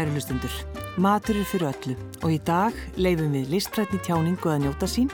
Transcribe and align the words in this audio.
kæru 0.00 0.14
hlustundur. 0.14 0.52
Matur 0.96 1.36
er 1.36 1.44
fyrir 1.48 1.68
öllu 1.68 1.94
og 2.24 2.32
í 2.32 2.38
dag 2.46 2.76
leifum 2.96 3.34
við 3.34 3.50
listrætni 3.52 4.00
tjáningu 4.04 4.48
að 4.48 4.62
njóta 4.64 4.88
sín 4.88 5.10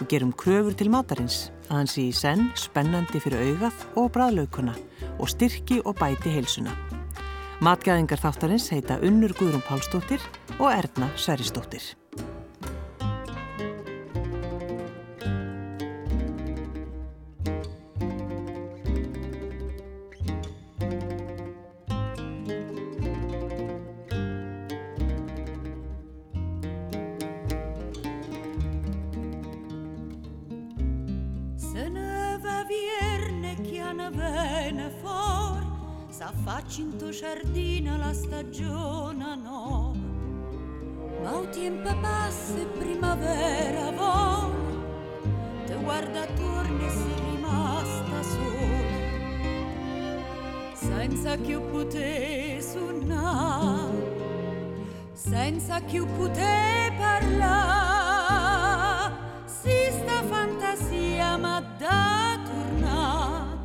og 0.00 0.08
gerum 0.08 0.32
kröfur 0.32 0.76
til 0.76 0.88
matarins 0.92 1.50
að 1.68 1.76
hann 1.76 1.90
sé 1.90 2.06
í 2.08 2.14
senn 2.16 2.48
spennandi 2.56 3.20
fyrir 3.20 3.42
augað 3.50 3.84
og 4.00 4.08
bræðlaukuna 4.14 4.76
og 5.18 5.28
styrki 5.28 5.82
og 5.84 5.98
bæti 6.00 6.32
heilsuna. 6.32 6.72
Matgæðingar 7.60 8.22
þáttarins 8.22 8.70
heita 8.72 8.96
Unnur 9.04 9.36
Guðrún 9.36 9.66
Pálsdóttir 9.68 10.24
og 10.56 10.70
Erna 10.72 11.10
Sveristóttir. 11.20 11.92
Senza 51.10 51.36
più 51.36 51.60
poter 51.72 52.62
suonare 52.62 53.90
Senza 55.12 55.80
più 55.80 56.06
poter 56.16 56.96
parlare. 56.96 59.14
Si 59.44 59.90
sta 59.90 60.22
fantasia 60.22 61.36
ma 61.36 61.60
da 61.78 62.38
tornare 62.44 63.58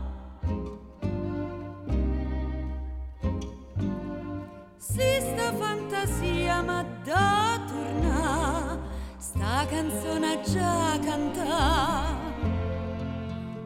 Sista 4.78 5.54
fantasia 5.54 6.64
ma 6.64 6.84
da 7.04 7.62
torna 7.68 8.80
Sta 9.18 9.68
canzone 9.70 10.42
già 10.52 10.98
canta 11.00 12.16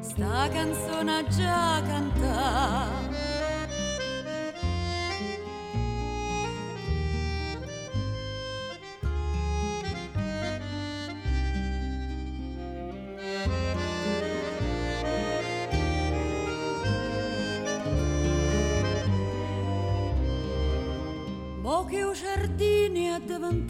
Sta 0.02 0.50
canzone 0.50 1.26
già 1.30 1.82
canta 1.88 2.99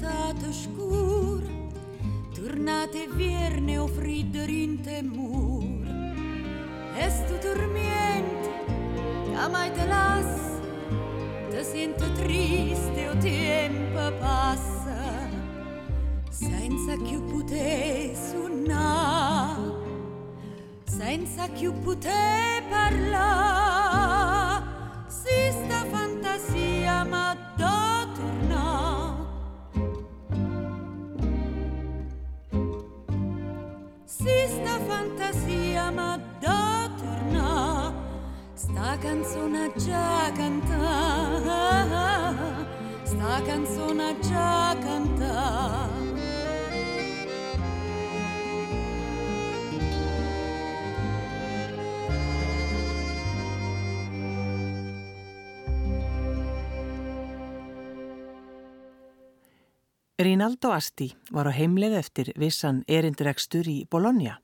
l'estate 0.10 0.48
oscura, 0.48 1.46
tornate 2.34 3.08
vierne 3.14 3.78
o 3.78 3.88
fridderinte 3.88 5.02
mur. 5.04 5.64
Estu 6.98 7.38
turmiente, 7.40 8.50
amai 9.36 9.72
te 9.72 9.86
lasso, 9.86 10.62
te 11.50 11.64
sento 11.64 12.12
triste 12.14 13.08
o 13.08 13.18
tempo 13.18 14.12
passa, 14.20 15.30
senza 16.30 16.96
che 16.96 17.14
io 17.14 17.22
potessi 17.22 18.36
unna, 18.36 19.58
senza 20.86 21.48
che 21.50 21.64
io 21.64 21.74
potessi 21.74 22.64
parlare. 22.70 23.49
Canzone 39.02 39.72
già 39.76 40.32
canta, 40.36 40.76
sta 43.04 43.42
canzone 43.46 44.20
già 44.20 44.76
canta. 44.80 45.88
Rinaldo 60.20 60.72
Asti 60.72 61.14
var 61.32 61.48
á 61.48 61.56
heimleið 61.56 61.94
eftir 61.96 62.34
vissan 62.36 62.84
erindirekstur 62.92 63.64
í 63.72 63.86
Bologna. 63.88 64.42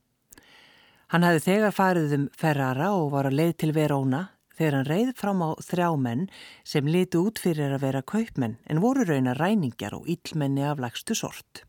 Hann 1.11 1.27
hafði 1.27 1.43
þegar 1.43 1.75
farið 1.75 2.16
um 2.16 2.29
Ferrara 2.31 2.93
og 2.95 3.11
var 3.11 3.27
á 3.27 3.31
leið 3.35 3.53
til 3.59 3.75
Verona 3.75 4.34
þegar 4.57 4.77
hann 4.77 4.89
reið 4.89 5.11
fram 5.19 5.43
á 5.43 5.49
þrjá 5.61 5.89
menn 5.99 6.27
sem 6.63 6.88
litu 6.88 7.25
út 7.27 7.41
fyrir 7.41 7.75
að 7.75 7.85
vera 7.85 8.01
kaupmenn 8.01 8.57
en 8.66 8.81
voru 8.83 9.05
rauna 9.07 9.35
ræningar 9.38 9.95
og 9.97 10.07
íllmenni 10.09 10.66
af 10.66 10.79
lagstu 10.83 11.16
sort. 11.16 11.66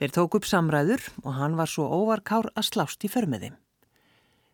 Þeir 0.00 0.16
tók 0.16 0.38
upp 0.38 0.48
samræður 0.48 1.04
og 1.24 1.36
hann 1.36 1.58
var 1.60 1.68
svo 1.68 1.88
óvarkár 1.88 2.48
að 2.56 2.70
slást 2.70 3.04
í 3.04 3.12
förmiði. 3.12 3.52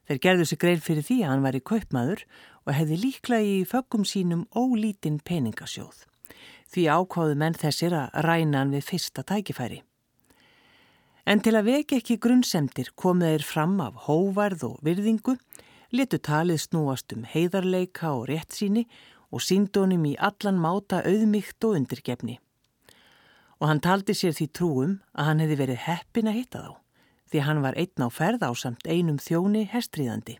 Þeir 0.06 0.22
gerðu 0.22 0.50
sig 0.50 0.62
grein 0.62 0.82
fyrir 0.82 1.06
því 1.06 1.22
að 1.22 1.32
hann 1.32 1.46
var 1.46 1.58
í 1.58 1.62
kaupmaður 1.62 2.26
og 2.66 2.74
hefði 2.74 3.00
líklega 3.04 3.54
í 3.56 3.64
föggum 3.66 4.06
sínum 4.06 4.46
ólítinn 4.54 5.22
peningasjóð 5.22 6.06
því 6.72 6.86
ákváðu 6.90 7.36
menn 7.38 7.56
þessir 7.56 7.94
að 7.96 8.16
ræna 8.26 8.62
hann 8.62 8.74
við 8.74 8.86
fyrsta 8.90 9.24
tækifæri. 9.26 9.82
En 11.26 11.40
til 11.42 11.56
að 11.58 11.70
veki 11.70 11.98
ekki 12.00 12.18
grunnsemdir 12.22 12.92
komið 12.98 13.32
þeir 13.32 13.46
fram 13.46 13.78
af 13.82 14.04
hóvarð 14.06 14.66
og 14.68 14.76
virðingu, 14.86 15.34
letu 15.92 16.18
talið 16.18 16.62
snúast 16.64 17.12
um 17.14 17.26
heiðarleika 17.28 18.12
og 18.14 18.26
réttsíni 18.30 18.86
og 19.30 19.42
síndónum 19.42 20.06
í 20.08 20.14
allan 20.22 20.58
máta 20.60 21.02
auðmygt 21.06 21.64
og 21.66 21.78
undirgefni. 21.80 22.38
Og 23.60 23.70
hann 23.70 23.82
taldi 23.84 24.14
sér 24.14 24.34
því 24.36 24.48
trúum 24.52 24.98
að 25.16 25.30
hann 25.30 25.42
hefði 25.44 25.60
verið 25.62 25.84
heppin 25.86 26.30
að 26.30 26.38
hitta 26.40 26.62
þá, 26.64 26.72
því 27.30 27.44
hann 27.46 27.62
var 27.64 27.78
einn 27.80 28.04
á 28.04 28.08
ferð 28.12 28.44
á 28.44 28.50
samt 28.54 28.86
einum 28.86 29.18
þjóni 29.22 29.64
hestriðandi. 29.72 30.38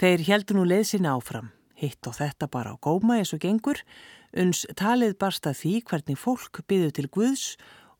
Þeir 0.00 0.24
heldu 0.28 0.56
nú 0.56 0.64
leið 0.68 0.86
sinna 0.92 1.16
áfram, 1.16 1.50
hitt 1.76 2.06
og 2.08 2.16
þetta 2.16 2.48
bara 2.52 2.72
á 2.72 2.80
góma 2.80 3.18
eins 3.20 3.34
og 3.36 3.42
gengur, 3.42 3.80
uns 4.36 4.66
talið 4.76 5.16
barsta 5.20 5.52
því 5.56 5.80
hvernig 5.88 6.20
fólk 6.20 6.62
byðu 6.68 6.92
til 6.96 7.08
Guðs 7.12 7.46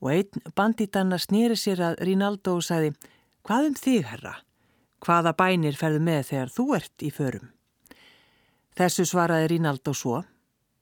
og 0.01 0.13
einn 0.15 0.45
banditanna 0.57 1.19
snýri 1.21 1.59
sér 1.59 1.83
að 1.91 2.05
Rinaldo 2.09 2.57
og 2.61 2.65
sagði 2.65 2.95
Hvað 3.41 3.67
um 3.71 3.77
þig, 3.77 4.05
herra? 4.05 4.35
Hvaða 5.01 5.33
bænir 5.37 5.79
ferðu 5.81 6.03
með 6.05 6.27
þegar 6.33 6.53
þú 6.57 6.67
ert 6.77 7.05
í 7.07 7.11
förum? 7.15 7.49
Þessu 8.77 9.07
svaraði 9.09 9.55
Rinaldo 9.55 9.95
svo 9.97 10.21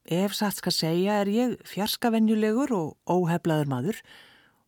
Ef 0.09 0.33
satt 0.33 0.57
skal 0.57 0.73
segja 0.73 1.19
er 1.21 1.29
ég 1.29 1.51
fjarskavenjulegur 1.69 2.71
og 2.73 3.13
óheflaður 3.13 3.69
maður 3.69 3.99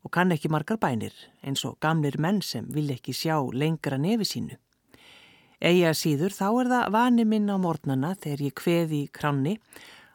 og 0.05 0.12
kann 0.12 0.35
ekki 0.35 0.50
margar 0.52 0.76
bænir 0.81 1.14
eins 1.41 1.64
og 1.64 1.79
gamlir 1.81 2.19
menn 2.20 2.43
sem 2.44 2.67
vil 2.75 2.91
ekki 2.93 3.14
sjá 3.17 3.38
lengra 3.56 3.97
nefi 3.97 4.29
sínu. 4.29 4.58
Ega 5.61 5.94
síður 5.96 6.37
þá 6.37 6.46
er 6.50 6.70
það 6.75 6.93
vani 6.93 7.25
minn 7.25 7.49
á 7.49 7.56
mornana 7.56 8.12
þegar 8.20 8.44
ég 8.46 8.56
kveði 8.61 9.00
kranni 9.17 9.56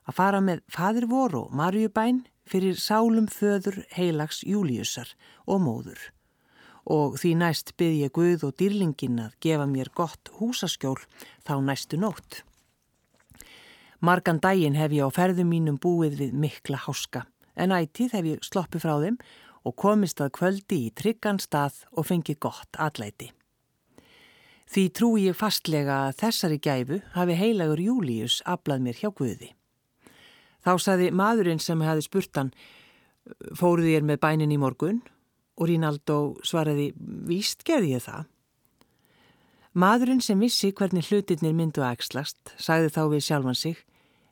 að 0.05 0.17
fara 0.19 0.41
með 0.45 0.61
fadir 0.69 1.09
vor 1.09 1.35
og 1.41 1.57
marjubæn 1.57 2.21
fyrir 2.45 2.77
sálum 2.77 3.25
föður 3.25 3.81
heilags 3.97 4.43
Júliusar 4.45 5.09
og 5.49 5.65
móður. 5.65 5.97
Og 6.85 7.15
því 7.17 7.31
næst 7.41 7.73
byrð 7.79 8.01
ég 8.05 8.13
Guð 8.13 8.43
og 8.45 8.57
dýrlingin 8.59 9.23
að 9.23 9.37
gefa 9.41 9.65
mér 9.69 9.89
gott 9.95 10.29
húsaskjól 10.37 10.99
þá 11.47 11.55
næstu 11.65 11.97
nótt. 11.97 12.43
Margan 14.05 14.37
daginn 14.43 14.77
hef 14.77 14.93
ég 14.93 15.07
á 15.07 15.09
ferðum 15.09 15.49
mínum 15.49 15.79
búið 15.81 16.19
við 16.19 16.35
mikla 16.37 16.77
háska, 16.83 17.25
en 17.57 17.73
ætið 17.73 18.13
hef 18.13 18.29
ég 18.29 18.45
sloppið 18.45 18.83
frá 18.83 18.99
þeim 19.01 19.17
og 19.65 19.75
komist 19.81 20.21
að 20.21 20.35
kvöldi 20.37 20.83
í 20.85 20.93
tryggan 20.93 21.41
stað 21.41 21.81
og 21.97 22.05
fengið 22.11 22.37
gott 22.45 22.77
atlæti. 22.77 23.31
Því 24.69 24.83
trú 24.97 25.11
ég 25.21 25.37
fastlega 25.37 26.05
að 26.07 26.17
þessari 26.21 26.57
gæfu 26.61 27.01
hafi 27.15 27.37
heilagur 27.37 27.81
Július 27.81 28.41
aflað 28.45 28.85
mér 28.85 28.99
hjá 28.99 29.09
Guði. 29.13 29.51
Þá 30.65 30.71
saði 30.81 31.11
maðurinn 31.13 31.61
sem 31.61 31.81
hefði 31.85 32.05
spurt 32.05 32.39
hann, 32.39 32.53
fóruð 33.57 33.91
ég 33.93 34.05
með 34.05 34.21
bænin 34.21 34.53
í 34.53 34.61
morgun? 34.61 35.03
Og 35.55 35.69
Rínaldó 35.69 36.35
svaraði, 36.43 36.89
víst 36.99 37.63
gerði 37.67 37.95
ég 37.95 38.03
það. 38.03 38.25
Maðurinn 39.75 40.23
sem 40.23 40.39
vissi 40.39 40.71
hvernig 40.71 41.09
hlutirnir 41.09 41.55
myndu 41.55 41.83
að 41.83 41.97
ekslast, 41.97 42.53
sagði 42.55 42.91
þá 42.95 43.01
við 43.11 43.23
sjálfan 43.25 43.57
sig, 43.59 43.79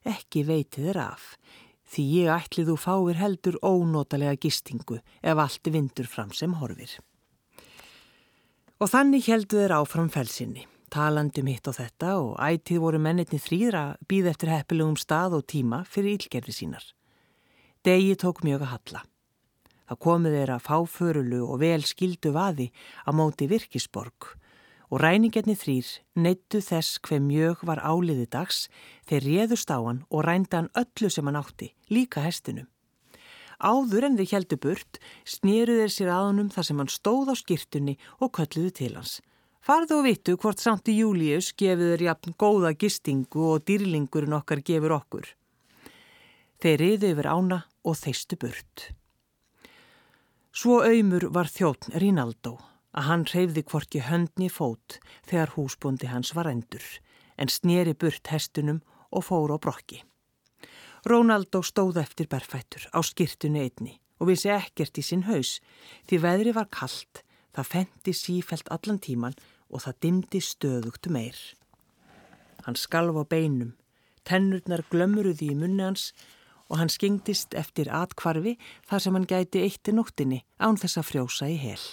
ekki 0.07 0.43
veiti 0.47 0.83
þeir 0.85 0.99
af, 1.03 1.33
því 1.91 2.03
ég 2.17 2.31
ætli 2.31 2.63
þú 2.67 2.75
fáir 2.79 3.19
heldur 3.19 3.57
ónótalega 3.59 4.37
gistingu 4.39 4.99
ef 5.21 5.41
allt 5.43 5.67
vindur 5.67 6.07
fram 6.07 6.31
sem 6.31 6.55
horfir. 6.59 6.95
Og 8.79 8.89
þannig 8.91 9.27
heldu 9.27 9.59
þeir 9.59 9.75
áfram 9.77 10.09
felsinni, 10.11 10.65
talandum 10.91 11.47
hitt 11.51 11.67
og 11.67 11.77
þetta 11.77 12.15
og 12.19 12.33
ætið 12.39 12.83
voru 12.83 12.99
mennitni 13.03 13.39
þrýra 13.39 13.85
býð 14.07 14.33
eftir 14.33 14.51
heppilegum 14.55 14.99
stað 14.99 15.39
og 15.39 15.47
tíma 15.47 15.83
fyrir 15.87 16.17
ílgerði 16.17 16.55
sínar. 16.55 16.85
Degi 17.83 18.15
tók 18.15 18.43
mjög 18.47 18.63
að 18.63 18.73
halla. 18.77 19.03
Það 19.93 19.99
komið 20.01 20.33
þeirra 20.33 20.55
fáförulu 20.57 21.39
og 21.45 21.59
vel 21.61 21.83
skildu 21.85 22.31
vaði 22.33 22.71
á 23.05 23.13
móti 23.13 23.45
virkisborg 23.45 24.31
og 24.89 25.01
ræningarnir 25.03 25.59
þrýr 25.59 25.91
neittu 26.17 26.61
þess 26.65 26.97
hver 27.05 27.19
mjög 27.21 27.61
var 27.69 27.77
áliði 27.85 28.25
dags 28.33 28.63
þeir 29.05 29.27
réðust 29.27 29.69
á 29.69 29.77
hann 29.77 29.99
og 30.09 30.23
rænda 30.25 30.63
hann 30.63 30.71
öllu 30.73 31.11
sem 31.13 31.29
hann 31.29 31.37
átti, 31.37 31.67
líka 31.93 32.23
hestinum. 32.25 32.65
Áður 33.61 34.07
en 34.07 34.17
þið 34.17 34.33
heldu 34.33 34.59
burt 34.65 34.97
snýru 35.29 35.77
þeir 35.83 35.93
sér 35.93 36.11
aðunum 36.15 36.49
þar 36.49 36.67
sem 36.71 36.81
hann 36.81 36.91
stóð 36.95 37.29
á 37.29 37.35
skirtunni 37.37 37.95
og 38.17 38.33
kölluðu 38.33 38.73
til 38.81 38.91
hans. 38.97 39.19
Farðu 39.61 39.99
og 39.99 40.07
vittu 40.09 40.37
hvort 40.41 40.57
samt 40.57 40.89
í 40.89 40.97
Július 41.03 41.51
gefið 41.53 41.93
þeir 41.93 42.07
jafn 42.09 42.33
góða 42.33 42.73
gistingu 42.73 43.45
og 43.53 43.69
dýrlingurinn 43.69 44.39
okkar 44.41 44.65
gefur 44.65 44.97
okkur. 44.97 45.29
Þeir 46.65 46.81
riðu 46.81 47.13
yfir 47.13 47.29
ána 47.29 47.63
og 47.85 48.01
þeistu 48.01 48.41
burt. 48.41 48.89
Svo 50.53 50.83
auðmur 50.85 51.31
var 51.33 51.47
þjóttn 51.49 51.95
Rínaldó 51.97 52.59
að 52.93 53.07
hann 53.07 53.23
reyfði 53.25 53.63
hvorki 53.71 54.01
höndni 54.05 54.51
fót 54.53 54.99
þegar 55.25 55.55
húsbóndi 55.55 56.11
hans 56.11 56.29
var 56.37 56.45
endur 56.51 56.83
en 57.41 57.49
snýri 57.49 57.95
burt 57.97 58.29
hestunum 58.29 58.83
og 59.09 59.25
fór 59.25 59.49
á 59.49 59.57
brokki. 59.57 60.03
Rónaldó 61.09 61.63
stóð 61.65 61.97
eftir 62.03 62.29
berfættur 62.29 62.85
á 62.93 63.01
skirtunni 63.01 63.63
einni 63.65 63.95
og 64.21 64.29
vissi 64.29 64.53
ekkert 64.53 65.01
í 65.01 65.05
sinn 65.07 65.25
haus 65.25 65.55
því 66.05 66.21
veðri 66.21 66.53
var 66.53 66.69
kallt, 66.69 67.25
það 67.57 67.71
fendi 67.73 68.13
sífelt 68.13 68.69
allan 68.69 69.01
tíman 69.01 69.33
og 69.73 69.87
það 69.87 69.99
dimdi 70.05 70.43
stöðugt 70.51 71.09
meir. 71.09 71.39
Hann 72.69 72.77
skalv 72.77 73.17
á 73.17 73.25
beinum, 73.25 73.73
tennurnar 74.21 74.85
glömmuruði 74.93 75.49
í 75.49 75.57
munni 75.57 75.81
hans 75.81 76.11
og 76.73 76.79
hann 76.81 76.89
skingdist 76.89 77.53
eftir 77.53 77.91
atkvarfi 77.93 78.55
þar 78.89 79.03
sem 79.03 79.13
hann 79.13 79.29
gæti 79.29 79.61
eitti 79.61 79.93
nóttinni 79.93 80.39
án 80.57 80.79
þess 80.81 80.97
að 80.97 81.09
frjósa 81.11 81.49
í 81.53 81.59
hel. 81.61 81.83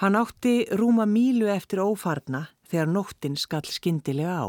Hann 0.00 0.16
átti 0.16 0.64
rúma 0.76 1.04
mílu 1.08 1.50
eftir 1.52 1.84
ófarna 1.84 2.46
þegar 2.68 2.88
nóttin 2.88 3.36
skall 3.36 3.68
skindilega 3.68 4.40
á 4.40 4.48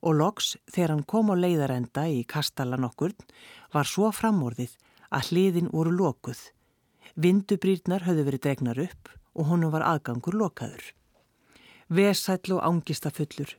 og 0.00 0.16
loks 0.16 0.54
þegar 0.72 0.94
hann 0.94 1.04
kom 1.04 1.28
á 1.28 1.36
leiðarenda 1.36 2.06
í 2.08 2.24
kastalan 2.24 2.88
okkur 2.88 3.12
var 3.74 3.88
svo 3.88 4.08
framorðið 4.16 4.78
að 5.12 5.28
hliðin 5.28 5.68
voru 5.74 5.92
lokuð. 5.92 6.40
Vindubrýrnar 7.20 8.06
höfðu 8.08 8.24
verið 8.30 8.44
dregnar 8.46 8.80
upp 8.80 9.12
og 9.36 9.50
honum 9.52 9.74
var 9.74 9.84
aðgangur 9.84 10.38
lokaður. 10.40 10.94
Vesæll 11.92 12.56
og 12.56 12.64
ángistafullur 12.64 13.58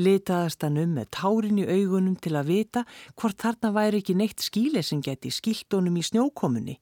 litaðast 0.00 0.64
hann 0.64 0.80
um 0.80 0.96
með 0.98 1.10
tárin 1.16 1.60
í 1.62 1.66
augunum 1.68 2.16
til 2.16 2.34
að 2.38 2.50
vita 2.50 2.84
hvort 3.14 3.38
þarna 3.40 3.72
væri 3.76 4.00
ekki 4.00 4.16
neitt 4.18 4.42
skíle 4.42 4.82
sem 4.86 5.02
geti 5.04 5.32
skildónum 5.34 5.98
í 6.00 6.04
snjókomunni 6.08 6.76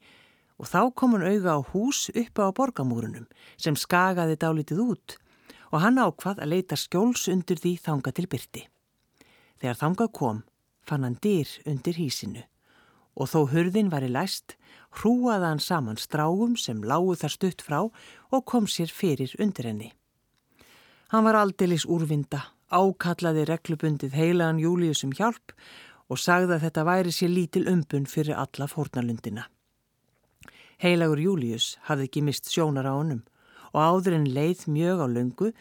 og 0.58 0.70
þá 0.70 0.80
kom 0.94 1.16
hann 1.16 1.26
auga 1.28 1.58
á 1.58 1.60
hús 1.72 2.08
uppa 2.14 2.48
á 2.48 2.56
borgamúrunum 2.56 3.26
sem 3.56 3.78
skagaði 3.78 4.38
dálitið 4.40 4.84
út 4.84 5.16
og 5.70 5.82
hann 5.84 6.00
ákvað 6.00 6.42
að 6.42 6.52
leita 6.54 6.78
skjóls 6.78 7.28
undir 7.30 7.60
því 7.60 7.74
þanga 7.84 8.14
til 8.16 8.26
byrti. 8.30 8.62
Þegar 9.60 9.80
þangað 9.82 10.14
kom 10.16 10.44
fann 10.88 11.04
hann 11.04 11.18
dyr 11.22 11.50
undir 11.68 11.98
hísinu 12.00 12.44
og 13.18 13.30
þó 13.32 13.40
hurðin 13.52 13.90
var 13.92 14.06
í 14.06 14.10
læst 14.12 14.54
hrúaði 14.98 15.50
hann 15.50 15.62
saman 15.62 15.98
stráum 16.00 16.56
sem 16.56 16.82
lágu 16.86 17.16
þar 17.18 17.34
stutt 17.34 17.64
frá 17.64 17.80
og 17.84 18.44
kom 18.46 18.66
sér 18.70 18.92
fyrir 18.94 19.34
undir 19.42 19.68
henni. 19.68 19.90
Hann 21.08 21.24
var 21.24 21.38
aldeilis 21.40 21.86
úrvinda, 21.88 22.42
ákallaði 22.68 23.46
reglubundið 23.48 24.16
heilagan 24.16 24.60
Júliusum 24.62 25.14
hjálp 25.16 25.54
og 26.08 26.20
sagði 26.20 26.56
að 26.56 26.64
þetta 26.66 26.84
væri 26.88 27.14
sér 27.14 27.32
lítil 27.32 27.64
umbun 27.70 28.06
fyrir 28.08 28.36
alla 28.36 28.68
fórnalundina. 28.68 29.48
Heilagur 30.78 31.20
Július 31.20 31.76
hafði 31.88 32.08
ekki 32.08 32.22
mist 32.24 32.48
sjónar 32.52 32.86
á 32.86 32.94
honum 32.94 33.24
og 33.72 33.80
áður 33.82 34.18
en 34.20 34.28
leið 34.32 34.66
mjög 34.70 35.04
á 35.04 35.06
löngu 35.10 35.52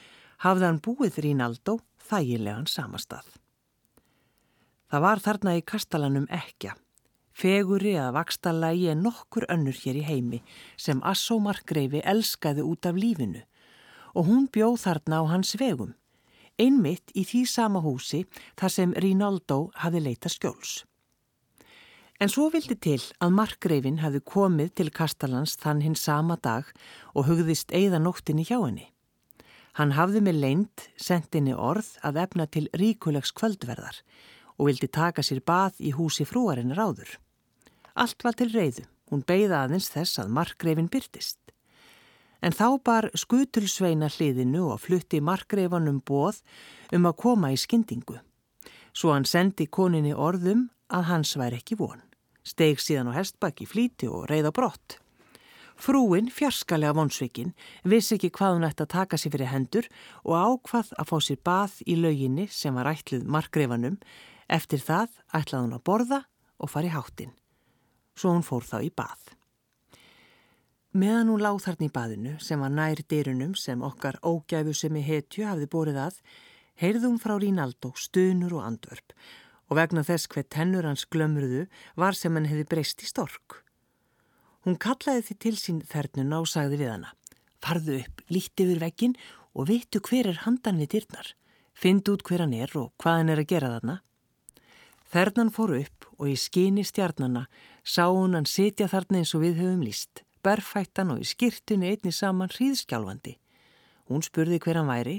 hafði 0.43 0.67
hann 0.67 0.81
búið 0.83 1.19
Rínaldó 1.25 1.79
þægilegan 2.07 2.67
samastað. 2.69 3.25
Það 4.87 5.03
var 5.03 5.19
þarna 5.19 5.55
í 5.57 5.63
kastalanum 5.67 6.27
ekja, 6.31 6.77
feguri 7.35 7.97
að 7.99 8.13
vakstalagi 8.15 8.87
en 8.93 9.03
nokkur 9.03 9.47
önnur 9.51 9.75
hér 9.75 9.99
í 9.99 10.05
heimi 10.07 10.39
sem 10.79 11.01
Assó 11.03 11.41
Markgreifi 11.43 12.03
elskaði 12.07 12.63
út 12.63 12.87
af 12.87 12.95
lífinu 12.95 13.43
og 14.15 14.29
hún 14.29 14.47
bjóð 14.53 14.79
þarna 14.85 15.19
á 15.19 15.23
hans 15.33 15.57
vegum, 15.59 15.91
einmitt 16.61 17.13
í 17.15 17.23
því 17.27 17.45
sama 17.49 17.81
húsi 17.85 18.25
þar 18.59 18.73
sem 18.73 18.93
Rínaldó 18.97 19.67
hafi 19.83 20.01
leita 20.03 20.29
skjóls. 20.29 20.83
En 22.17 22.31
svo 22.33 22.47
vildi 22.49 22.73
til 22.81 23.01
að 23.21 23.35
markreifin 23.37 23.99
hefði 24.01 24.23
komið 24.25 24.71
til 24.79 24.89
Kastalans 24.89 25.53
þann 25.61 25.83
hinn 25.85 25.97
sama 25.97 26.39
dag 26.41 26.69
og 27.13 27.27
hugðist 27.29 27.73
eigða 27.77 27.99
nóttinni 28.01 28.45
hjá 28.47 28.57
henni. 28.57 28.87
Hann 29.77 29.93
hafði 29.93 30.23
með 30.25 30.39
leint 30.41 30.87
sendinni 30.97 31.53
orð 31.53 31.91
að 32.01 32.23
efna 32.23 32.47
til 32.49 32.65
ríkulegs 32.73 33.29
kvöldverðar 33.37 34.01
og 34.57 34.71
vildi 34.71 34.89
taka 34.89 35.21
sér 35.21 35.43
bað 35.45 35.77
í 35.77 35.93
húsi 35.93 36.25
frúarinnar 36.25 36.81
áður. 36.81 37.11
Allt 37.93 38.25
var 38.25 38.33
til 38.37 38.49
reyðu, 38.49 38.87
hún 39.13 39.21
beigða 39.21 39.67
aðeins 39.67 39.91
þess 39.93 40.17
að 40.23 40.33
markreifin 40.33 40.89
byrtist. 40.89 41.37
En 42.41 42.53
þá 42.53 42.67
bar 42.83 43.09
skutulsveina 43.17 44.09
hliðinu 44.13 44.67
og 44.73 44.81
flutti 44.85 45.21
markreifanum 45.21 46.01
bóð 46.05 46.43
um 46.93 47.07
að 47.09 47.17
koma 47.23 47.53
í 47.53 47.57
skyndingu. 47.57 48.19
Svo 48.93 49.13
hann 49.13 49.25
sendi 49.25 49.67
koninni 49.67 50.13
orðum 50.13 50.69
að 50.93 51.09
hans 51.11 51.37
væri 51.37 51.61
ekki 51.61 51.77
von 51.79 52.01
steg 52.47 52.81
síðan 52.81 53.11
á 53.11 53.17
hestbakki 53.17 53.67
flíti 53.67 54.09
og 54.09 54.27
reyða 54.31 54.53
brott. 54.55 54.97
Frúin, 55.77 56.31
fjarskalega 56.33 56.95
vonsveikin, 56.97 57.51
vissi 57.85 58.15
ekki 58.15 58.31
hvað 58.33 58.55
hún 58.55 58.65
ætti 58.65 58.85
að 58.87 58.93
taka 58.95 59.19
sér 59.21 59.35
fyrir 59.35 59.51
hendur 59.51 59.89
og 60.23 60.33
ákvað 60.33 60.93
að 60.97 61.11
fá 61.11 61.17
sér 61.21 61.41
bað 61.45 61.75
í 61.85 61.97
lauginni 62.01 62.47
sem 62.49 62.73
var 62.73 62.89
ætlið 62.89 63.27
markgreifanum. 63.29 63.99
Eftir 64.49 64.81
það 64.81 65.19
ætlaði 65.37 65.67
hún 65.67 65.77
að 65.77 65.85
borða 65.85 66.21
og 66.57 66.71
fari 66.73 66.89
hátinn. 66.89 67.35
Svo 68.17 68.33
hún 68.33 68.47
fór 68.47 68.65
þá 68.65 68.79
í 68.87 68.89
bað. 68.89 69.36
Meðan 70.95 71.33
hún 71.33 71.43
láð 71.43 71.59
þarna 71.65 71.87
í 71.87 71.93
baðinu 71.93 72.33
sem 72.39 72.61
var 72.63 72.71
nær 72.71 73.01
dyrunum 73.11 73.55
sem 73.59 73.81
okkar 73.83 74.19
ógæfu 74.23 74.73
sem 74.73 74.95
í 74.95 75.03
hetju 75.03 75.43
hafði 75.43 75.67
borið 75.73 75.99
að, 76.05 76.21
heyrði 76.79 77.09
hún 77.09 77.19
frá 77.19 77.35
Rínaldó 77.35 77.91
stunur 77.99 78.55
og 78.59 78.67
andvörp 78.69 79.15
og 79.67 79.75
vegna 79.75 80.03
þess 80.07 80.29
hver 80.31 80.47
tennur 80.47 80.87
hans 80.87 81.03
glömruðu 81.11 81.65
var 81.99 82.15
sem 82.15 82.33
hann 82.37 82.47
hefði 82.47 82.67
breyst 82.71 83.03
í 83.03 83.09
stork. 83.09 83.63
Hún 84.63 84.79
kallaði 84.79 85.25
því 85.27 85.35
til 85.43 85.55
sín 85.59 85.81
þernuna 85.83 86.39
og 86.43 86.47
sagði 86.51 86.79
við 86.81 86.93
hana, 86.93 87.11
farðu 87.63 87.99
upp, 88.01 88.23
líti 88.31 88.63
yfir 88.63 88.81
vekkin 88.83 89.17
og 89.55 89.67
vittu 89.67 89.99
hver 90.03 90.31
er 90.31 90.43
handan 90.45 90.79
við 90.79 90.93
dyrnar, 90.95 91.33
finndu 91.75 92.15
út 92.15 92.23
hver 92.23 92.45
hann 92.45 92.55
er 92.55 92.71
og 92.79 92.93
hvað 93.01 93.19
hann 93.21 93.33
er 93.33 93.43
að 93.43 93.51
gera 93.51 93.73
þarna. 93.75 93.97
Þernan 95.07 95.51
fór 95.55 95.75
upp 95.81 96.07
og 96.17 96.31
í 96.31 96.35
skini 96.39 96.83
stjarnana 96.87 97.45
sá 97.83 98.07
hún 98.07 98.35
hann 98.35 98.47
sitja 98.47 98.89
þarna 98.91 99.21
eins 99.21 99.35
og 99.35 99.45
við 99.45 99.61
höfum 99.61 99.85
líst, 99.87 100.23
berfættan 100.45 101.13
og 101.13 101.23
í 101.23 101.27
skirtunni 101.27 101.91
einni 101.93 102.13
saman 102.13 102.51
hríðskjálfandi. 102.53 103.37
Hún 104.07 104.23
spurði 104.23 104.59
hver 104.63 104.79
hann 104.81 104.91
væri 104.91 105.17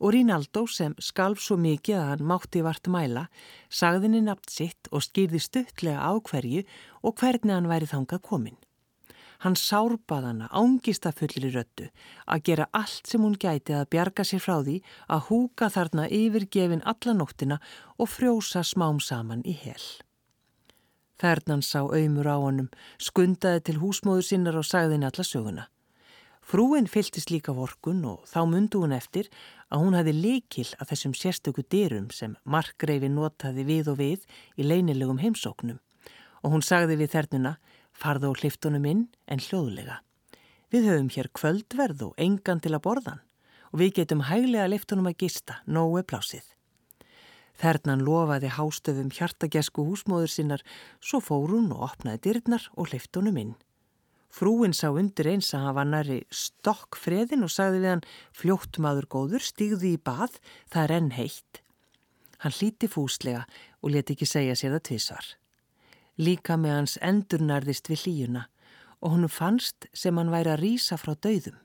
og 0.00 0.12
Rínaldó 0.12 0.64
sem 0.68 0.94
skalf 0.98 1.40
svo 1.40 1.56
mikið 1.60 1.96
að 2.00 2.08
hann 2.10 2.28
mátti 2.28 2.62
vart 2.66 2.90
mæla, 2.90 3.28
sagðinni 3.70 4.20
nafn 4.26 4.50
sitt 4.50 4.90
og 4.90 5.04
skýrði 5.06 5.40
stuttlega 5.40 6.02
á 6.02 6.12
hverju 6.18 6.64
og 7.02 7.16
hvernig 7.20 7.54
hann 7.54 7.70
væri 7.70 7.88
þangað 7.90 8.24
komin. 8.28 8.58
Hann 9.44 9.56
sárbað 9.60 10.28
hana 10.30 10.48
ángista 10.56 11.12
fullir 11.12 11.50
í 11.50 11.52
röttu 11.52 11.90
að 12.24 12.44
gera 12.48 12.68
allt 12.72 13.10
sem 13.10 13.20
hún 13.24 13.36
gæti 13.36 13.74
að 13.76 13.90
bjarga 13.92 14.24
sér 14.24 14.40
frá 14.40 14.56
því 14.62 14.78
að 15.08 15.26
húka 15.28 15.68
þarna 15.74 16.08
yfirgefin 16.08 16.84
alla 16.88 17.16
nóttina 17.18 17.60
og 17.98 18.08
frjósa 18.08 18.64
smám 18.64 19.02
saman 19.04 19.44
í 19.44 19.52
hel. 19.64 19.82
Þernan 21.22 21.62
sá 21.62 21.80
auðmur 21.84 22.26
á 22.26 22.36
honum, 22.42 22.72
skundaði 22.98 23.62
til 23.68 23.78
húsmóður 23.82 24.26
sinnar 24.26 24.58
og 24.58 24.66
sagði 24.66 24.96
henni 24.96 25.08
alla 25.10 25.26
söguna. 25.26 25.68
Frúin 26.44 26.88
fyltist 26.90 27.30
líka 27.32 27.54
vorkun 27.56 28.02
og 28.04 28.26
þá 28.28 28.40
mundu 28.44 28.82
hún 28.82 28.92
eftir 28.92 29.30
að 29.72 29.80
hún 29.80 29.96
hafi 29.96 30.12
likil 30.12 30.66
að 30.76 30.90
þessum 30.90 31.14
sérstöku 31.16 31.64
dyrum 31.72 32.10
sem 32.12 32.34
markgreifi 32.44 33.08
notaði 33.08 33.64
við 33.64 33.88
og 33.94 34.00
við 34.02 34.26
í 34.60 34.66
leinilegum 34.66 35.22
heimsóknum 35.22 35.80
og 36.44 36.52
hún 36.52 36.66
sagði 36.66 36.98
við 37.00 37.14
þernuna 37.14 37.54
farðu 37.96 38.34
á 38.34 38.38
hliftunum 38.42 38.84
inn 38.90 39.06
en 39.24 39.40
hljóðlega. 39.40 40.02
Við 40.68 40.90
höfum 40.90 41.08
hér 41.16 41.30
kvöldverð 41.32 42.08
og 42.10 42.20
engan 42.20 42.60
til 42.60 42.74
að 42.74 42.84
borðan 42.90 43.24
og 43.72 43.80
við 43.80 43.96
getum 44.02 44.26
hæglega 44.28 44.68
hliftunum 44.68 45.08
að 45.08 45.18
gista, 45.24 45.62
nógu 45.64 46.04
plásið. 46.04 46.53
Þernan 47.60 48.02
lofaði 48.02 48.50
hástöfum 48.56 49.12
hjartagesku 49.14 49.84
húsmóður 49.86 50.32
sinnar, 50.32 50.64
svo 50.98 51.20
fór 51.22 51.52
hún 51.54 51.70
og 51.74 51.84
opnaði 51.90 52.22
dyrnar 52.26 52.66
og 52.74 52.90
hleyft 52.90 53.14
honum 53.14 53.38
inn. 53.38 53.54
Frúin 54.34 54.74
sá 54.74 54.88
undir 54.90 55.28
eins 55.30 55.52
að 55.54 55.68
var 55.76 55.86
næri 55.86 56.16
stokk 56.34 56.98
freðin 56.98 57.46
og 57.46 57.52
sagði 57.54 57.84
við 57.84 57.92
hann, 57.92 58.08
fljótt 58.34 58.80
maður 58.82 59.06
góður, 59.14 59.44
stígði 59.46 59.92
í 59.94 60.00
bað, 60.02 60.40
það 60.74 60.82
er 60.82 60.94
enn 60.96 61.12
heitt. 61.14 61.60
Hann 62.42 62.56
hlíti 62.58 62.90
fúslega 62.90 63.44
og 63.80 63.94
leti 63.94 64.16
ekki 64.16 64.26
segja 64.26 64.56
sér 64.58 64.74
það 64.74 64.86
tvissar. 64.88 65.28
Líka 66.18 66.58
með 66.58 66.74
hans 66.80 66.96
endurnærðist 66.98 67.90
við 67.92 68.02
hlíuna 68.04 68.48
og 68.98 69.14
honum 69.14 69.30
fannst 69.30 69.86
sem 69.94 70.18
hann 70.18 70.34
væri 70.34 70.50
að 70.52 70.62
rýsa 70.64 70.98
frá 70.98 71.14
dauðum. 71.14 71.63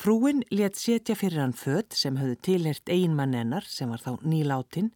Frúin 0.00 0.38
let 0.48 0.78
setja 0.80 1.12
fyrir 1.12 1.42
hann 1.42 1.52
fött 1.52 1.92
sem 1.92 2.14
höfðu 2.16 2.36
tilhert 2.46 2.88
einmann 2.88 3.34
ennar 3.36 3.66
sem 3.68 3.90
var 3.92 4.00
þá 4.00 4.22
nýláttinn 4.24 4.86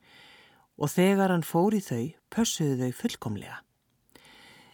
og 0.81 0.89
þegar 0.95 1.35
hann 1.35 1.45
fór 1.45 1.77
í 1.77 1.81
þau 1.85 2.07
pössuðu 2.33 2.79
þau 2.79 2.95
fullkomlega. 3.03 3.59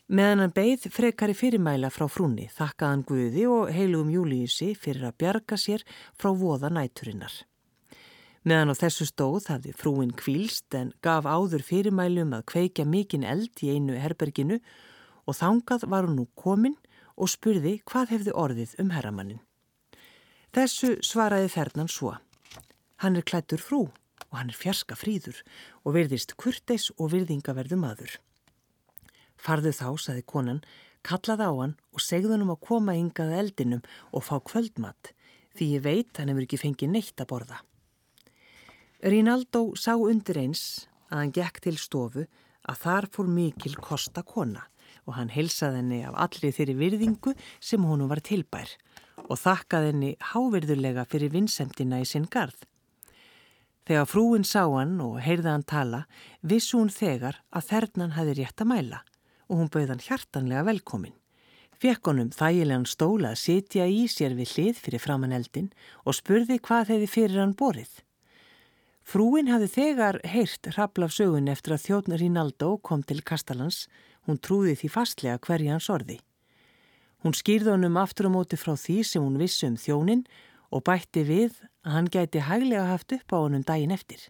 Meðan 0.07 0.45
hann 0.45 0.55
beigð 0.55 0.87
frekari 0.95 1.35
fyrirmæla 1.35 1.91
frá 1.91 2.07
frúni 2.07 2.47
þakkaði 2.55 2.93
hann 2.93 3.05
Guði 3.11 3.49
og 3.51 3.75
heilugum 3.75 4.15
Júliussi 4.15 4.71
fyrir 4.79 5.09
að 5.11 5.19
bjarga 5.25 5.59
sér 5.59 5.85
frá 6.15 6.31
voða 6.31 6.71
næturinnar. 6.79 7.35
Meðan 8.47 8.71
á 8.71 8.75
þessu 8.85 9.11
stóð 9.11 9.51
hafði 9.51 9.75
frúin 9.83 10.15
kvílst 10.15 10.79
en 10.79 10.95
gaf 11.03 11.27
áður 11.27 11.67
fyrirmælum 11.67 12.39
að 12.39 12.47
kveikja 12.55 12.87
mikinn 12.87 13.27
eld 13.27 13.67
í 13.67 13.75
einu 13.75 13.99
herberginu 13.99 14.63
og 15.27 15.43
þangað 15.43 15.91
var 15.91 16.07
hún 16.07 16.23
nú 16.23 16.31
komin 16.39 16.79
og 17.19 17.35
spurði 17.35 17.81
hvað 17.83 18.15
hefði 18.15 18.41
orðið 18.47 18.79
um 18.79 18.95
herramannin. 18.95 19.43
Þessu 20.51 20.97
svaraði 21.07 21.47
fernan 21.53 21.87
svo. 21.87 22.17
Hann 22.99 23.15
er 23.15 23.23
klættur 23.23 23.63
frú 23.63 23.85
og 23.87 24.35
hann 24.35 24.49
er 24.51 24.59
fjarska 24.59 24.97
fríður 24.99 25.39
og 25.85 25.95
verðist 25.95 26.35
kurteis 26.43 26.89
og 26.97 27.13
virðingaverðu 27.13 27.79
maður. 27.79 28.17
Farðu 29.39 29.71
þá, 29.71 29.87
saði 29.95 30.25
konan, 30.27 30.59
kallaði 31.07 31.47
á 31.47 31.53
hann 31.55 31.77
og 31.95 32.03
segði 32.03 32.35
hann 32.35 32.45
um 32.49 32.53
að 32.57 32.65
koma 32.67 32.97
yngaða 32.99 33.39
eldinum 33.45 33.87
og 34.11 34.27
fá 34.27 34.41
kvöldmatt 34.43 35.13
því 35.55 35.71
ég 35.77 35.87
veit 35.87 36.19
hann 36.19 36.35
hefur 36.35 36.49
ekki 36.49 36.61
fengið 36.65 36.95
neitt 36.97 37.23
að 37.23 37.31
borða. 37.31 37.63
Rínaldó 39.07 39.69
sá 39.79 39.95
undir 39.95 40.43
eins 40.43 40.65
að 41.13 41.23
hann 41.23 41.35
gekk 41.39 41.63
til 41.63 41.79
stofu 41.79 42.27
að 42.67 42.83
þar 42.83 43.11
fór 43.15 43.31
mikil 43.31 43.79
kosta 43.79 44.27
kona 44.27 44.67
og 45.07 45.15
hann 45.15 45.31
heilsaði 45.31 45.79
henni 45.79 46.03
af 46.05 46.19
allri 46.27 46.51
þeirri 46.53 46.75
virðingu 46.83 47.39
sem 47.63 47.87
honum 47.87 48.11
var 48.11 48.21
tilbær 48.27 48.75
og 49.31 49.39
þakkaði 49.39 49.93
henni 49.93 50.11
hávirðulega 50.33 51.07
fyrir 51.07 51.33
vinsemtina 51.35 52.03
í 52.03 52.09
sinn 52.09 52.27
garð. 52.31 52.59
Þegar 53.87 54.11
frúin 54.11 54.45
sá 54.47 54.65
hann 54.67 54.99
og 55.03 55.17
heyrði 55.25 55.51
hann 55.51 55.67
tala, 55.67 56.05
vissu 56.43 56.79
hún 56.79 56.93
þegar 56.95 57.41
að 57.51 57.71
þernan 57.71 58.15
hafi 58.19 58.37
rétt 58.39 58.63
að 58.63 58.71
mæla 58.75 59.01
og 59.51 59.57
hún 59.59 59.73
bauð 59.73 59.95
hann 59.95 60.05
hjartanlega 60.05 60.67
velkomin. 60.69 61.17
Fekk 61.81 62.11
honum 62.11 62.29
þægilegan 62.35 62.87
stóla 62.87 63.33
að 63.33 63.41
sitja 63.41 63.87
í 63.89 64.05
sér 64.13 64.37
við 64.39 64.53
hlið 64.55 64.81
fyrir 64.85 65.03
framann 65.03 65.35
eldin 65.35 65.71
og 66.05 66.19
spurði 66.19 66.61
hvað 66.61 66.93
hefði 66.93 67.09
fyrir 67.11 67.41
hann 67.41 67.57
borið. 67.57 67.91
Frúin 69.03 69.49
hafi 69.51 69.67
þegar 69.73 70.21
heyrt 70.29 70.69
hraflaf 70.75 71.17
sögun 71.17 71.49
eftir 71.51 71.75
að 71.75 71.87
þjóðnar 71.89 72.21
Rínaldó 72.23 72.75
kom 72.85 73.03
til 73.03 73.25
Kastalans, 73.27 73.89
hún 74.29 74.39
trúði 74.39 74.77
því 74.77 74.93
fastlega 74.93 75.41
hverja 75.43 75.75
hans 75.75 75.89
orði. 75.91 76.21
Hún 77.21 77.37
skýrði 77.37 77.75
honum 77.75 77.99
aftur 78.01 78.29
á 78.29 78.35
móti 78.35 78.57
frá 78.57 78.73
því 78.81 79.03
sem 79.05 79.25
hún 79.25 79.37
vissi 79.41 79.67
um 79.69 79.77
þjónin 79.77 80.23
og 80.73 80.85
bætti 80.89 81.25
við 81.29 81.59
að 81.85 81.97
hann 81.97 82.09
gæti 82.13 82.45
hæglega 82.47 82.87
haft 82.89 83.13
upp 83.13 83.35
á 83.37 83.39
honum 83.43 83.65
daginn 83.67 83.93
eftir. 83.93 84.23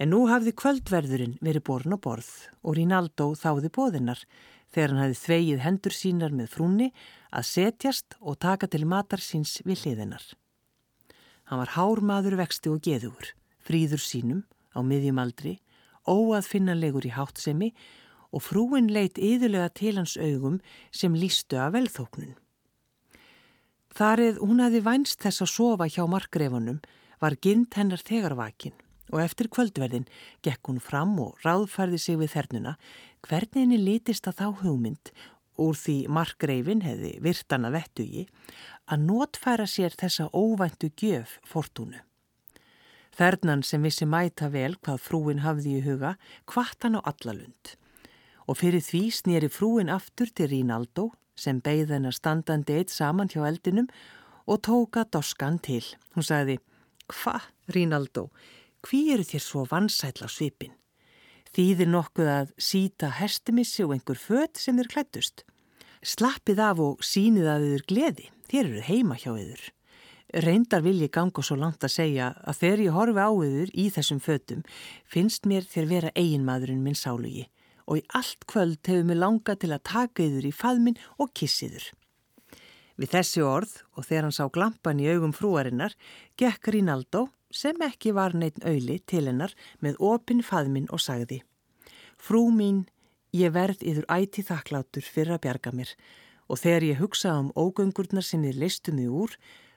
En 0.00 0.12
nú 0.12 0.26
hafði 0.28 0.54
kvöldverðurinn 0.56 1.36
verið 1.44 1.64
born 1.68 1.96
á 1.96 1.98
borð 2.00 2.30
og 2.62 2.76
Rínaldó 2.76 3.30
þáði 3.36 3.72
bóðinnar 3.76 4.24
þegar 4.72 4.92
hann 4.92 5.02
hafði 5.04 5.20
þvegið 5.22 5.62
hendur 5.64 5.96
sínar 5.96 6.34
með 6.36 6.50
frúnni 6.52 6.88
að 7.32 7.48
setjast 7.50 8.16
og 8.20 8.40
taka 8.40 8.68
til 8.72 8.84
matar 8.88 9.20
síns 9.24 9.58
við 9.64 9.84
hliðinar. 9.84 10.24
Hann 11.48 11.60
var 11.62 11.76
hármaður 11.76 12.40
vexti 12.40 12.72
og 12.72 12.80
geðugur, 12.84 13.34
fríður 13.60 14.02
sínum 14.02 14.42
á 14.76 14.80
miðjumaldri, 14.80 15.58
óaðfinnanlegur 16.08 17.06
í 17.08 17.14
háttsemi 17.14 17.72
og 17.72 17.96
frúin 18.42 18.90
leitt 18.92 19.18
yðurlega 19.18 19.68
til 19.74 19.96
hans 19.98 20.16
augum 20.16 20.58
sem 20.90 21.14
lístu 21.14 21.58
af 21.60 21.74
velþóknun. 21.76 22.34
Þarið 23.96 24.40
hún 24.44 24.60
hafi 24.60 24.82
vænst 24.84 25.22
þess 25.24 25.44
að 25.44 25.52
sofa 25.54 25.86
hjá 25.88 26.04
markgrefunum 26.10 26.82
var 27.22 27.38
gynd 27.40 27.72
hennar 27.78 28.02
þegarvakin 28.04 28.74
og 29.14 29.22
eftir 29.22 29.48
kvöldverðin 29.48 30.08
gekk 30.44 30.68
hún 30.68 30.82
fram 30.82 31.14
og 31.22 31.38
ráðfærði 31.46 32.00
sig 32.02 32.18
við 32.20 32.34
þernuna 32.34 32.74
hvernig 33.26 33.62
henni 33.62 33.78
litist 33.80 34.28
að 34.28 34.42
þá 34.42 34.46
hugmynd 34.62 35.12
úr 35.62 35.78
því 35.80 35.96
markgrefin 36.12 36.82
hefði 36.84 37.14
virtana 37.24 37.70
vettugi 37.72 38.26
að 38.92 39.06
notfæra 39.06 39.64
sér 39.70 39.96
þessa 39.96 40.28
óvæntu 40.36 40.90
gjöf 40.92 41.38
fortúnu. 41.48 42.02
Þernan 43.16 43.62
sem 43.64 43.80
vissi 43.80 44.04
mæta 44.04 44.50
vel 44.52 44.76
hvað 44.76 45.00
frúin 45.00 45.40
hafði 45.46 45.78
í 45.78 45.84
huga 45.86 46.16
hvart 46.52 46.84
hann 46.84 46.98
á 46.98 47.08
allalund 47.08 47.76
og 48.46 48.60
fyrir 48.60 48.82
því 48.84 49.02
snýri 49.14 49.50
frúin 49.50 49.90
aftur 49.92 50.30
til 50.30 50.50
Rínaldó 50.52 51.10
sem 51.36 51.60
beigð 51.60 51.92
hennar 51.96 52.14
standandi 52.16 52.78
eitt 52.78 52.94
saman 52.94 53.30
hjá 53.32 53.44
eldinum 53.48 53.88
og 54.46 54.62
tóka 54.66 55.04
doskan 55.04 55.58
til. 55.58 55.84
Hún 56.14 56.24
sagði, 56.26 56.58
hva, 57.10 57.40
Rínaldó, 57.68 58.30
hví 58.86 59.10
eru 59.14 59.26
þér 59.26 59.42
svo 59.42 59.66
vansætla 59.70 60.30
á 60.30 60.30
svipin? 60.30 60.74
Þýðir 61.56 61.90
nokkuð 61.90 62.30
að 62.30 62.52
síta 62.60 63.10
hestimissi 63.18 63.84
og 63.84 63.96
einhver 63.96 64.18
fött 64.20 64.60
sem 64.60 64.76
þér 64.78 64.92
klættust. 64.92 65.44
Slappið 66.06 66.60
af 66.62 66.82
og 66.84 67.02
sínið 67.04 67.48
að 67.50 67.66
þér 67.70 67.86
gleði, 67.90 68.28
þér 68.50 68.68
eru 68.68 68.84
heima 68.86 69.16
hjá 69.18 69.32
yður. 69.32 69.64
Reyndar 70.36 70.82
vil 70.84 70.98
ég 71.00 71.14
ganga 71.14 71.42
svo 71.42 71.56
langt 71.58 71.84
að 71.86 71.94
segja 71.94 72.32
að 72.44 72.58
þegar 72.60 72.82
ég 72.84 72.96
horfi 72.96 73.24
á 73.24 73.30
yður 73.30 73.70
í 73.72 73.84
þessum 73.94 74.20
fötum 74.20 74.64
finnst 75.06 75.46
mér 75.46 75.64
þér 75.64 75.86
vera 75.90 76.10
eiginmaðurinn 76.18 76.82
minn 76.82 76.98
sálugi 76.98 77.46
og 77.86 78.00
í 78.00 78.04
allt 78.18 78.46
kvöld 78.50 78.82
hefur 78.86 79.06
mig 79.06 79.18
langað 79.20 79.62
til 79.62 79.72
að 79.74 79.86
taka 79.86 80.26
yður 80.26 80.50
í 80.50 80.52
faðminn 80.54 80.98
og 81.22 81.32
kissiður. 81.38 81.86
Við 82.96 83.12
þessi 83.12 83.42
orð 83.44 83.72
og 83.94 84.06
þegar 84.08 84.26
hann 84.26 84.36
sá 84.36 84.44
glampan 84.52 85.00
í 85.02 85.08
augum 85.12 85.34
frúarinnar, 85.36 85.94
gekk 86.40 86.72
Rínaldó 86.72 87.26
sem 87.52 87.76
ekki 87.84 88.14
var 88.16 88.34
neitt 88.34 88.62
auðli 88.64 88.98
til 89.06 89.26
hennar 89.28 89.52
með 89.84 90.00
opin 90.02 90.42
faðminn 90.42 90.88
og 90.90 91.02
sagði 91.04 91.42
Frú 92.16 92.48
mín, 92.50 92.86
ég 93.36 93.52
verð 93.52 93.82
yður 93.84 94.08
æti 94.08 94.42
þakklátur 94.46 95.04
fyrir 95.04 95.36
að 95.36 95.42
bjarga 95.44 95.72
mér 95.76 95.92
og 96.48 96.60
þegar 96.62 96.86
ég 96.86 97.00
hugsaði 97.02 97.44
um 97.44 97.52
ógöngurnar 97.58 98.24
sem 98.24 98.44
þið 98.46 98.60
listum 98.62 99.00
þið 99.00 99.14
úr, 99.20 99.32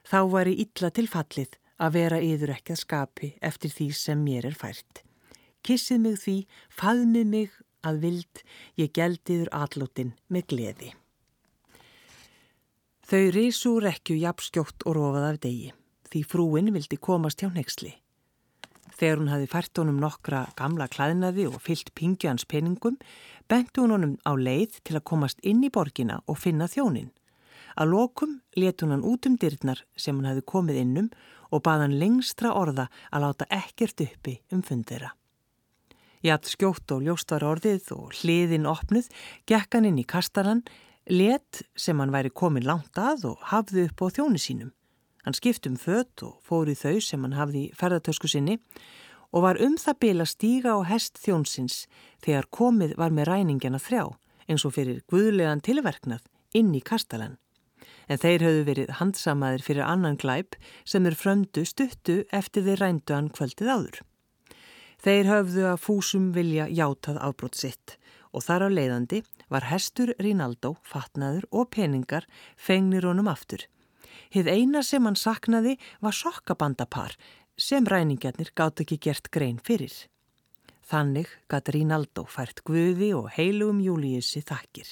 þá 0.06 0.20
var 0.32 0.48
ég 0.48 0.62
illa 0.64 0.90
til 0.94 1.06
fallið 1.10 1.56
að 1.80 1.96
vera 1.96 2.20
yður 2.22 2.54
ekki 2.54 2.74
að 2.74 2.82
skapi 2.84 3.30
eftir 3.44 3.74
því 3.74 3.88
sem 3.96 4.22
mér 4.22 4.46
er 4.50 4.56
fært. 4.56 5.02
Kissið 5.66 6.00
mig 6.04 6.20
því, 6.22 6.36
faðmið 6.72 7.26
mig 7.34 7.58
að 7.86 8.00
vild 8.04 8.42
ég 8.80 8.92
geldiður 8.96 9.50
allótin 9.56 10.14
með 10.28 10.46
gleði. 10.52 10.90
Þau 13.10 13.24
risu 13.34 13.72
rekju 13.82 14.14
jafnskjótt 14.20 14.84
og 14.86 14.94
rofað 14.94 15.24
af 15.32 15.40
degi, 15.42 15.72
því 16.12 16.20
frúin 16.30 16.70
vildi 16.74 16.98
komast 17.02 17.42
hjá 17.42 17.50
nexli. 17.50 17.96
Þegar 19.00 19.18
hún 19.18 19.30
hafi 19.32 19.48
fært 19.50 19.80
honum 19.80 20.00
nokkra 20.02 20.44
gamla 20.58 20.86
klæðnaði 20.92 21.46
og 21.48 21.62
fyllt 21.64 21.90
pingjans 21.96 22.44
peningum, 22.46 22.98
bentu 23.48 23.82
hún 23.82 23.94
honum 23.96 24.14
á 24.28 24.36
leið 24.36 24.78
til 24.84 24.98
að 24.98 25.06
komast 25.10 25.40
inn 25.42 25.64
í 25.64 25.72
borgina 25.72 26.20
og 26.28 26.38
finna 26.38 26.68
þjónin. 26.70 27.10
Að 27.80 27.94
lokum 27.94 28.40
let 28.60 28.82
hún 28.82 28.92
hann 28.94 29.06
út 29.06 29.26
um 29.26 29.38
dyrnar 29.40 29.82
sem 29.96 30.18
hann 30.18 30.30
hafi 30.30 30.44
komið 30.44 30.82
innum 30.82 31.08
og 31.50 31.64
baðan 31.66 31.96
lengstra 31.98 32.52
orða 32.54 32.90
að 33.10 33.24
láta 33.24 33.48
ekkert 33.50 34.04
uppi 34.04 34.36
um 34.52 34.62
fundera. 34.62 35.14
Jætt 36.20 36.50
skjótt 36.52 36.92
og 36.92 37.06
ljóst 37.06 37.32
var 37.32 37.46
orðið 37.48 37.86
og 37.96 38.10
hliðin 38.18 38.68
opnuð, 38.68 39.06
gekk 39.48 39.72
hann 39.72 39.86
inn 39.88 40.00
í 40.02 40.04
kastaran, 40.04 40.60
let 41.08 41.62
sem 41.72 41.96
hann 41.96 42.12
væri 42.12 42.28
komin 42.28 42.66
langt 42.68 42.98
að 43.00 43.24
og 43.30 43.46
hafði 43.48 43.86
upp 43.88 44.04
á 44.04 44.06
þjónu 44.18 44.40
sínum. 44.40 44.74
Hann 45.24 45.36
skiptum 45.36 45.78
fött 45.80 46.20
og 46.24 46.36
fór 46.44 46.68
í 46.68 46.76
þau 46.76 47.00
sem 47.04 47.24
hann 47.24 47.38
hafði 47.38 47.62
í 47.66 47.72
ferðartösku 47.76 48.28
sinni 48.28 48.58
og 49.32 49.46
var 49.46 49.60
um 49.64 49.78
það 49.80 49.98
bila 50.04 50.26
stíga 50.28 50.76
á 50.76 50.80
hest 50.90 51.16
þjónsins 51.24 51.86
þegar 52.24 52.50
komið 52.52 52.96
var 53.00 53.16
með 53.16 53.30
ræningjana 53.30 53.80
þrjá 53.80 54.04
eins 54.50 54.66
og 54.66 54.74
fyrir 54.76 55.00
guðlegan 55.08 55.64
tilverknað 55.64 56.26
inn 56.52 56.74
í 56.74 56.82
kastalan. 56.84 57.38
En 58.10 58.20
þeir 58.20 58.44
höfðu 58.44 58.62
verið 58.68 58.94
handsamaðir 58.98 59.64
fyrir 59.64 59.86
annan 59.86 60.20
glæp 60.20 60.56
sem 60.84 61.06
er 61.06 61.16
fröndu 61.16 61.64
stuttu 61.64 62.24
eftir 62.28 62.66
þeir 62.66 62.84
rændu 62.84 63.16
hann 63.16 63.32
kvöldið 63.32 63.70
áður. 63.70 64.00
Þeir 65.00 65.30
höfðu 65.30 65.62
að 65.70 65.80
fúsum 65.80 66.30
vilja 66.36 66.66
játað 66.68 67.20
afbrótt 67.24 67.56
sitt 67.56 67.96
og 68.36 68.44
þar 68.44 68.66
á 68.66 68.68
leiðandi 68.70 69.22
var 69.50 69.66
hestur 69.70 70.12
Rínaldó, 70.20 70.76
fatnaður 70.86 71.46
og 71.50 71.70
peningar 71.74 72.26
fengnir 72.56 73.08
honum 73.08 73.30
aftur. 73.32 73.64
Hið 74.30 74.46
eina 74.52 74.84
sem 74.86 75.02
hann 75.08 75.18
saknaði 75.18 75.78
var 76.04 76.14
sokkabandapar 76.14 77.16
sem 77.58 77.86
ræningjarnir 77.88 78.52
gátt 78.54 78.84
ekki 78.84 79.00
gert 79.08 79.30
grein 79.34 79.58
fyrir. 79.64 79.92
Þannig 80.90 81.30
gatt 81.50 81.70
Rínaldó 81.74 82.26
fært 82.28 82.62
Guði 82.66 83.12
og 83.14 83.30
heilugum 83.34 83.80
Júliussi 83.82 84.42
þakkir, 84.46 84.88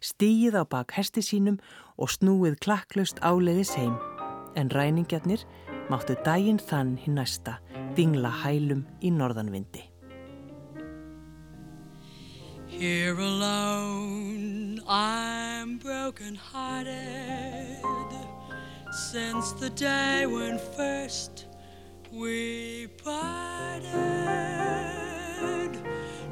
stíð 0.00 0.58
á 0.58 0.62
bak 0.64 0.94
hesti 0.96 1.22
sínum 1.22 1.60
og 1.98 2.12
snúið 2.14 2.58
klakklaust 2.62 3.22
áleiðis 3.22 3.74
heim, 3.78 3.96
en 4.58 4.70
ræningjarnir 4.70 5.44
máttu 5.90 6.14
daginn 6.24 6.60
þann 6.62 6.96
hinn 7.02 7.16
næsta 7.18 7.58
dingla 7.96 8.30
hælum 8.42 8.84
í 9.02 9.10
norðanvindi. 9.10 9.82
Here 12.68 13.18
alone, 13.18 14.80
I'm 14.88 15.78
broken 15.78 16.34
hearted 16.34 17.78
since 18.92 19.52
the 19.52 19.70
day 19.70 20.26
when 20.26 20.58
first 20.76 21.46
we 22.10 22.88
parted. 23.04 23.92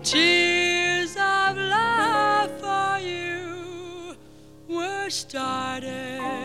Tears 0.02 1.14
of 1.16 1.56
love 1.56 2.50
for 2.60 2.98
you 2.98 4.16
were 4.66 5.10
started 5.10 6.39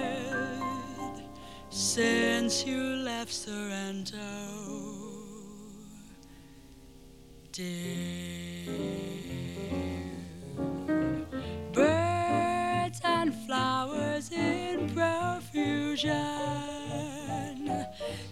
since 1.96 2.66
you 2.66 2.78
left 3.08 3.32
Sorrento, 3.32 4.20
dear. 7.54 8.66
birds 11.72 13.00
and 13.06 13.34
flowers 13.46 14.30
in 14.34 14.90
profusion 14.94 16.12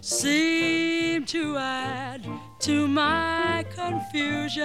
seem 0.02 1.24
to 1.24 1.56
add 1.56 2.28
to 2.58 2.86
my 2.86 3.64
confusion. 3.74 4.64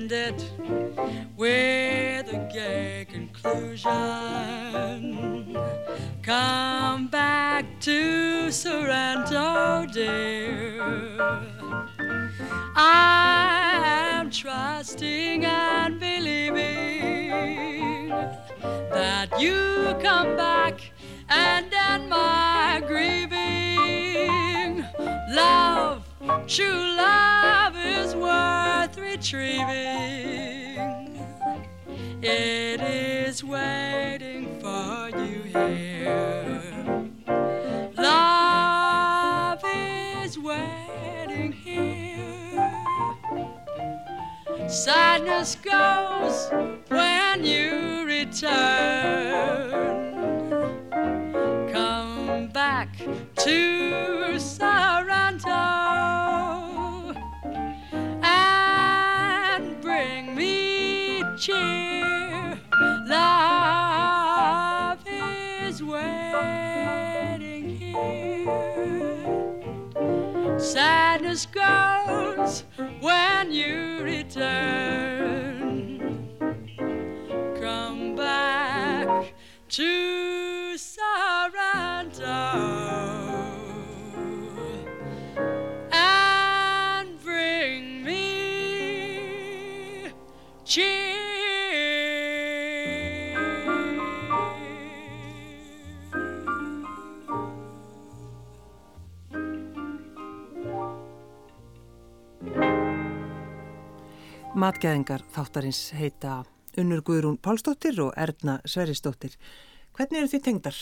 Ended 0.00 0.38
with 1.36 2.32
a 2.32 2.48
gay 2.54 3.04
conclusion. 3.10 3.90
Come 6.22 7.08
back 7.08 7.64
to 7.80 8.52
Sorrento, 8.52 9.86
dear. 9.92 10.80
I 12.76 14.12
am 14.12 14.30
trusting 14.30 15.44
and 15.44 15.98
believing 15.98 17.30
that 18.92 19.40
you 19.40 19.96
come 20.00 20.36
back 20.36 20.92
and 21.28 21.74
end 21.74 22.08
my 22.08 22.80
grieving. 22.86 23.24
Love, 25.34 26.07
true 26.46 26.96
love 26.96 27.76
is 27.76 28.14
worth 28.14 28.96
retrieving. 28.98 29.66
It 32.22 32.80
is 32.80 33.44
waiting 33.44 34.58
for 34.60 35.10
you 35.10 35.42
here. 35.42 36.62
Love 37.96 39.60
is 39.64 40.38
waiting 40.38 41.52
here. 41.52 42.72
Sadness 44.68 45.56
goes 45.56 46.50
when 46.88 47.44
you 47.44 48.04
return. 48.04 50.07
To 53.36 54.38
Sorrento 54.38 55.50
and 58.22 59.80
bring 59.80 60.34
me 60.34 61.22
cheer. 61.38 61.77
Matgæðingar 104.78 105.22
þáttarins 105.34 105.78
heita 105.98 106.32
Unnur 106.78 107.00
Guðrún 107.02 107.34
Pálsdóttir 107.42 107.96
og 107.98 108.12
Erna 108.14 108.60
Sverisdóttir. 108.62 109.32
Hvernig 109.96 110.20
eru 110.20 110.28
þið 110.30 110.42
tengdar? 110.46 110.76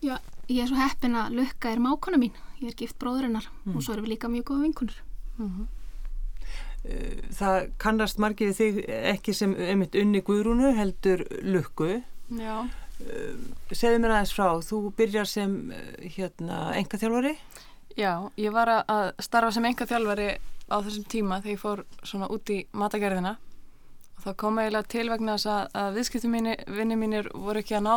Já, 0.00 0.14
ég 0.48 0.62
er 0.64 0.70
svo 0.70 0.78
heppin 0.80 1.18
að 1.20 1.34
Lukka 1.36 1.68
er 1.74 1.82
mákona 1.84 2.16
mín. 2.22 2.32
Ég 2.62 2.70
er 2.72 2.78
gift 2.80 2.96
bróðurinnar 3.02 3.50
og 3.74 3.82
svo 3.84 3.92
erum 3.92 4.06
við 4.06 4.14
líka 4.14 4.30
mjög 4.32 4.46
góða 4.48 4.64
vinkunur. 4.64 4.96
Það 7.36 7.58
kannast 7.84 8.22
margir 8.24 8.56
þig 8.56 8.80
ekki 8.88 9.36
sem 9.36 9.52
einmitt 9.52 10.00
unni 10.00 10.24
Guðrúnu 10.24 10.72
heldur 10.80 11.26
Lukku. 11.44 11.98
Já, 12.40 12.56
Segðu 13.74 14.00
mér 14.00 14.14
aðeins 14.16 14.32
frá, 14.32 14.48
þú 14.64 14.80
byrjar 14.96 15.26
sem 15.28 15.54
eh, 15.76 16.08
hérna 16.16 16.70
engaþjálfari? 16.78 17.34
já, 17.98 18.12
ég 18.40 18.50
var 18.54 18.66
að- 18.70 18.84
að 18.88 19.08
starfa 19.28 19.52
sem 19.52 19.64
enga 19.68 19.84
þjálfari 19.86 20.28
á 20.70 20.76
þessum 20.84 21.04
tíma 21.10 21.40
þegar 21.42 21.54
ég 21.54 21.60
fór 21.62 21.82
svona 22.06 22.28
út 22.32 22.50
í 22.54 22.60
matagerðina 22.72 23.34
og 24.14 24.22
það 24.24 24.36
kom 24.40 24.58
eiginlega 24.62 24.90
til 24.94 25.04
vegna 25.10 25.34
þess 25.36 25.50
að, 25.50 25.62
að 25.80 25.96
viðskiptuvinni 25.98 26.96
mínir 26.96 27.28
voru 27.34 27.60
ekki 27.60 27.76
að 27.78 27.86
ná 27.88 27.94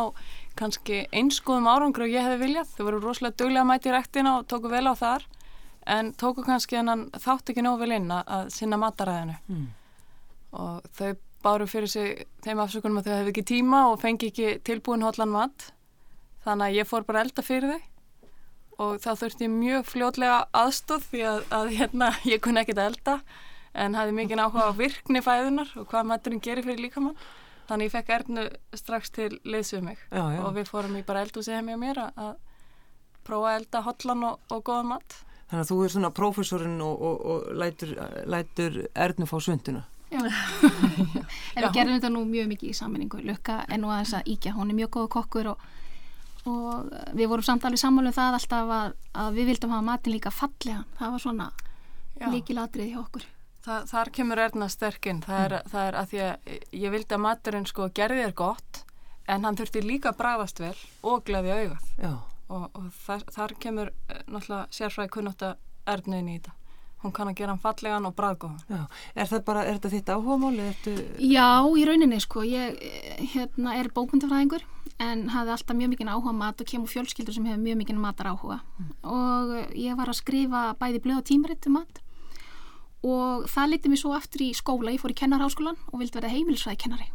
kannski 0.58 1.00
einskoðum 1.14 1.68
árangur 1.70 2.04
og 2.04 2.12
ég 2.12 2.26
hefði 2.26 2.40
viljað. 2.42 2.72
Þau 2.74 2.84
voru 2.88 3.00
rosalega 3.04 3.38
duglega 3.38 3.62
að 3.62 3.70
mæti 3.70 3.88
í 3.88 3.94
rektina 3.94 4.34
og 4.40 4.48
tóku 4.50 4.72
vel 4.72 4.84
á 4.90 4.94
þar 4.98 5.26
en 5.88 6.12
tóku 6.20 6.44
kannski 6.44 6.76
hennan 6.76 7.06
þátt 7.16 7.52
ekki 7.54 7.64
nógu 7.64 7.80
vel 7.84 7.94
inn 7.96 8.10
að, 8.12 8.24
að 8.26 8.50
sinna 8.52 8.80
mataræðinu 8.82 9.38
Mm. 9.48 9.66
og 10.52 10.84
þau 10.98 11.14
báru 11.44 11.66
fyrir 11.70 11.88
sig 11.88 12.26
þeim 12.44 12.60
afsökunum 12.64 12.98
að 13.00 13.08
þau 13.08 13.14
hefði 13.18 13.32
ekki 13.32 13.44
tíma 13.52 13.80
og 13.92 14.00
fengi 14.02 14.28
ekki 14.32 14.48
tilbúin 14.66 15.04
hotlan 15.06 15.30
mat 15.32 15.70
þannig 16.44 16.66
að 16.66 16.76
ég 16.80 16.88
fór 16.88 17.06
bara 17.06 17.22
elda 17.24 17.44
fyrir 17.46 17.72
þau 17.72 17.80
og 18.78 18.98
þá 19.02 19.10
þurfti 19.22 19.46
ég 19.46 19.54
mjög 19.54 19.86
fljótlega 19.90 20.38
aðstóð 20.56 21.06
því 21.10 21.22
að, 21.32 21.44
að 21.58 21.70
hérna, 21.78 22.10
ég 22.28 22.42
kunni 22.44 22.62
ekkert 22.62 22.82
að 22.82 22.90
elda 22.92 23.18
en 23.78 23.98
hafði 23.98 24.16
mikið 24.16 24.42
áhuga 24.44 24.70
á 24.70 24.78
virkni 24.78 25.22
fæðunar 25.22 25.72
og 25.78 25.88
hvað 25.90 26.10
maturinn 26.12 26.42
gerir 26.42 26.66
fyrir 26.66 26.84
líkamann 26.86 27.18
þannig 27.68 27.90
ég 27.90 27.94
fekk 27.94 28.12
Ernu 28.16 28.44
strax 28.78 29.12
til 29.14 29.30
liðsum 29.44 29.90
mig 29.90 30.00
Já, 30.08 30.22
já. 30.34 30.42
og 30.46 30.54
við 30.56 30.70
fórum 30.70 30.96
í 30.98 31.04
bara 31.06 31.24
eldhúsið 31.26 31.58
heim 31.58 31.72
hjá 31.72 31.80
mér 31.80 32.02
að, 32.06 32.22
að 32.28 32.36
prófa 33.28 33.50
að 33.52 33.58
elda 33.60 33.82
hotlan 33.84 34.28
og, 34.30 34.38
og 34.54 34.62
góðan 34.64 34.94
mat 34.94 35.18
Þannig 35.48 35.62
að 35.62 35.70
þú 35.70 35.76
er 35.80 35.92
svona 35.94 36.10
prófessorinn 36.12 36.80
og, 36.84 37.04
og, 37.08 37.20
og 37.32 37.44
lætur, 37.56 37.94
lætur 38.28 38.74
Ernu 38.92 39.24
fá 39.28 39.38
svunduna. 39.40 39.86
Já. 40.12 40.20
en 41.56 41.62
við 41.62 41.70
gerum 41.72 41.94
þetta 41.94 42.10
nú 42.12 42.24
mjög 42.28 42.50
mikið 42.50 42.68
í 42.68 42.76
sammenningu. 42.76 43.20
Lukka 43.24 43.62
er 43.64 43.80
nú 43.80 43.88
aðeins 43.88 44.12
að 44.18 44.28
íkja, 44.34 44.52
hún 44.58 44.74
er 44.74 44.76
mjög 44.82 44.90
góða 44.98 45.10
kokkur 45.16 45.48
og, 45.54 45.64
og 46.46 46.92
við 47.16 47.30
vorum 47.32 47.46
samt 47.46 47.64
alveg 47.64 47.80
sammálu 47.82 48.12
um 48.12 48.16
það 48.16 48.38
alltaf 48.38 48.70
að, 48.76 48.92
að 49.24 49.40
við 49.40 49.50
vildum 49.52 49.74
hafa 49.74 49.88
matin 49.88 50.14
líka 50.14 50.30
fallega. 50.34 50.84
Það 51.00 51.14
var 51.14 51.24
svona 51.24 51.50
líkilatrið 52.26 52.92
hjá 52.92 53.00
okkur. 53.02 53.26
Þa, 53.68 53.78
þar 53.90 54.10
kemur 54.14 54.40
Erna 54.40 54.68
sterkinn, 54.72 55.22
það, 55.24 55.40
er, 55.44 55.54
það 55.68 55.88
er 55.88 55.96
að 55.98 56.12
því 56.12 56.20
að 56.24 56.52
ég 56.80 56.92
vildi 56.94 57.16
að 57.16 57.24
maturinn 57.24 57.66
sko 57.68 57.88
gerði 57.94 58.22
þér 58.24 58.36
gott 58.38 58.84
en 59.28 59.44
hann 59.44 59.58
þurfti 59.58 59.82
líka 59.84 60.12
að 60.12 60.20
bræðast 60.22 60.62
vel 60.62 60.76
og 61.04 61.24
gleði 61.26 61.56
Já, 61.98 62.12
og, 62.48 62.68
og 62.72 62.86
þar, 63.04 63.26
þar 63.34 63.56
kemur 63.60 63.90
eh, 63.90 64.22
náttúrulega 64.24 64.62
sérfræði 64.72 65.12
kunnátt 65.18 65.44
að 65.44 65.58
Ernu 65.88 66.18
inn 66.20 66.30
í 66.32 66.38
þetta. 66.38 66.54
Hún 67.02 67.12
kann 67.14 67.30
að 67.30 67.38
gera 67.38 67.54
hann 67.54 67.62
fallegan 67.62 68.08
og 68.08 68.14
bræðgóðan. 68.18 68.64
já. 68.68 68.80
Er 69.14 69.28
það 69.30 69.44
bara, 69.46 69.60
er 69.64 69.76
þetta 69.78 69.92
þitt 69.92 70.10
áhugamáli? 70.12 70.64
Ertu... 70.72 70.94
Já, 71.22 71.48
í 71.78 71.84
rauninni 71.88 72.18
sko, 72.20 72.42
ég 72.44 72.80
eh, 72.82 73.20
hérna, 73.34 73.76
er 73.78 73.92
bókmyndafræðingur 73.94 74.64
en 75.02 75.28
hafði 75.30 75.54
alltaf 75.54 75.76
mjög 75.78 75.92
mikinn 75.92 76.10
áhuga 76.10 76.34
mat 76.34 76.60
og 76.60 76.68
kemur 76.68 76.90
fjölskyldur 76.90 77.36
sem 77.36 77.46
hefur 77.46 77.62
mjög 77.62 77.78
mikinn 77.78 78.00
matar 78.02 78.32
áhuga 78.32 78.58
og 79.06 79.52
eh, 79.54 79.68
ég 79.86 79.98
var 79.98 80.10
að 80.10 80.18
skrifa 80.18 80.62
bæði 80.80 81.02
blöð 81.04 81.20
og 81.22 81.28
tímaritt 81.30 81.68
um 81.70 81.78
mat. 81.78 82.00
Og 83.06 83.44
það 83.46 83.70
liti 83.70 83.90
mig 83.92 84.00
svo 84.00 84.10
aftur 84.16 84.42
í 84.42 84.48
skóla, 84.58 84.90
ég 84.90 84.98
fór 84.98 85.14
í 85.14 85.18
kennarháskólan 85.20 85.78
og 85.92 86.00
vildi 86.00 86.18
verða 86.18 86.32
heimilisfræðikennari. 86.32 87.12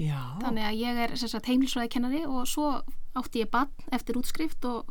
Já, 0.00 0.20
þannig 0.40 0.64
að 0.64 0.78
ég 0.80 1.02
er 1.04 1.12
heimilisfræðikennari 1.50 2.22
og 2.24 2.48
svo 2.48 2.70
átti 3.16 3.44
ég 3.44 3.52
bann 3.52 3.92
eftir 3.92 4.16
útskrift 4.16 4.64
og 4.68 4.88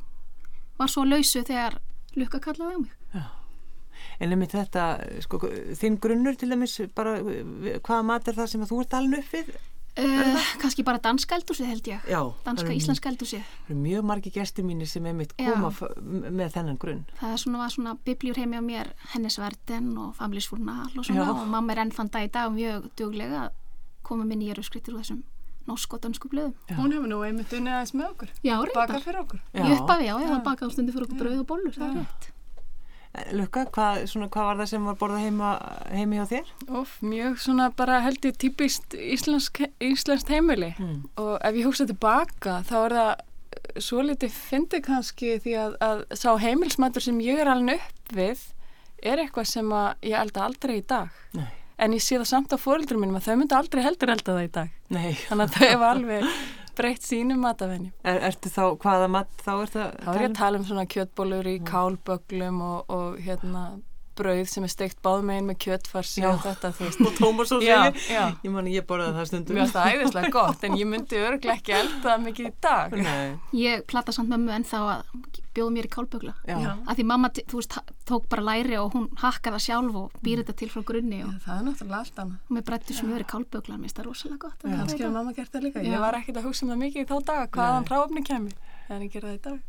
var 0.77 0.91
svo 0.91 1.05
lausu 1.05 1.41
þegar 1.41 1.79
lukka 2.13 2.41
kallaði 2.43 2.77
á 2.77 2.79
mig. 2.83 2.93
En 4.21 4.31
einmitt 4.31 4.53
þetta, 4.53 4.83
sko, 5.23 5.39
þinn 5.79 5.97
grunnur 6.03 6.37
til 6.37 6.51
dæmis, 6.51 6.77
bara 6.95 7.17
hvaða 7.23 8.03
mat 8.05 8.27
er 8.29 8.37
það 8.37 8.51
sem 8.51 8.67
þú 8.69 8.81
ert 8.83 8.95
alveg 8.99 9.23
upp 9.23 9.33
við? 9.33 9.55
Uh, 9.95 10.39
kannski 10.59 10.83
bara 10.83 10.99
danska 10.99 11.37
eldúsið 11.37 11.69
held 11.71 11.85
ég. 11.87 12.01
Já. 12.11 12.19
Danska, 12.43 12.67
eru- 12.67 12.75
íslenska 12.75 13.09
eldúsið. 13.09 13.43
Það 13.65 13.69
eru 13.71 13.77
mjög 13.79 14.03
margi 14.09 14.31
gestir 14.35 14.65
mínir 14.67 14.87
sem 14.91 15.05
einmitt 15.07 15.31
Já. 15.39 15.53
koma 15.53 15.69
með 16.35 16.49
þennan 16.57 16.77
grunn. 16.81 17.05
Það 17.21 17.31
er 17.31 17.37
svona, 17.45 17.57
var 17.63 17.69
svona 17.71 17.93
biblíur 18.05 18.35
heimi 18.41 18.59
á 18.59 18.63
mér 18.65 18.91
Hennes 19.13 19.37
Verden 19.39 19.97
og 19.97 20.15
Families 20.15 20.47
Furnal 20.51 20.89
og 20.97 21.05
svona 21.07 21.23
Já. 21.23 21.29
og 21.31 21.47
mamma 21.47 21.71
er 21.73 21.79
enn 21.85 21.91
þann 21.95 22.11
dag 22.11 22.27
í 22.27 22.31
dag 22.31 22.51
mjög 22.51 22.89
duglega 22.99 23.45
að 23.45 23.49
koma 24.03 24.23
með 24.27 24.41
nýjar 24.43 24.59
uppskrittir 24.59 24.93
úr 24.93 24.99
þessum 25.05 25.23
norsk 25.65 25.93
og 25.97 26.01
dansku 26.03 26.29
blöðum. 26.29 26.53
Hún 26.77 26.91
hefur 26.93 27.07
nú 27.09 27.23
einmitt 27.25 27.49
unnið 27.55 27.73
aðeins 27.73 27.93
með 27.97 28.09
okkur. 28.11 28.29
Já, 28.43 28.55
Baka 28.59 28.85
reyndar. 28.85 29.01
fyrir 29.07 29.19
okkur. 29.23 29.39
Ég 29.55 29.79
uppafi, 29.79 30.05
já, 30.05 30.13
ég 30.21 30.29
var 30.29 30.43
bakað 30.45 30.69
á 30.69 30.71
stundi 30.75 30.91
fyrir 30.93 31.07
okkur 31.07 31.17
brauð 31.23 31.39
og 31.39 31.47
bollur, 31.47 31.73
það 31.73 31.87
er 31.89 31.95
rétt. 32.03 32.27
Lukka, 33.35 33.65
hvað, 33.75 34.01
svona, 34.11 34.27
hvað 34.33 34.47
var 34.49 34.57
það 34.61 34.69
sem 34.71 34.85
var 34.89 34.95
borðað 35.01 35.23
heima, 35.25 35.49
heimi 35.91 36.17
hjá 36.19 36.25
þér? 36.31 36.49
Óf, 36.79 36.95
mjög 37.05 37.37
svona 37.43 37.69
bara 37.77 37.99
held 38.05 38.25
ég 38.27 38.37
típist 38.41 38.95
íslensk, 38.97 39.61
íslenskt 39.83 40.31
heimili 40.33 40.73
Mm. 40.79 41.03
og 41.21 41.37
ef 41.41 41.55
ég 41.55 41.65
hugsa 41.69 41.85
tilbaka 41.89 42.59
þá 42.67 42.75
er 42.85 42.95
það 42.97 43.11
eh, 43.15 43.79
svo 43.87 44.01
litið 44.03 44.31
fyndi 44.35 44.81
kannski 44.85 45.35
því 45.43 45.53
að, 45.61 45.77
að 45.87 46.03
sá 46.19 46.29
heimilsmatur 46.43 47.01
sem 47.05 47.19
ég 47.23 47.39
er 47.43 47.51
alveg 47.53 47.79
upp 47.79 48.15
við 48.17 48.41
er 49.05 49.21
eitthvað 49.23 49.47
sem 49.51 49.71
ég 50.03 50.17
elda 50.19 50.43
aldrei 50.47 50.77
í 50.81 50.85
dag 50.87 51.09
Nei. 51.37 51.47
en 51.77 51.93
ég 51.93 52.01
sé 52.03 52.17
það 52.19 52.29
samt 52.31 52.53
á 52.55 52.57
fóreldur 52.57 52.97
mínum 52.99 53.17
að 53.19 53.27
þau 53.29 53.35
myndi 53.41 53.55
aldrei 53.57 53.83
heldur 53.85 54.09
elda 54.15 54.35
það 54.39 54.45
í 54.47 54.51
dag 54.59 54.69
Nei. 54.95 55.13
þannig 55.27 55.45
að 55.45 55.55
þau 55.55 55.67
hefa 55.69 55.89
alveg 55.95 56.29
breytt 56.77 57.03
sínum 57.07 57.41
matavennjum 57.45 57.93
Er, 58.03 58.19
ertu 58.29 58.49
þá, 58.53 58.61
hvaða 58.83 59.09
mat 59.15 59.27
þá 59.45 59.51
er 59.55 59.73
það? 59.75 59.91
þá 60.05 60.09
er 60.15 60.21
ég 60.25 60.29
að 60.31 60.37
tala 60.41 60.59
um 60.61 60.65
svona 60.69 60.85
kjötbólur 60.95 61.47
í 61.51 61.57
kálböglum 61.71 62.61
og, 62.61 62.89
og 62.89 63.19
hérna 63.25 63.65
brauð 64.17 64.47
sem 64.51 64.63
er 64.67 64.71
steikt 64.73 64.99
báðmegin 65.05 65.47
með 65.49 65.57
kjötfarsi 65.65 66.21
Já. 66.23 66.29
og 66.31 66.41
þetta 66.45 66.71
þú 66.77 66.85
veist 66.87 67.01
Og 67.05 67.21
og 67.57 67.63
já. 68.09 68.23
ég 68.43 68.51
man 68.53 68.67
ég 68.71 68.85
borðaði 68.89 69.17
það 69.19 69.29
stundum. 69.31 69.55
Mér 69.55 69.65
finnst 69.65 69.77
það 69.77 69.95
æðislega 69.95 70.31
gott 70.35 70.63
en 70.69 70.77
ég 70.79 70.89
myndi 70.91 71.19
örglega 71.21 71.55
ekki 71.59 71.75
elda 71.79 72.01
það 72.09 72.23
mikið 72.29 72.45
í 72.49 72.53
dag. 72.67 72.95
Nei, 72.99 73.35
Ég 73.59 73.85
plata 73.91 74.15
samt 74.15 74.31
mömmu 74.33 74.53
ennþá 74.55 74.81
að 74.95 75.03
bjóða 75.55 75.71
mér 75.77 75.87
í 75.87 75.91
kálbögla. 75.93 76.33
Að 76.51 76.97
því 76.99 77.05
mamma, 77.07 77.29
þú 77.35 77.59
veist, 77.61 77.77
tók 78.09 78.25
bara 78.31 78.43
læri 78.43 78.75
og 78.79 78.91
hún 78.95 79.05
hakkar 79.21 79.55
það 79.55 79.63
sjálf 79.69 79.95
og 80.01 80.17
býr 80.25 80.41
þetta 80.43 80.55
til 80.59 80.67
frá 80.73 80.83
grunni 80.89 81.21
og 81.23 81.31
Það 81.45 81.59
er 81.61 81.63
náttúrulega 81.69 81.99
allt 82.01 82.19
annað. 82.25 82.41
hún 82.49 82.57
með 82.57 82.65
brættu 82.67 82.97
smjöri 82.97 83.27
kálbögla, 83.31 83.77
mér 83.79 83.87
finnst 83.87 84.01
það 84.01 84.09
rosalega 84.09 84.41
gott. 84.47 84.57
að 84.65 84.73
þetta. 84.75 84.97
hefur 85.05 85.15
mamma 85.15 85.33
gert 85.37 85.51
það 85.55 85.63
líka. 85.69 85.85
Ég 85.87 86.03
var 86.03 86.19
ekkert 86.19 86.41
að 86.41 86.49
hugsa 86.49 86.65
um 86.65 86.73
það 86.73 86.81
mikið 86.83 87.05
í 87.05 87.07
þá 87.07 87.15
daga 87.31 87.47
hvaðan 87.55 87.87
ráfni 87.93 88.25
kemur. 88.27 88.59
En 88.89 89.01
ég 89.07 89.11
gerði 89.15 89.31
það 89.31 89.39
í 89.39 89.43
dag. 89.47 89.63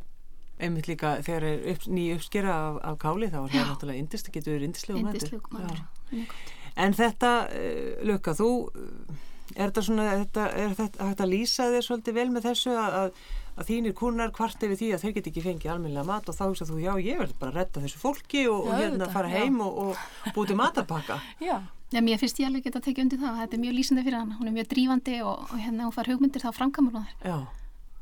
Einmitt 0.57 0.89
líka 0.89 1.17
þegar 1.27 1.45
er 1.51 1.65
upp, 1.75 1.87
ný 1.93 2.09
uppskera 2.15 2.55
af, 2.57 2.81
af 2.91 2.99
káli 3.03 3.29
þá 3.33 3.39
er 3.43 3.55
það 3.55 3.71
náttúrulega 3.71 4.03
indist, 4.03 4.31
getur 4.33 4.57
verið 4.57 4.71
indislegu 4.71 5.03
matur. 5.05 5.21
Yndislegu 5.21 5.57
matur. 5.57 5.81
Já. 5.81 6.11
Mjög 6.13 6.29
gott. 6.33 6.53
En 6.77 6.93
þetta, 6.97 7.33
uh, 7.49 8.05
Lukka, 8.09 8.37
þú, 8.37 8.51
uh, 8.73 9.25
er 9.55 9.71
þetta 9.71 9.85
svona, 9.87 10.07
þetta, 10.25 10.47
er 10.53 10.77
þetta 10.77 11.11
hægt 11.11 11.25
að 11.25 11.33
lýsa 11.33 11.69
þér 11.73 11.87
svolítið 11.87 12.17
vel 12.19 12.27
með 12.35 12.49
þessu 12.51 12.73
að, 12.77 12.97
að, 13.01 13.21
að 13.57 13.71
þínir 13.71 13.95
kunnar 13.97 14.33
kvart 14.37 14.67
yfir 14.67 14.81
því 14.81 14.91
að 14.97 15.05
þeir 15.05 15.15
get 15.17 15.31
ekki 15.31 15.45
fengið 15.45 15.73
almennilega 15.73 16.09
mat 16.09 16.29
og 16.29 16.37
þá 16.37 16.43
hugsa 16.49 16.67
þú, 16.69 16.81
já, 16.83 16.93
ég 17.05 17.21
verð 17.23 17.37
bara 17.41 17.53
að 17.53 17.59
redda 17.61 17.85
þessu 17.87 18.03
fólki 18.03 18.43
og, 18.51 18.67
og 18.67 18.73
Já, 18.73 18.77
hérna 18.81 18.91
auðvitað, 18.91 19.15
fara 19.17 19.31
já. 19.33 19.37
heim 19.41 19.61
og, 19.65 19.79
og 19.85 20.35
búið 20.37 20.53
til 20.53 20.59
matapakka. 20.61 21.19
Já. 21.49 21.57
Já, 21.95 22.01
mér 22.03 22.19
finnst 22.19 22.41
ég 22.43 22.49
alveg 22.49 22.65
geta 22.67 22.81
tekja 22.83 23.05
undir 23.05 23.21
það. 23.23 23.37
Þetta 23.45 23.55
er 23.55 23.61
mjög 23.63 23.75
lýsandi 23.77 24.03
fyrir 24.03 24.19
hana. 24.19 24.37
Hún 24.41 24.49
er 24.51 24.55
mjög 24.57 24.67
drífandi 24.73 25.21
og, 25.23 25.45
og 25.47 25.61
hérna 25.63 25.85
hún 25.87 25.95
fær 25.95 26.09
hugmyndir 26.11 26.43
þá 26.43 26.49
framkamur 26.57 26.97
hún 26.97 27.05
þær. 27.07 27.29
Já, 27.31 27.37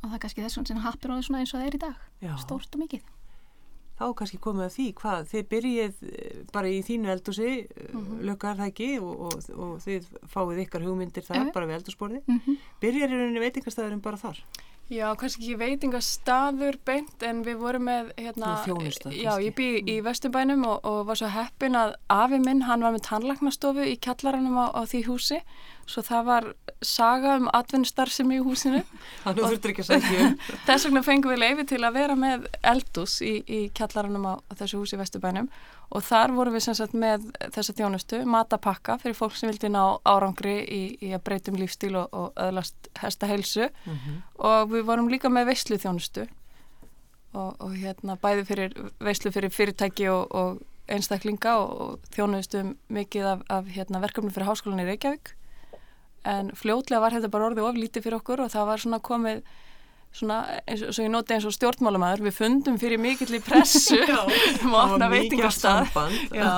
Og 0.04 0.10
það 0.10 0.16
er 0.18 0.22
kannski 0.26 0.42
þess 0.44 0.58
vegna 0.60 0.68
sem 0.74 0.82
happir 0.84 1.10
á 1.10 1.14
því 1.16 1.22
svona 1.24 1.38
eins 1.40 1.54
og 1.54 1.60
það 1.62 1.66
er 1.70 1.76
í 1.78 1.82
dag. 1.84 2.00
Já. 2.20 2.32
Stórt 2.44 2.74
og 2.76 2.82
mikið. 2.84 3.04
þá 3.94 4.04
kannski 4.18 4.38
komið 4.42 4.64
að 4.66 4.72
því 4.74 4.84
hvað, 4.98 5.20
þið 5.30 5.42
byrjið 5.52 5.98
eh, 6.10 6.38
bara 6.52 6.66
í 6.68 6.80
þínu 6.82 7.10
eldúsi, 7.14 7.50
mm 7.62 8.00
Mhm. 8.00 8.16
Lukka 8.26 8.50
er 8.50 8.56
það 8.58 8.70
ekki 8.72 8.88
og, 9.00 9.20
og, 9.28 9.34
og 9.54 9.76
þið 9.84 10.08
fáið 10.34 10.62
ykkar 10.64 10.82
hugmyndir 10.82 11.22
þar 11.28 11.36
Já. 11.38 11.52
bara 11.54 11.66
við 11.70 11.76
eldúsborði. 11.78 12.22
Mm 12.26 12.56
Byrjar 12.82 13.08
í 13.14 13.18
rauninni 13.20 13.40
veitingastæðurinn 13.44 14.02
bara 14.02 14.16
þar? 14.18 14.40
Já, 14.92 15.06
kannski 15.16 15.40
ekki 15.40 15.54
veitingastaður 15.62 16.76
beint 16.84 17.22
en 17.24 17.40
við 17.46 17.56
vorum 17.62 17.86
með 17.88 18.10
hérna, 18.18 18.50
þjónusta, 18.66 19.12
Já, 19.16 19.30
ég 19.40 19.54
bý 19.56 19.68
í 19.80 19.94
Vesturbænum 20.04 20.66
og, 20.68 20.82
og 20.84 20.98
var 21.08 21.16
svo 21.16 21.30
heppin 21.32 21.78
að 21.80 21.94
afi 22.12 22.40
minn, 22.42 22.66
hann 22.68 22.84
var 22.84 22.92
með 22.92 23.06
tannlagnastofu 23.08 23.86
í 23.88 23.94
kjallaranum 24.04 24.58
á, 24.60 24.66
á 24.76 24.84
því 24.90 25.00
húsi. 25.08 25.40
Svo 25.88 26.04
það 26.04 26.28
var 26.28 26.48
saga 26.84 27.38
um 27.40 27.48
atvinnustarfsemi 27.56 28.38
í 28.38 28.44
húsinu. 28.44 28.82
Þannig 29.24 29.40
þú 29.40 29.52
þurftur 29.54 29.72
ekki 29.72 29.86
að 29.86 29.90
segja. 29.90 30.28
Þess 30.68 30.88
vegna 30.88 31.04
fengum 31.08 31.32
við 31.32 31.42
leifi 31.46 31.66
til 31.72 31.80
að 31.80 31.96
vera 31.96 32.18
með 32.20 32.46
eldús 32.60 33.16
í, 33.24 33.38
í 33.48 33.62
kjallaranum 33.76 34.28
á 34.28 34.34
þessu 34.52 34.82
húsi 34.82 34.98
í 34.98 35.00
Vesturbænum 35.00 35.48
og 35.94 36.02
þar 36.02 36.34
vorum 36.34 36.56
við 36.56 36.64
sem 36.66 36.76
sagt 36.78 36.94
með 36.98 37.28
þessa 37.54 37.74
þjónustu, 37.78 38.22
matapakka 38.26 38.98
fyrir 39.02 39.16
fólk 39.18 39.36
sem 39.38 39.50
vildi 39.50 39.70
ná 39.70 39.82
árangri 40.02 40.56
í, 40.66 40.82
í 40.98 41.12
að 41.14 41.22
breytum 41.28 41.58
lífstíl 41.60 41.94
og, 42.00 42.08
og 42.10 42.32
öðlast 42.40 42.90
hesta 42.98 43.30
heilsu. 43.30 43.68
Og 44.42 44.72
við 44.72 44.86
vorum 44.88 45.10
líka 45.12 45.30
með 45.30 45.52
veislu 45.52 45.78
þjónustu 45.78 46.26
og, 47.34 47.54
og 47.62 47.74
hérna 47.78 48.18
bæði 48.20 48.46
fyrir 48.48 48.76
veislu 49.02 49.30
fyrir 49.34 49.54
fyrirtæki 49.54 50.08
og, 50.10 50.34
og 50.34 50.62
einstaklinga 50.90 51.56
og, 51.62 52.00
þjónustum 52.14 52.74
mikið 52.92 53.30
af, 53.30 53.44
af 53.48 53.70
hérna, 53.72 54.02
verkefni 54.02 54.32
fyrir 54.34 54.50
háskólan 54.50 54.82
í 54.82 54.88
Reykjavík. 54.90 55.34
En 56.28 56.50
fljótlega 56.56 57.02
var 57.04 57.14
þetta 57.16 57.30
bara 57.32 57.50
orðið 57.50 57.68
of 57.68 57.78
lítið 57.78 58.06
fyrir 58.06 58.18
okkur 58.18 58.44
og 58.44 58.52
það 58.52 58.68
var 58.70 58.82
svona 58.82 59.00
komið 59.04 59.42
svona, 60.14 60.36
eins 60.70 60.82
og 60.86 60.92
svo 60.94 61.04
ég 61.04 61.10
noti 61.10 61.34
eins 61.34 61.44
og 61.48 61.54
stjórnmálamæður 61.56 62.22
við 62.28 62.36
fundum 62.38 62.76
fyrir 62.78 63.00
mikill 63.02 63.34
í 63.34 63.40
pressu 63.42 63.98
um 64.64 64.74
að 64.78 64.94
opna. 64.94 65.08
Já, 66.40 66.50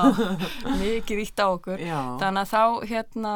mikið 0.77 1.23
ítt 1.25 1.41
á 1.41 1.47
okkur 1.49 1.81
Já. 1.81 1.99
þannig 2.21 2.43
að 2.45 2.53
þá 2.53 2.63
hérna 2.91 3.33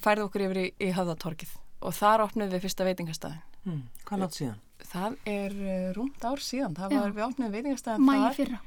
færði 0.00 0.24
okkur 0.28 0.46
yfir 0.48 0.60
í, 0.62 0.66
í 0.80 0.90
höfðatorkið 0.96 1.54
og 1.80 1.94
þar 1.96 2.24
opnuðum 2.28 2.56
við 2.56 2.66
fyrsta 2.66 2.88
veitingastæðin 2.88 3.46
Hmm. 3.60 3.82
Hvað 4.08 4.20
nátt 4.22 4.36
síðan? 4.38 4.60
það 4.88 5.16
er 5.28 5.52
uh, 5.52 5.88
rúmt 5.92 6.22
ár 6.24 6.40
síðan 6.40 6.72
það 6.78 6.94
Já. 6.94 7.00
var 7.02 7.10
við 7.12 7.24
opnuðum 7.26 7.50
veitingastæðin 7.58 8.06
Mægi 8.06 8.22
þar 8.24 8.36
fyrra. 8.38 8.60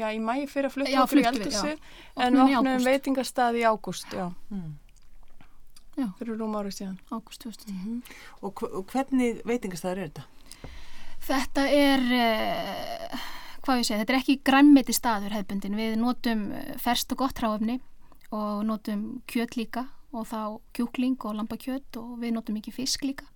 já, 0.00 0.06
í 0.16 0.20
mægi 0.24 0.46
fyrir 0.48 0.68
að 0.70 0.72
flutta 0.78 0.92
Já, 0.94 1.00
okkur 1.02 1.18
í 1.20 1.24
fluttum 1.26 1.52
já. 1.52 1.74
en 2.24 2.38
Opnuðum 2.38 2.48
við 2.48 2.70
ágúst. 2.78 2.88
veitingastæði 2.88 3.60
í 3.60 3.66
ágúst 3.68 4.16
já, 4.16 4.24
Hmm. 4.48 4.70
Já, 5.98 6.06
fyrir 6.20 6.38
rúm 6.40 6.54
árið 6.54 6.74
síðan 6.78 6.96
ágúst 7.12 7.42
2010. 7.44 8.00
Og, 8.40 8.52
hv- 8.54 8.72
og 8.78 8.84
hvernig 8.94 9.40
veitingastæður 9.44 9.98
er 9.98 10.08
þetta? 10.08 10.24
Þetta 11.28 11.64
er, 11.68 12.04
uh, 12.16 13.22
hvað 13.64 13.82
ég 13.82 13.88
segi, 13.88 14.00
þetta 14.00 14.14
er 14.14 14.18
ekki 14.22 14.36
græmmiti 14.48 14.94
staður 14.96 15.34
hefbundin. 15.36 15.76
Við 15.76 15.96
notum 16.00 16.46
eh, 16.56 16.74
ferskt 16.80 17.12
og 17.12 17.24
gott 17.24 17.42
ráefni 17.44 17.80
og 18.32 18.62
notum 18.68 19.22
kjöt 19.28 19.56
líka 19.58 19.86
og 20.16 20.24
þá 20.30 20.40
kjúkling 20.76 21.18
og 21.28 21.36
lambakjöt 21.36 21.98
og 22.00 22.14
við 22.22 22.32
notum 22.36 22.56
ekki 22.60 22.72
fisk 22.72 23.04
líka. 23.04 23.28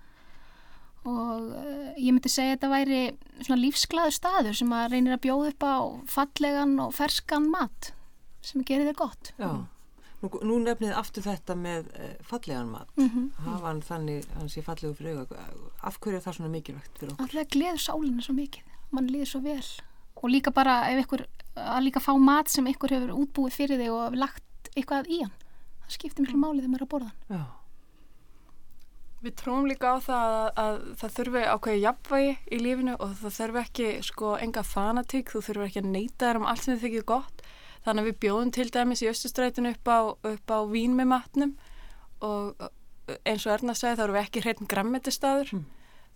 Og 1.02 1.50
uh, 1.50 1.90
ég 1.98 2.14
myndi 2.14 2.33
segja 2.33 2.55
að 2.55 2.57
þetta 2.57 2.72
væri 2.72 3.02
svona 3.42 3.61
lífsglæður 3.61 4.16
staður 4.16 4.59
sem 4.62 4.72
að 4.76 4.88
reynir 4.94 5.16
að 5.16 5.24
bjóða 5.26 5.52
upp 5.52 5.66
á 5.66 5.76
fallegan 6.14 6.76
og 6.85 6.96
ferskan 6.96 7.50
mat 7.52 7.92
sem 8.42 8.64
gerir 8.66 8.88
þér 8.88 9.00
gott. 9.02 9.35
Já. 9.37 9.50
Nú, 10.22 10.30
nú 10.46 10.58
nefnið 10.62 10.92
aftur 10.94 11.24
þetta 11.26 11.56
með 11.58 11.88
uh, 11.98 12.11
fallegan 12.26 12.68
mat. 12.70 12.90
Mm 12.96 13.30
Hafa 13.42 13.66
hann 13.66 13.80
þannig, 13.82 14.28
hann 14.38 14.50
sé 14.52 14.62
fallegu 14.62 14.94
fyrir 14.98 15.22
auga. 15.24 15.46
Af 15.82 15.98
hverju 15.98 16.20
er 16.20 16.26
það 16.26 16.37
svona 16.38 16.52
mikilvægt 16.52 17.00
fyrir 17.00 17.14
okkur? 17.14 17.26
Alltaf 17.26 17.56
gleður 17.56 17.82
sálina 17.82 18.22
svo 18.22 18.37
mikið, 18.37 18.76
mann 18.94 19.11
líður 19.11 19.32
svo 19.32 19.42
vel 19.46 19.64
og 20.22 20.30
líka 20.30 20.52
bara 20.54 20.76
ef 20.90 21.02
ykkur 21.04 21.24
að 21.58 21.80
líka 21.87 22.02
fá 22.02 22.12
mat 22.18 22.50
sem 22.52 22.66
ykkur 22.70 22.94
hefur 22.94 23.16
útbúið 23.24 23.56
fyrir 23.56 23.80
þig 23.82 23.94
og 23.94 24.14
lagt 24.18 24.70
eitthvað 24.76 25.11
í 25.11 25.18
hann 25.24 25.35
það 25.82 25.96
skiptir 25.96 26.24
miklu 26.24 26.38
máli 26.40 26.62
þegar 26.62 26.72
maður 26.72 26.85
er 26.85 26.87
að 26.87 26.92
borða 26.94 27.11
hann 27.11 27.37
Já. 27.37 27.42
Við 29.22 29.35
trúum 29.38 29.66
líka 29.70 29.92
á 29.94 29.96
það 30.02 30.32
að, 30.37 30.46
að 30.62 30.78
það 30.98 31.12
þurfi 31.16 31.42
ákveði 31.46 31.82
jafnvægi 31.82 32.30
í 32.42 32.56
lífinu 32.58 32.94
og 32.96 33.12
það 33.20 33.37
þurfi 33.37 33.61
ekki 33.61 33.90
sko 34.02 34.30
enga 34.42 34.64
fanatík, 34.66 35.30
þú 35.30 35.42
þurfi 35.46 35.66
ekki 35.68 35.82
að 35.82 35.92
neyta 35.92 36.24
þér 36.24 36.40
um 36.40 36.48
allt 36.50 36.64
sem 36.64 36.74
þið 36.74 36.87
þykir 36.88 37.04
gott. 37.06 37.44
Þannig 37.83 38.03
að 38.05 38.09
við 38.09 38.18
bjóðum 38.23 38.53
til 38.55 38.68
dæmis 38.71 39.03
í 39.03 39.11
östustrætinu 39.11 39.73
upp 39.75 39.90
á, 39.90 39.99
upp 40.33 40.55
á 40.55 40.59
vín 40.71 40.95
með 40.99 41.11
matnum 41.12 41.55
og 42.23 42.68
eins 43.27 43.47
og 43.47 43.55
Erna 43.57 43.75
segi 43.75 43.99
þá 43.99 44.05
erum 44.05 44.16
við 44.16 44.27
ekki 44.27 44.42
hreitn 44.45 44.71
grammetistæður. 44.71 45.55
Mm. 45.57 45.64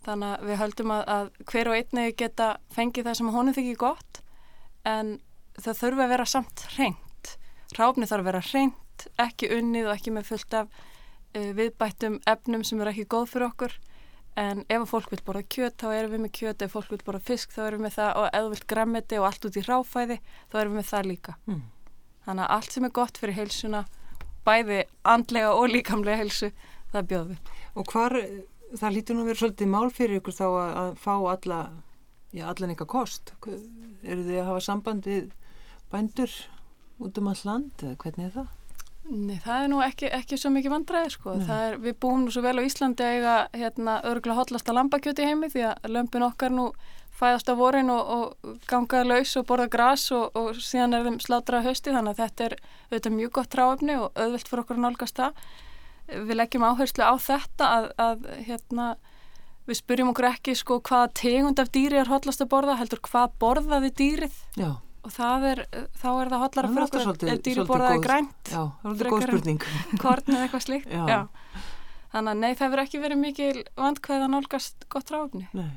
Þannig 0.06 0.34
að 0.34 0.46
við 0.46 0.60
höldum 0.60 0.92
að, 0.94 1.02
að 1.16 1.30
hver 1.50 1.70
og 1.70 1.78
einni 1.80 2.04
geta 2.14 2.50
fengið 2.76 3.08
það 3.08 3.18
sem 3.18 3.32
honum 3.34 3.56
þykir 3.56 3.80
gott 3.80 4.20
en 4.86 5.16
það 5.58 5.80
þurfi 5.80 6.04
að 6.04 6.12
vera 6.14 6.28
samt 6.30 6.66
hreint. 6.76 7.32
Ráfni 7.74 8.06
þarf 8.06 8.22
að 8.22 8.28
vera 8.30 8.44
hreint, 8.46 9.06
ekki 9.20 9.50
unnið 9.56 9.88
og 9.88 9.96
ekki 9.96 10.14
með 10.14 10.30
fullt 10.30 10.56
af 10.60 10.70
uh, 10.70 11.50
viðbættum 11.58 12.20
efnum 12.30 12.62
sem 12.64 12.80
eru 12.80 12.92
ekki 12.92 13.08
góð 13.16 13.32
fyrir 13.32 13.48
okkur 13.50 13.74
en 14.36 14.62
ef 14.68 14.82
að 14.82 14.90
fólk 14.90 15.12
vil 15.12 15.22
borða 15.24 15.42
kjöt 15.54 15.78
þá 15.80 15.86
erum 15.96 16.12
við 16.12 16.22
með 16.26 16.32
kjöt, 16.38 16.62
ef 16.62 16.74
fólk 16.76 16.90
vil 16.92 17.02
borða 17.06 17.22
fisk 17.24 17.54
þá 17.54 17.60
erum 17.66 17.80
við 17.80 17.86
með 17.86 17.94
það 17.96 18.10
og 18.20 18.26
ef 18.28 18.42
þú 18.42 18.50
vilt 18.52 18.66
grammeti 18.72 19.20
og 19.20 19.28
allt 19.30 19.48
út 19.48 19.56
í 19.56 19.62
ráfæði 19.64 20.18
þá 20.52 20.58
erum 20.60 20.74
við 20.74 20.80
með 20.80 20.90
það 20.90 21.08
líka. 21.10 21.36
Mm. 21.46 21.62
Þannig 22.26 22.44
að 22.44 22.52
allt 22.56 22.76
sem 22.76 22.88
er 22.88 22.94
gott 22.98 23.20
fyrir 23.22 23.38
heilsuna, 23.38 23.80
bæði 24.46 24.82
andlega 25.06 25.54
og 25.54 25.70
líkamlega 25.72 26.20
heilsu, 26.20 26.52
það 26.92 27.08
bjóðum 27.12 27.32
við. 27.32 27.54
Og 27.76 27.92
hvar, 27.92 28.16
það 28.76 28.96
lítur 28.96 29.16
nú 29.16 29.24
að 29.24 29.30
vera 29.30 29.42
svolítið 29.42 29.72
mál 29.72 29.88
fyrir 29.94 30.20
ykkur 30.20 30.36
þá 30.36 30.46
að, 30.48 30.70
að 30.82 30.92
fá 31.06 31.14
alla 31.16 31.60
já, 32.34 32.44
allan 32.50 32.74
eitthvað 32.74 32.92
kost. 32.92 33.32
Eru 33.46 34.26
þið 34.26 34.40
að 34.42 34.50
hafa 34.50 34.66
samband 34.68 35.08
við 35.08 35.32
bændur 35.92 36.36
út 37.00 37.18
um 37.20 37.30
all 37.30 37.42
land 37.46 37.84
hvernig 38.02 38.28
er 38.28 38.36
það? 38.40 38.54
Nei, 39.06 39.36
það 39.38 39.62
er 39.62 39.68
nú 39.70 39.80
ekki, 39.84 40.08
ekki 40.10 40.36
svo 40.40 40.50
mikið 40.54 40.72
vandræði 40.72 41.10
sko. 41.14 41.36
Er, 41.52 41.76
við 41.82 41.94
búum 42.02 42.24
nú 42.24 42.32
svo 42.34 42.42
vel 42.42 42.56
á 42.58 42.66
Íslandi 42.66 43.04
að 43.06 43.16
eiga 43.16 43.34
hérna, 43.54 43.98
örgulega 44.08 44.40
hotlasta 44.40 44.74
lambakjöti 44.74 45.26
heimi 45.28 45.50
því 45.52 45.66
að 45.68 45.90
lömpin 45.94 46.26
okkar 46.26 46.54
nú 46.54 46.70
fæðast 47.16 47.48
á 47.48 47.54
vorin 47.56 47.92
og, 47.92 48.10
og 48.16 48.56
ganga 48.68 49.04
laus 49.06 49.36
og 49.38 49.46
borða 49.48 49.68
gras 49.72 50.08
og, 50.12 50.34
og 50.36 50.58
síðan 50.60 50.96
er 50.98 51.06
þeim 51.06 51.20
slátra 51.22 51.60
að 51.60 51.70
hausti 51.70 51.94
þannig 51.94 52.16
að 52.16 52.22
þetta 52.24 52.48
er 52.48 52.56
auðvitað 52.90 53.16
mjög 53.16 53.32
gott 53.38 53.52
tráöfni 53.54 53.98
og 54.00 54.08
auðvilt 54.18 54.50
fyrir 54.50 54.64
okkur 54.64 54.80
að 54.80 54.84
nálgast 54.84 55.20
það. 55.20 55.44
Við 56.06 56.38
leggjum 56.40 56.66
áherslu 56.66 57.06
á 57.06 57.14
þetta 57.22 57.70
að, 57.76 57.86
að 58.02 58.26
hérna, 58.48 58.88
við 59.66 59.80
spyrjum 59.80 60.10
okkur 60.12 60.28
ekki 60.32 60.56
sko 60.58 60.80
hvaða 60.86 61.12
tegund 61.22 61.62
af 61.62 61.70
dýri 61.74 62.02
er 62.02 62.10
hotlast 62.10 62.42
að 62.44 62.50
borða, 62.52 62.76
heldur 62.78 63.02
hvað 63.06 63.38
borðaði 63.42 63.92
dýrið 63.98 64.36
Já, 64.58 64.70
og 65.06 65.14
það 65.14 65.46
er, 65.52 65.62
þá 66.00 66.06
er 66.10 66.30
það 66.32 66.42
hotlara 66.42 66.70
Það 66.72 66.82
er 66.82 66.90
fyrir 66.92 67.10
okkur 67.12 67.32
ef 67.32 67.40
dýri 67.46 67.64
borðaði 67.70 68.02
grænt 68.04 68.50
já, 68.52 68.60
það 68.82 68.86
er 68.86 68.92
alveg 68.92 69.14
góð 69.14 69.26
spurning. 69.28 69.66
korn 70.04 70.34
eða 70.34 70.44
eitthvað 70.46 70.64
slíkt 70.66 70.92
Já. 70.92 71.02
Já. 71.06 71.20
þannig 72.14 72.32
að 72.32 72.40
nei, 72.42 72.52
það 72.58 72.72
verður 72.74 72.84
ekki 72.86 73.02
verið 73.04 73.20
mikil 73.22 73.64
vandkvæð 73.78 74.24
að 74.26 74.32
nálgast 74.34 74.86
gott 74.96 75.12
ráfni 75.14 75.46
Nei. 75.56 75.68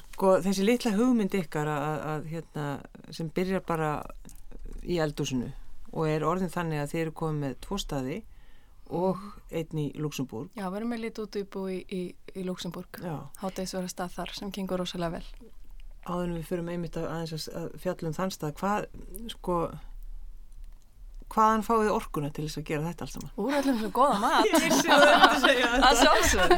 Sko, 0.00 0.36
þessi 0.44 0.64
litla 0.64 0.92
hugmynd 0.94 1.34
ykkar 1.34 1.66
að, 1.68 1.84
að, 1.84 2.02
að 2.14 2.26
hérna, 2.30 2.66
sem 3.16 3.30
byrjar 3.34 3.64
bara 3.66 3.88
í 4.86 5.00
eldúsinu 5.02 5.48
og 5.90 6.06
er 6.06 6.22
orðin 6.24 6.52
þannig 6.52 6.84
að 6.84 6.92
þið 6.92 7.00
eru 7.04 7.14
komið 7.20 7.40
með 7.44 7.56
tvo 7.66 7.78
staði 7.82 8.20
og 8.90 9.18
einn 9.54 9.78
í 9.78 9.86
Luxemburg. 10.02 10.50
Já, 10.58 10.64
við 10.70 10.76
erum 10.80 10.92
með 10.94 11.02
lítið 11.04 11.24
út 11.26 11.36
í, 11.38 11.78
í, 11.94 12.00
í 12.38 12.44
Luxemburg 12.46 13.00
Já, 13.02 13.16
hátegisverða 13.42 13.90
stað 13.92 14.14
þar 14.16 14.32
sem 14.38 14.54
gengur 14.54 14.82
rosalega 14.82 15.18
vel 15.18 15.50
áður 16.08 16.24
en 16.28 16.34
við 16.38 16.46
fyrir 16.48 16.64
með 16.66 16.74
einmitt 16.78 16.96
að, 17.00 17.06
aðeins 17.12 17.32
að- 17.48 17.56
að 17.60 17.66
fjallum 17.84 18.14
þann 18.16 18.32
stað, 18.34 18.52
hvað, 18.60 18.80
sko, 19.34 19.56
hvaðan 21.30 21.62
fáið 21.66 21.92
orkuna 21.94 22.30
til 22.34 22.44
þess 22.48 22.58
að 22.58 22.66
gera 22.70 22.86
þetta 22.88 23.02
alls 23.06 23.14
saman? 23.14 23.34
Úr 23.38 23.52
öllum 23.60 23.78
sem 23.80 23.92
góða 23.94 24.18
mat 24.18 24.46
það 25.84 25.94
sjálfsög 26.00 26.48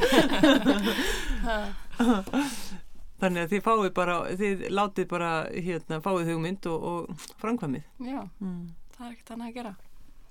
Þannig 3.23 3.41
að 3.45 3.51
þið 3.53 3.61
fáið 3.63 3.91
bara, 3.95 4.15
þið 4.41 4.63
látið 4.75 5.07
bara, 5.13 5.29
hérna, 5.55 6.01
fáið 6.03 6.27
hugmynd 6.33 6.63
og, 6.73 6.79
og 6.83 6.99
framkvæmið. 7.43 7.85
Já, 8.03 8.21
Mm. 8.43 8.65
það 8.97 9.05
er 9.07 9.11
ekkert 9.13 9.31
annað 9.37 9.49
að 9.49 9.55
gera 9.61 9.73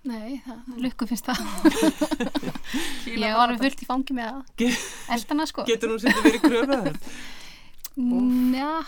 Nei, 0.01 0.41
það, 0.41 0.57
lukku 0.81 1.05
finnst 1.05 1.27
það. 1.29 1.37
Ég 3.05 3.21
var 3.21 3.37
alveg 3.45 3.61
fullt 3.61 3.83
í 3.85 3.87
fangi 3.87 4.15
með 4.17 4.31
að 4.31 4.41
Ge- 4.57 4.73
eldana 5.13 5.45
sko. 5.45 5.61
Getur 5.69 5.93
hún 5.93 6.01
svolítið 6.01 6.25
verið 6.25 6.41
kröfaður? 6.47 6.97
Njá, 7.97 8.85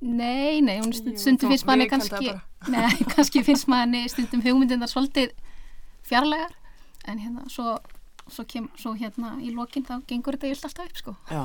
nei, 0.00 0.60
nei, 0.62 0.78
hún 0.78 0.92
Jú, 0.92 1.00
stund, 1.00 1.18
stundum 1.18 1.48
þú 1.48 1.54
finnst 1.54 1.66
manni 1.66 1.88
kannski, 1.90 2.34
nei, 2.70 2.92
kannski 3.14 3.42
finnst 3.46 3.66
manni 3.70 4.04
stundum 4.12 4.44
hugmyndindar 4.44 4.90
svolítið 4.92 5.34
fjarlægar, 6.06 6.54
en 7.10 7.18
hérna, 7.18 7.46
svo, 7.50 7.78
svo, 8.28 8.46
kem, 8.46 8.68
svo 8.78 8.94
hérna 8.98 9.34
í 9.42 9.50
lokin 9.54 9.86
þá 9.88 9.98
gengur 10.06 10.38
þetta 10.38 10.52
yllt 10.52 10.68
alltaf 10.68 10.90
upp 10.92 11.02
sko. 11.02 11.16
Já. 11.32 11.44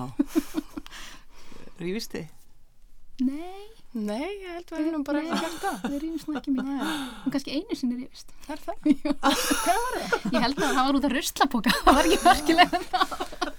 Rífist 1.82 2.13
þið? 2.13 2.30
Nei, 3.26 3.65
Nei, 3.91 4.30
ég 4.39 4.47
held 4.56 4.69
að 4.71 4.77
við 4.80 4.86
erum 4.88 5.01
bara 5.04 5.19
ekki 5.19 5.38
gert 5.41 5.63
það 5.65 5.82
við 5.91 5.97
rýfumst 6.06 6.30
nú 6.30 6.36
ekki 6.39 6.51
mikið. 6.56 6.91
Hún 7.25 7.32
kannski 7.34 7.56
einu 7.58 7.75
sinni 7.75 7.97
rýfist. 7.99 8.32
Er 8.47 8.62
það? 8.65 8.86
Ég 10.32 10.45
held 10.45 10.62
að 10.62 10.77
það 10.77 10.80
var 10.80 10.99
út 10.99 11.08
af 11.10 11.15
ruslapoka, 11.17 11.73
það 11.82 11.97
var 11.97 12.08
ekki 12.08 12.21
verkilega 12.23 12.82
það. 12.93 13.12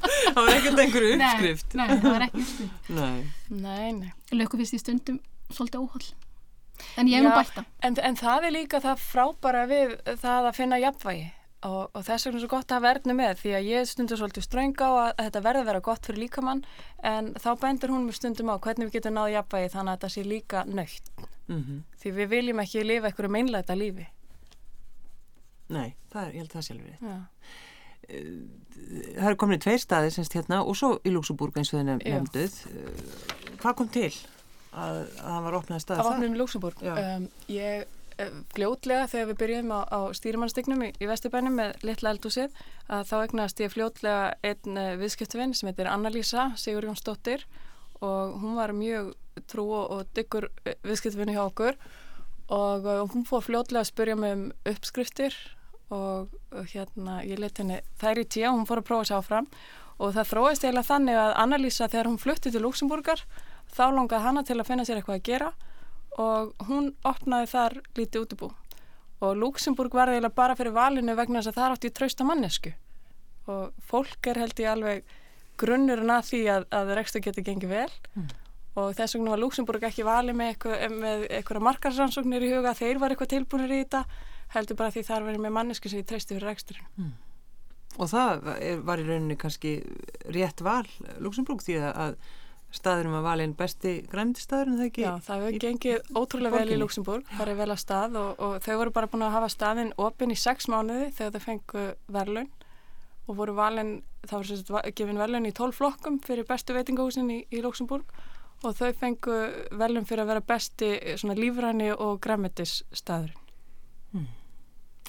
Það 0.03 0.41
var 0.41 0.55
ekkert 0.55 0.83
einhverju 0.87 1.13
uppskrift. 1.19 1.77
Nei, 1.77 1.85
nei, 1.85 1.99
það 1.99 2.09
var 2.09 2.25
ekki 2.27 2.43
uppskrift. 2.47 2.91
Nei. 2.97 3.21
Nei, 3.53 3.93
nei 3.99 4.41
Lukku 4.41 4.61
finnst 4.63 4.79
í 4.79 4.81
stundum 4.81 5.21
svolítið 5.53 5.85
óhóll. 5.85 6.09
En 6.97 7.13
ég 7.13 7.21
hef 7.21 7.29
nú 7.29 7.37
það. 7.53 7.69
En, 7.85 8.01
en 8.09 8.19
það 8.19 8.49
er 8.49 8.57
líka 8.57 8.81
það 8.83 9.05
frábæra 9.05 9.69
við 9.69 9.95
það 10.25 10.49
að 10.49 10.59
finna 10.63 10.81
jafnvægi 10.81 11.29
og, 11.69 11.91
og 11.95 12.05
þess 12.07 12.27
vegna 12.27 12.41
er 12.41 12.45
svo 12.45 12.51
gott 12.53 12.75
að 12.75 12.89
erðnu 12.93 13.17
með 13.19 13.37
því 13.43 13.53
að 13.59 13.69
ég 13.71 13.91
stundur 13.91 14.21
svolítið 14.21 14.47
ströng 14.47 14.75
á 14.83 14.91
að, 14.91 15.11
þetta 15.23 15.45
verði 15.47 15.63
að 15.63 15.69
vera 15.71 15.85
gott 15.91 16.09
fyrir 16.09 16.23
líkamann 16.25 16.65
en 17.13 17.33
þá 17.39 17.51
bendur 17.63 17.95
hún 17.95 18.07
mér 18.09 18.19
stundum 18.19 18.53
á 18.53 18.57
hvernig 18.63 18.89
við 18.89 18.99
getum 18.99 19.17
náðu 19.19 19.37
jafnvægi 19.37 19.73
þannig 19.77 19.93
að 19.93 19.99
þetta 19.99 20.13
sé 20.17 20.27
líka 20.27 20.65
nöytt 20.69 21.13
Mm 21.53 21.83
því 22.03 22.11
við 22.17 22.29
viljum 22.31 22.61
ekki 22.63 22.83
lifa 22.87 23.07
einhverju 23.11 23.31
meinlæta 23.31 23.75
lífi. 23.79 24.07
Nei, 25.73 25.95
það 26.13 26.23
er, 26.23 26.33
ég 26.35 26.43
held 26.43 26.51
að 26.51 26.57
það 26.57 26.73
alveg. 26.75 26.87
rétt. 26.91 27.03
Já. 27.03 27.17
Það 29.17 29.29
eru 29.31 29.39
komin 29.39 29.63
tveir 29.63 29.79
staðir 29.79 30.15
semst 30.17 30.35
hérna 30.37 30.63
og 30.67 30.77
svo 30.77 30.91
í 31.07 31.13
Luxemburg 31.15 31.57
eins 31.61 31.71
og 31.73 31.79
Já. 31.79 32.19
nefnduð. 32.19 32.57
Eh, 32.67 33.57
Hvað 33.63 33.77
kom 33.79 33.89
til 33.95 34.09
að, 34.11 34.97
að 34.99 35.29
það 35.29 35.43
var 35.47 35.59
opnaði 35.61 35.85
staði 35.85 36.01
Af 36.01 36.07
það? 36.07 36.15
opnum 36.17 36.35
í 36.35 36.41
Luxemburg. 36.41 36.83
Já. 36.83 36.95
Um, 37.17 37.29
ég 37.49 37.85
eh, 37.85 37.87
fljótlega 38.55 39.09
þegar 39.11 39.29
við 39.31 39.41
byrjuðum 39.43 39.73
á, 39.75 39.81
á 39.89 40.01
stýrimannsstygnum 40.19 40.85
í, 40.87 40.91
í 40.99 41.09
Vesturbænum 41.11 41.59
með 41.59 41.85
litla 41.87 42.13
eldúsið 42.15 42.55
að 42.89 43.09
þá 43.11 43.17
eignast 43.21 43.63
ég 43.63 43.73
fljótlega 43.75 44.31
einn 44.47 44.79
uh, 44.79 44.95
viðskiptvinn 45.01 45.55
sem 45.57 45.71
heitir 45.71 45.91
Anna-Lísa 45.91 46.51
Sigur 46.61 46.89
Jónsdóttir 46.89 47.47
og 48.03 48.39
hún 48.43 48.59
var 48.59 48.75
mjög 48.77 49.13
trú 49.51 49.69
og, 49.71 49.91
og 49.95 50.15
dyggur 50.17 50.49
viðskiptvinni 50.85 51.37
hjá 51.37 51.45
okkur 51.47 51.79
og 52.53 52.89
hún 53.15 53.25
fór 53.25 53.45
fljótlega 53.47 53.85
að 53.85 53.91
spyrja 53.93 54.17
mig 54.19 54.35
um 54.37 54.49
uppskriftir 54.69 55.37
og 55.93 56.33
hérna 56.73 57.21
ég 57.25 57.41
let 57.41 57.61
henni 57.61 57.79
þær 58.01 58.21
í 58.23 58.27
tíu 58.29 58.49
og 58.51 58.59
hún 58.59 58.69
fór 58.69 58.83
að 58.83 58.89
prófa 58.89 59.09
sér 59.09 59.21
áfram 59.21 59.49
og 60.03 60.15
það 60.17 60.31
þróist 60.33 60.65
eiginlega 60.65 60.89
þannig 60.89 61.19
að 61.21 61.35
Anna-Lísa 61.45 61.89
þegar 61.93 62.09
hún 62.11 62.21
flutti 62.21 62.53
til 62.53 62.63
Luxemburgar 62.65 63.23
þá 63.73 63.85
langaði 63.93 64.25
hana 64.27 64.43
til 64.47 64.59
að 64.59 64.69
finna 64.69 64.87
sér 64.89 65.01
eitthvað 65.01 65.21
að 65.21 65.29
gera 65.29 65.53
og 66.21 66.53
hún 66.69 66.93
opnaði 67.09 67.49
þar 67.53 67.79
lítið 67.97 68.27
útibú. 68.27 68.51
Og 69.23 69.37
Luxemburg 69.39 69.95
var 69.95 70.11
eiginlega 70.11 70.35
bara 70.35 70.57
fyrir 70.59 70.75
valinu 70.75 71.15
vegna 71.17 71.41
þess 71.41 71.53
að 71.53 71.61
það 71.61 71.77
átti 71.77 71.93
trausta 71.95 72.27
mannesku 72.27 72.73
og 73.51 73.73
fólk 73.83 74.29
er 74.31 74.39
held 74.39 74.61
ég 74.63 74.71
alveg 74.71 75.15
grunnurinn 75.59 76.11
að 76.15 76.29
því 76.29 76.43
að, 76.53 76.67
að 76.79 76.93
rekstur 76.99 77.25
getur 77.25 77.47
gengið 77.47 77.73
vel. 77.75 77.91
Og 78.79 78.95
þess 78.97 79.17
vegna 79.17 79.35
var 79.35 79.43
Luxemburg 79.43 79.83
ekki 79.89 80.05
valið 80.07 80.39
með, 80.39 80.53
eitthvað, 80.55 81.25
eitthvað 81.29 81.67
markarsrannsóknir 81.69 82.47
í 82.47 82.53
huga 82.55 82.73
þeir 82.79 83.03
var 83.03 83.13
eitthvað 83.13 83.33
tilbúinir 83.35 83.75
í 83.75 83.83
þetta 83.83 84.05
heldur 84.55 84.79
bara 84.79 84.95
því 84.95 85.03
þar 85.09 85.27
verið 85.29 85.45
með 85.45 85.55
mannesku 85.59 85.91
sem 85.91 86.01
ég 86.01 86.09
treysti 86.09 86.37
fyrir 86.37 86.49
reksturinn. 86.53 87.13
Og 88.01 88.09
það 88.09 88.47
var 88.87 89.03
í 89.03 89.05
rauninni 89.05 89.37
kannski 89.41 89.75
rétt 90.33 90.63
val 90.65 90.87
Luxemburg 91.21 91.61
því 91.65 91.77
að 91.91 92.17
staðurum 92.73 93.17
var 93.19 93.25
valinn 93.27 93.55
besti 93.57 93.95
græmdistæðurinn 94.11 94.79
það 94.81 94.89
ekki? 94.89 95.05
Já, 95.05 95.13
það 95.27 95.43
hefur 95.43 95.65
gengið 95.67 96.11
ótrúlega 96.17 96.61
vel 96.63 96.73
í? 96.73 96.79
Luxemburg, 96.81 97.31
það 97.37 97.53
er 97.53 97.59
vel 97.61 97.71
að 97.75 97.81
stað 97.83 98.19
og, 98.23 98.43
og 98.47 98.55
þau 98.65 98.75
voru 98.81 98.95
bara 98.97 99.11
búin 99.13 99.27
að 99.27 99.35
hafa 99.37 99.51
staðinn 99.53 99.95
opinn 100.01 100.33
í 100.33 100.39
sex 100.41 100.69
mánuði 100.73 101.11
þegar 101.19 101.37
þau 101.37 101.47
fengu 101.47 101.87
verðlaun 102.17 102.51
og 103.29 103.39
voru 103.39 103.57
valin, 103.57 103.93
það 104.25 104.39
voru 104.39 104.51
sérst 104.51 104.97
gefin 104.99 105.21
verðlaun 105.21 105.51
í 105.51 105.55
tólf 105.57 105.79
flokkum 105.79 106.19
fyrir 106.25 106.49
bestu 106.49 106.77
veitingahúsin 106.77 107.31
í, 107.31 107.43
í 107.53 107.61
Luxemburg 107.65 108.09
og 108.63 108.75
þau 108.79 108.91
fengu 108.99 109.39
verðlaun 109.71 110.09
fyrir 110.09 110.25
að 110.25 110.33
vera 110.33 110.47
besti 110.53 110.91
eh, 110.97 111.15
svona 111.21 111.37
lífræni 111.39 111.93
og 111.93 112.19
græmetis 112.25 112.81
staðurinn. 112.95 113.39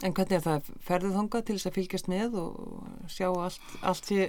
En 0.04 0.12
hvernig 0.12 0.36
er 0.36 0.44
það? 0.44 0.70
Ferðu 0.84 1.14
þangað 1.14 1.44
til 1.48 1.56
þess 1.56 1.70
að 1.70 1.76
fylgjast 1.78 2.08
með 2.12 2.38
og 2.42 3.10
sjá 3.14 3.28
að 3.30 3.44
allt, 3.46 3.76
allt 3.88 4.10
sé, 4.10 4.26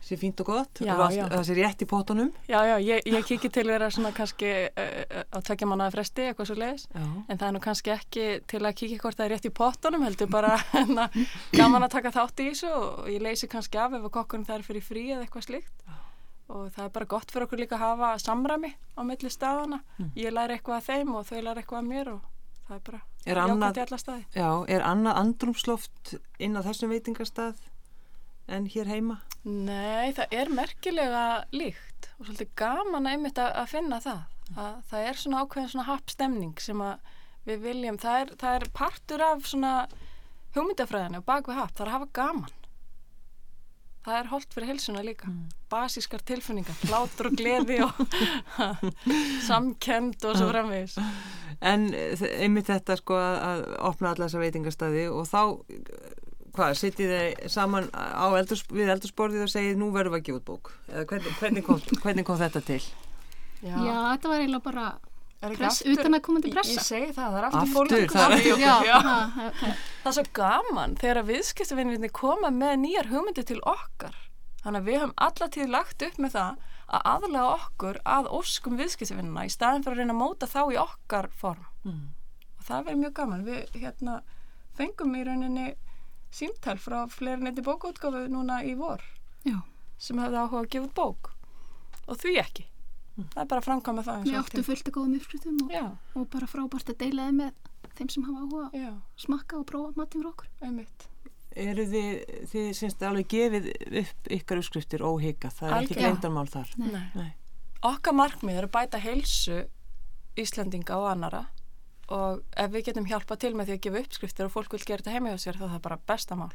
sé 0.00 0.16
fínt 0.18 0.40
og 0.40 0.46
gott? 0.48 0.80
Já, 0.80 0.94
og 0.96 1.02
allt, 1.06 1.16
já. 1.18 1.24
það 1.28 1.44
sé 1.48 1.54
rétt 1.58 1.82
í 1.84 1.86
pótunum? 1.90 2.30
Já, 2.48 2.58
já, 2.66 2.74
ég, 2.82 3.06
ég 3.06 3.24
kiki 3.28 3.50
til 3.52 3.66
vera 3.68 3.90
svona 3.92 4.10
kannski 4.16 4.50
uh, 4.70 5.22
á 5.30 5.38
tvekja 5.44 5.68
mánuða 5.68 5.90
fresti, 5.94 6.26
eitthvað 6.30 6.48
svo 6.50 6.56
leiðis. 6.58 6.86
En 6.96 7.36
það 7.38 7.46
er 7.48 7.54
nú 7.56 7.62
kannski 7.64 7.92
ekki 7.94 8.26
til 8.50 8.62
að 8.64 8.76
kíkja 8.80 9.00
hvort 9.04 9.20
það 9.20 9.26
er 9.28 9.34
rétt 9.36 9.48
í 9.50 9.52
pottunum, 9.60 10.06
heldur 10.08 10.30
bara 10.32 10.56
hérna, 10.74 11.08
gaman 11.52 11.86
að 11.86 11.94
taka 11.98 12.14
þátt 12.16 12.42
í 12.44 12.48
þessu 12.50 12.72
og 12.72 13.10
ég 13.12 13.22
leysi 13.24 13.50
kannski 13.52 13.78
af 13.82 13.98
ef 14.00 14.08
kokkurinn 14.10 14.46
það 14.48 14.58
er 14.58 14.66
fyrir 14.70 14.86
frí 14.88 15.04
eða 15.12 15.26
eitthvað 15.28 15.46
slíkt. 15.50 15.86
Og 16.50 16.66
það 16.74 16.84
er 16.88 16.94
bara 16.96 17.06
gott 17.06 17.30
fyrir 17.30 17.46
okkur 17.46 17.60
líka 17.62 17.76
að 17.78 17.84
hafa 17.84 18.14
samræmi 18.18 18.72
á 18.98 19.00
milli 19.06 19.30
staðana. 19.30 19.82
Ég 20.18 20.32
læri 20.34 20.56
eitthvað 20.58 20.80
að 20.80 20.88
þeim 20.88 21.14
og 21.14 21.28
þau 21.28 21.40
læri 21.46 21.62
eitthvað 21.62 21.78
að 21.84 21.90
mér 21.92 22.10
og 22.16 22.24
það 22.66 22.74
er 22.80 22.82
bara 22.88 23.00
annað- 23.44 23.76
í 23.78 23.82
alla 23.84 23.98
staði. 24.02 24.24
Já, 24.34 24.48
er 24.74 24.82
annað 24.82 25.20
andrumsloft 25.22 26.14
inn 26.42 26.58
á 26.58 26.60
þessum 26.66 26.90
veitingastað 26.90 27.60
en 28.50 28.68
hér 28.70 28.90
heima? 28.90 29.20
Nei, 29.46 30.12
það 30.16 30.36
er 30.36 30.52
merkilega 30.52 31.24
líkt 31.54 32.10
og 32.18 32.28
svolítið 32.28 32.52
gaman 32.60 33.08
einmitt 33.08 33.40
að, 33.40 33.54
að 33.62 33.72
finna 33.72 34.00
það. 34.04 34.22
að 34.56 34.78
það 34.90 35.08
er 35.08 35.20
svona 35.22 35.42
ákveðin 35.44 35.72
svona 35.74 35.88
happ 35.88 36.12
stemning 36.12 36.62
sem 36.62 36.84
við 37.46 37.60
viljum, 37.64 37.98
það 38.00 38.22
er, 38.22 38.32
það 38.40 38.56
er 38.58 38.72
partur 38.76 39.24
af 39.24 39.44
svona 39.48 39.74
hugmyndafræðinu 40.56 41.22
og 41.22 41.28
bakvið 41.28 41.60
happ, 41.60 41.76
það 41.76 41.86
er 41.86 41.92
að 41.92 41.96
hafa 41.98 42.10
gaman 42.20 42.56
það 44.04 44.16
er 44.16 44.30
holdt 44.30 44.54
fyrir 44.56 44.70
helsuna 44.72 45.02
líka 45.04 45.30
basískar 45.72 46.22
tilfinningar, 46.26 46.76
hlátur 46.88 47.30
og 47.30 47.36
gleði 47.36 47.80
og 47.84 48.00
samkend 49.48 50.24
og 50.24 50.38
svo 50.38 50.50
framvegis 50.52 50.98
En 51.60 51.90
einmitt 51.92 52.70
þetta 52.70 52.94
sko 52.96 53.18
að, 53.20 53.66
opna 53.84 54.14
alla 54.14 54.24
þessa 54.24 54.40
veitingastæði 54.40 55.02
og 55.12 55.26
þá 55.28 55.42
hvað, 56.56 56.74
sittið 56.80 57.12
þið 57.14 57.50
saman 57.54 57.86
á 57.94 58.26
eldurs, 58.38 58.64
við 58.70 58.90
eldursporðið 58.96 59.44
og 59.46 59.52
segið 59.52 59.78
nú 59.80 59.90
verðum 59.94 60.16
við 60.16 60.20
að 60.22 60.26
gefa 60.30 60.40
út 60.40 60.48
bók? 60.50 60.72
Eða 60.90 61.04
hvernig, 61.12 61.36
hvernig, 61.40 61.64
kom, 61.66 61.80
hvernig 62.04 62.26
kom 62.30 62.40
þetta 62.40 62.62
til? 62.70 62.80
Já, 63.60 63.76
þetta 63.76 64.30
var 64.32 64.40
eiginlega 64.44 64.64
bara 64.64 64.86
press, 65.40 65.80
aftur- 65.82 65.92
utan 66.00 66.16
að 66.16 66.22
komandi 66.24 66.48
Ég, 66.50 66.54
pressa. 66.56 66.72
ég 66.76 66.86
segi 66.86 67.12
það, 67.16 67.28
það 67.34 67.38
er 67.40 67.46
aftur, 67.48 67.60
Aftur, 67.60 67.74
fólk 67.76 68.14
það 68.16 68.34
er- 68.36 68.60
Já, 68.60 68.74
já. 68.88 68.96
ha, 69.06 69.18
okay. 69.50 69.74
Það 70.02 70.10
er 70.10 70.16
svo 70.18 70.24
gaman 70.40 70.96
þegar 71.00 71.22
viðskiptavinninni 71.30 72.10
koma 72.20 72.50
með 72.52 72.74
nýjar 72.86 73.08
hugmyndir 73.12 73.46
til 73.48 73.60
okkar. 73.68 74.16
Þannig 74.64 74.80
að 74.82 74.88
við 74.90 74.98
höfum 75.00 75.14
allatíð 75.28 75.70
lagt 75.72 76.02
upp 76.04 76.18
með 76.20 76.34
það 76.36 76.66
að 76.90 77.04
aðlega 77.14 77.44
okkur 77.54 78.00
að 78.16 78.26
óskum 78.40 78.76
viðskiptavinnina 78.80 79.44
í 79.46 79.52
staðin 79.54 79.84
fyrir 79.86 79.96
að 79.96 80.02
reyna 80.02 80.16
að 80.16 80.20
móta 80.20 80.48
þá 80.50 80.60
í 80.74 80.80
okkar 80.82 81.28
form. 81.40 81.62
Mm. 81.86 82.00
Og 82.58 82.64
það 82.68 82.84
verður 82.88 83.00
mjög 83.04 83.14
gaman. 83.20 83.44
Við 83.46 83.78
hérna, 83.84 84.16
fengum 84.76 85.14
í 85.16 85.22
rauninni 85.28 85.68
símtal 86.34 86.78
frá 86.78 87.04
fleiri 87.10 87.42
neitt 87.44 87.58
í 87.58 87.64
bókaútgáfu 87.66 88.26
núna 88.30 88.60
í 88.66 88.74
vor 88.78 89.02
Já, 89.46 89.56
sem 89.98 90.18
hefði 90.20 90.36
áhuga 90.42 90.60
að 90.62 90.68
gefa 90.74 90.86
út 90.88 90.94
bók. 90.94 91.30
Og 92.10 92.18
því 92.20 92.34
ekki. 92.42 92.66
Það 93.20 93.40
er 93.42 93.48
bara 93.50 93.60
að 93.60 93.66
framkvæma 93.66 94.02
það. 94.06 94.18
eins 94.20 94.30
við 94.30 94.36
og 94.38 94.44
áttum 94.46 94.64
fullt 94.64 94.88
að 94.88 94.94
góðum 94.96 95.16
uppskriftum 95.18 95.56
og, 95.66 95.96
og 96.16 96.28
bara 96.32 96.46
frábært 96.48 96.92
að 96.92 96.98
deila 97.02 97.26
þeim 97.28 97.40
með 97.40 97.52
þeim 97.98 98.10
sem 98.14 98.24
hafa 98.28 98.44
áhuga 98.44 98.66
að 98.70 98.76
já, 98.80 98.90
smakka 99.24 99.58
og 99.58 99.66
prófa 99.68 99.92
matinn 99.98 100.20
fyrir 100.22 100.30
okkur. 100.30 100.48
einmitt. 100.62 101.06
Eru 101.50 101.84
þið, 101.90 102.08
þið 102.52 102.68
syns 102.78 102.96
alveg 103.02 103.28
gefið 103.34 103.68
upp 104.04 104.30
ykkar 104.38 104.60
uppskriftir 104.62 105.02
óhygga, 105.04 105.50
það 105.50 105.66
er 105.68 105.74
ekki 105.74 105.94
Algjörlega. 105.96 106.06
gleyndarmál 106.06 106.48
þar. 106.54 106.74
Nei. 106.78 106.90
Nei. 106.94 107.06
Nei. 107.18 107.30
Okkar 107.90 108.14
markmið 108.14 108.60
er 108.60 108.68
að 108.68 108.74
bæta 108.76 109.00
heilsu 109.02 109.58
Íslandinga 110.38 110.96
og 111.00 111.08
annara 111.10 111.42
og 112.10 112.40
ef 112.58 112.70
við 112.74 112.84
getum 112.90 113.06
hjálpað 113.10 113.38
til 113.44 113.52
með 113.54 113.68
því 113.70 113.76
að 113.76 113.84
gefa 113.86 114.00
uppskriftir 114.04 114.48
og 114.48 114.54
fólk 114.56 114.72
vil 114.74 114.82
gera 114.86 115.02
þetta 115.04 115.14
heima 115.16 115.34
hjá 115.34 115.38
sér 115.44 115.58
þá 115.60 115.64
er 115.68 115.74
það 115.76 115.84
bara 115.88 116.00
besta 116.10 116.38
mál. 116.40 116.50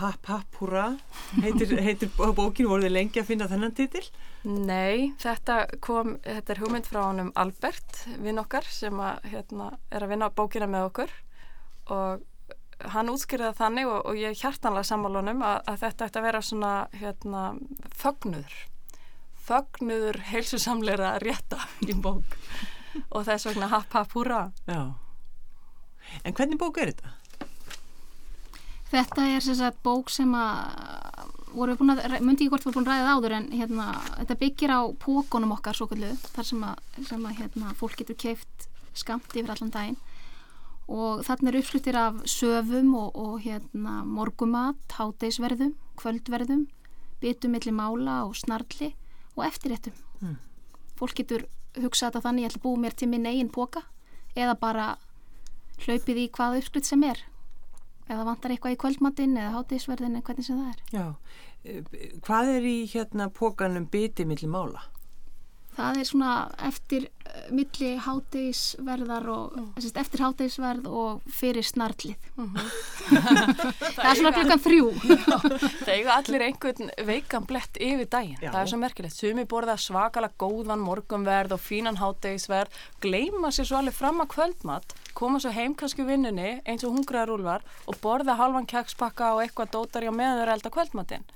Happ, 0.00 0.22
happ, 0.30 0.54
húra, 0.60 0.84
heitir, 1.42 1.72
heitir 1.82 2.10
bó- 2.14 2.30
bókin, 2.36 2.68
voruð 2.70 2.86
þið 2.86 2.92
lengi 2.94 3.18
að 3.20 3.26
finna 3.26 3.48
þennan 3.50 3.72
titil? 3.74 4.04
Nei, 4.46 5.08
þetta 5.18 5.56
kom, 5.82 6.12
þetta 6.22 6.54
er 6.54 6.60
hugmynd 6.62 6.86
frá 6.86 7.00
honum 7.08 7.32
Albert, 7.34 8.04
vinn 8.22 8.38
okkar 8.38 8.68
sem 8.70 8.94
að, 9.02 9.18
hérna, 9.32 9.66
er 9.90 10.06
að 10.06 10.12
vinna 10.14 10.28
bókina 10.30 10.68
með 10.70 10.86
okkur. 10.92 11.16
Og 11.90 12.22
hann 12.94 13.10
útskýrði 13.12 13.50
það 13.50 13.58
þannig 13.64 13.90
og, 13.90 13.98
og 14.12 14.20
ég 14.22 14.38
hjartanlega 14.40 14.88
sammálunum 14.92 15.42
að, 15.44 15.58
að 15.74 15.82
þetta 15.82 16.06
ætti 16.06 16.22
að 16.22 16.28
vera 16.30 16.42
svona 16.46 16.72
hérna, 17.02 17.42
fögnuður. 18.00 18.54
Fögnuður 19.50 20.20
heilsusamleira 20.30 21.16
rétta 21.26 21.58
í 21.90 21.98
bók 21.98 22.38
og 23.14 23.24
þess 23.28 23.48
vegna 23.50 23.70
happ 23.72 23.92
happ 23.96 24.12
húra 24.16 24.50
Já. 24.66 24.94
En 26.24 26.34
hvernig 26.34 26.58
bók 26.58 26.80
er 26.80 26.92
þetta? 26.92 27.16
Þetta 28.90 29.26
er 29.30 29.44
sem 29.44 29.54
sagt 29.54 29.82
bók 29.86 30.10
sem 30.10 30.32
að 30.34 31.28
voru 31.54 31.74
við 31.74 31.80
búin 31.80 31.92
að, 31.94 32.16
myndi 32.24 32.46
ég 32.46 32.52
hvort 32.52 32.64
við 32.66 32.74
búin 32.74 32.88
að 32.88 32.96
ræða 32.96 33.14
áður 33.14 33.34
en 33.36 33.46
hérna, 33.54 33.86
þetta 34.16 34.36
byggir 34.40 34.72
á 34.74 34.80
pókunum 35.02 35.54
okkar 35.54 35.78
svo 35.78 35.86
kallu, 35.90 36.10
þar 36.34 36.46
sem 36.46 36.64
að, 36.66 36.82
sem 37.06 37.26
að 37.26 37.36
hérna, 37.42 37.74
fólk 37.78 37.98
getur 38.00 38.18
keift 38.18 38.66
skamt 38.98 39.34
yfir 39.34 39.52
allan 39.54 39.70
daginn 39.74 39.98
og 40.90 41.22
þarna 41.22 41.52
er 41.52 41.60
uppskriftir 41.60 41.98
af 41.98 42.18
söfum 42.26 42.90
og, 42.98 43.14
og 43.14 43.36
hérna, 43.44 44.00
morgumat, 44.02 44.80
hádeisverðum, 44.98 45.76
kvöldverðum, 46.00 46.66
bitum 47.22 47.54
milli 47.54 47.74
mála 47.74 48.24
og 48.26 48.34
snarli 48.38 48.90
og 49.36 49.44
eftirréttum. 49.46 49.94
Mm. 50.18 50.34
Fólk 50.98 51.14
getur 51.20 51.46
hugsað 51.78 52.10
þetta 52.10 52.22
þannig, 52.26 52.42
ég 52.44 52.50
ætla 52.50 52.60
að 52.60 52.66
búa 52.66 52.80
mér 52.84 52.96
til 52.98 53.08
minn 53.08 53.26
eigin 53.30 53.50
póka 53.52 53.82
eða 54.36 54.54
bara 54.60 54.86
hlaupið 55.86 56.22
í 56.24 56.28
hvaða 56.34 56.60
uppskrift 56.60 56.88
sem 56.90 57.04
er 57.04 57.22
eða 58.10 58.24
vantar 58.26 58.50
eitthvað 58.54 58.74
í 58.74 58.80
kvöldmatinn 58.82 59.36
eða 59.38 59.52
hátíðisverðin 59.58 60.16
eða 60.18 60.26
hvernig 60.26 60.46
sem 60.46 60.58
það 60.58 60.70
er. 60.72 60.80
Já. 60.90 61.06
Eh, 61.64 61.82
Hvað 62.26 62.48
er 62.56 62.66
í 62.66 62.76
hérna 62.90 63.28
pókanum 63.30 63.86
biti 63.90 64.24
milli 64.26 64.48
mála? 64.50 64.82
Það 65.76 65.98
er 66.00 66.08
svona 66.08 66.32
eftir 66.66 67.06
uh, 67.06 67.44
milli 67.54 67.90
hátíðisverðar 68.04 69.28
og 69.32 69.56
mm. 69.56 69.88
eftir 70.02 70.22
hátíðisverð 70.24 70.88
og 70.90 71.30
fyrir 71.30 71.66
snarlið. 71.66 72.16
það 73.96 74.08
er 74.10 74.18
svona 74.18 74.32
klukkan 74.34 74.62
þrjú. 74.64 74.88
Það 74.98 75.92
eiga 75.94 76.16
allir 76.16 76.46
einhvern 76.48 76.92
veikan 77.08 77.48
blett 77.48 77.80
yfir 77.80 78.10
daginn. 78.10 78.38
Já. 78.42 78.50
Það 78.50 78.60
er 78.62 78.72
svo 78.72 78.80
merkilegt. 78.82 79.16
Sumi 79.16 79.46
borða 79.50 79.78
svakalega 79.80 80.36
góðan 80.40 80.84
morgunverð 80.84 81.56
og 81.56 81.62
fínan 81.64 82.00
hátegisverð, 82.00 82.76
gleyma 83.04 83.52
sér 83.54 83.70
svo 83.70 83.80
alveg 83.80 83.96
fram 83.96 84.22
að 84.24 84.32
kvöldmatt, 84.34 84.96
koma 85.16 85.40
svo 85.42 85.54
heim 85.54 85.76
kannski 85.78 86.06
vinnunni 86.06 86.58
eins 86.68 86.86
og 86.86 86.96
hungraðar 86.98 87.34
úlvar 87.36 87.66
og 87.86 88.00
borða 88.02 88.38
halvan 88.40 88.68
kekspakka 88.70 89.34
og 89.36 89.44
eitthvað 89.44 89.74
dótar 89.76 90.06
í 90.06 90.10
á 90.10 90.14
meðan 90.14 90.40
þau 90.40 90.42
eru 90.44 90.50
að 90.50 90.58
elda 90.58 90.74
kvöldmatinn. 90.76 91.30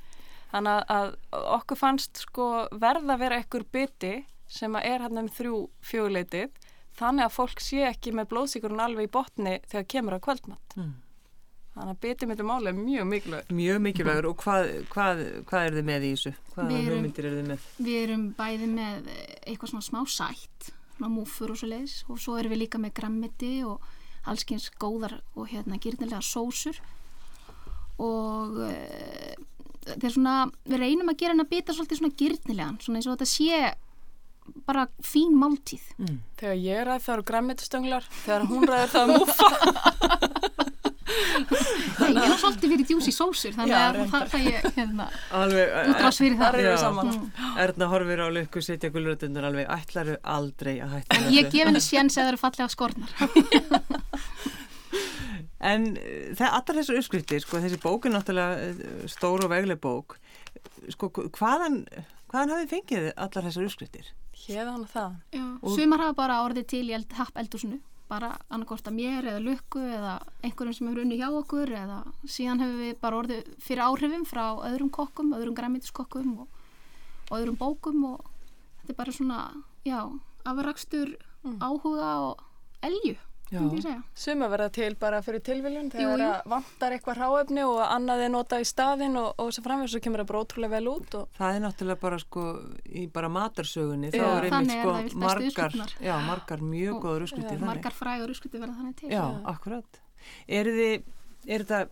Þannig 0.54 0.76
að 0.78 1.14
að 1.34 1.46
okkur 1.56 1.78
fannst 1.80 2.20
sko 2.22 2.44
verða 2.78 3.16
að 3.16 3.22
vera 3.24 3.38
ekkur 3.42 3.64
biti 3.74 4.12
sem 4.46 4.76
að 4.78 4.86
er 4.92 5.02
hann 5.02 5.18
um 5.24 5.30
þrjú 5.34 5.56
fjöguleitið 5.82 6.52
þannig 6.94 7.26
að 7.26 7.32
fólk 7.34 7.62
sé 7.64 7.80
ekki 7.88 8.12
með 8.14 8.28
blóðsíkurinn 8.30 8.82
alveg 8.84 9.08
í 9.08 9.14
botni 9.16 9.56
þegar 9.66 9.88
kemur 9.90 10.16
að 10.16 10.22
kvöldmatt. 10.28 10.76
Mm. 10.78 10.92
Þannig 11.74 11.90
að 11.90 12.02
biti 12.04 12.26
mitt 12.30 12.42
um 12.44 12.50
máli 12.52 12.70
er 12.70 12.76
mjög 12.78 13.08
mikilvæg. 13.10 13.48
Mjög 13.58 13.80
mikilvægur 13.82 14.28
og 14.28 14.36
hvað, 14.44 14.68
hvað, 14.92 15.22
hvað 15.50 15.64
er 15.66 15.76
þið 15.78 15.88
með 15.88 16.04
í 16.06 16.10
þessu? 16.12 16.32
Hvaða 16.52 16.82
hugmyndir 16.84 17.26
er 17.26 17.34
þið 17.34 17.48
með? 17.50 17.64
Við 17.80 17.96
erum 18.04 18.28
bæði 18.38 18.68
með 18.70 19.08
eitthvað 19.16 19.72
svona 19.72 19.88
smá 19.88 20.00
sætt, 20.14 20.68
svona 20.94 21.10
múfur 21.16 21.50
og 21.50 21.58
svo 21.58 21.70
leiðis 21.72 21.96
og 22.06 22.20
svo 22.22 22.36
erum 22.38 22.54
við 22.54 22.62
líka 22.62 22.82
með 22.84 22.94
grammiti 23.00 23.54
og 23.66 23.88
allskins 24.30 24.68
góðar 24.78 25.18
og 25.34 25.50
hérna 25.50 25.80
gyrnilega 25.82 26.22
sósur 26.22 26.78
og 27.98 28.62
uh, 28.68 29.34
þetta 29.88 30.08
er 30.08 30.14
svona, 30.14 30.34
við 30.68 30.84
reynum 30.84 31.10
að 31.12 31.18
gera 31.22 31.34
henn 31.34 31.44
að 31.44 31.52
bita 31.54 31.76
svolítið 31.76 32.00
svona 32.00 32.18
gyrnilegan, 32.20 32.78
svona 32.82 33.00
eins 33.00 33.08
og 33.08 33.16
þetta 33.16 33.30
sé 33.32 33.72
bara 34.68 34.86
fín 35.04 35.36
máltíð. 35.40 35.84
Mm. 36.00 36.20
Þegar 36.40 36.60
ég 36.60 36.84
ræð 36.88 37.04
það 37.06 37.14
eru 37.14 37.26
græmitistönglar, 37.30 38.08
þegar 38.24 38.46
hún 38.50 38.68
ræður 38.68 38.94
það 38.94 39.02
er 39.04 39.08
múfa. 39.18 39.48
Nei, 41.14 42.10
ég 42.16 42.32
er 42.32 42.38
svolítið 42.40 42.72
fyrir 42.72 42.86
djúsi 42.88 43.12
sósur, 43.14 43.54
þannig 43.54 43.74
Já, 43.74 43.82
að 43.86 43.98
það 44.12 44.24
fæ 44.32 44.38
ég 44.44 44.66
hérna 44.76 45.06
Alveg, 45.36 45.74
útrás 45.92 46.20
fyrir 46.20 46.38
það. 46.40 46.58
Mm. 47.04 47.26
Erna 47.64 47.88
horfir 47.92 48.22
á 48.24 48.28
lukku, 48.34 48.62
setja 48.64 48.90
gulrötunar 48.94 49.48
alveg, 49.50 49.68
ætlaru 49.70 50.16
aldrei 50.34 50.74
að 50.84 50.96
hætta 50.98 51.20
En 51.20 51.28
ég 51.34 51.50
gef 51.52 51.68
henni 51.68 51.82
séns 51.84 52.18
eða 52.18 52.24
það 52.24 52.32
eru 52.32 52.42
fallega 52.44 52.70
skornar. 52.72 53.10
En 55.64 55.86
það, 56.36 56.48
allar 56.50 56.76
þessar 56.80 56.98
uppskriftir, 57.00 57.40
sko, 57.40 57.60
þessi 57.62 57.78
bók 57.80 58.04
er 58.08 58.12
náttúrulega 58.12 58.66
uh, 58.68 59.06
stór 59.08 59.46
og 59.46 59.52
vegleg 59.54 59.78
bók, 59.80 60.18
sko, 60.92 61.08
hvaðan, 61.38 61.78
hvaðan 62.28 62.52
hafið 62.52 62.70
fengið 62.74 63.06
allar 63.16 63.46
þessar 63.48 63.64
uppskriftir? 63.70 64.10
Hérðan 64.44 64.84
það. 64.92 65.14
Já, 65.32 65.44
Og- 65.62 65.76
sumar 65.78 66.02
hafa 66.04 66.16
bara 66.18 66.40
orðið 66.44 66.66
til 66.74 66.84
í 66.90 66.94
eld, 66.98 67.12
happ 67.16 67.36
eldúsinu 67.40 67.80
bara 68.10 68.34
annarkort 68.52 68.84
að 68.90 68.98
mér 68.98 69.24
eða 69.30 69.40
lukku 69.40 69.80
eða 69.80 70.18
einhverjum 70.44 70.74
sem 70.76 70.88
hefur 70.90 71.00
unni 71.06 71.16
hjá 71.16 71.30
okkur 71.38 71.70
eða 71.72 72.02
síðan 72.28 72.60
hefur 72.60 72.82
við 72.82 72.98
bara 73.00 73.16
orðið 73.22 73.46
fyrir 73.64 73.82
áhrifum 73.86 74.26
frá 74.28 74.42
öðrum 74.68 74.90
kokkum, 74.92 75.30
öðrum 75.38 75.56
græmitiskokkum 75.56 76.34
og, 76.44 76.58
og 77.30 77.38
öðrum 77.38 77.56
bókum 77.56 78.04
og 78.10 78.26
þetta 78.82 78.92
er 78.92 78.98
bara 79.00 79.14
svona, 79.16 79.38
já 79.88 80.02
afrakstur 80.44 81.14
Mm. 81.44 81.58
áhuga 81.60 82.10
og 82.24 82.38
elju, 82.88 83.16
Já. 83.52 83.60
Suma 84.18 84.48
verða 84.48 84.70
til 84.72 84.94
bara 84.98 85.18
fyrir 85.22 85.42
tilviljun 85.44 85.90
Jú, 85.90 85.98
þegar 85.98 86.18
jú. 86.18 86.26
það 86.26 86.46
vantar 86.50 86.94
eitthvað 86.96 87.18
ráefni 87.20 87.62
og 87.68 87.80
annað 87.84 88.22
er 88.24 88.30
notað 88.32 88.64
í 88.64 88.68
staðin 88.70 89.18
og, 89.20 89.34
og 89.38 89.50
svo 89.54 89.62
framveg 89.66 89.90
svo 89.92 90.00
kemur 90.02 90.22
það 90.22 90.30
bara 90.30 90.40
ótrúlega 90.44 90.72
vel 90.74 90.88
út 90.90 91.14
og 91.20 91.28
Það 91.38 91.58
er 91.58 91.62
náttúrulega 91.66 92.00
bara 92.00 92.18
sko 92.22 92.44
í 92.88 93.04
bara 93.14 93.28
matarsögunni, 93.28 94.10
þá 94.10 94.16
Já. 94.16 94.24
er 94.38 94.48
einmitt 94.48 94.72
er 94.74 94.80
sko 94.80 94.94
bestu 94.94 95.18
margar, 95.24 95.76
já, 96.00 96.14
margar 96.26 96.64
mjög 96.64 96.94
Og- 96.96 97.04
góður 97.04 97.26
þannig. 97.34 97.60
margar 97.68 97.92
frægur 98.00 98.32
uppskriftir 98.34 98.60
verða 98.64 98.78
þannig 98.80 98.96
til 98.96 99.10
Já, 99.12 99.24
akkurat. 99.54 100.00
Er 100.48 100.64
þið, 100.64 101.02
er 101.46 101.64
þetta, 101.68 101.88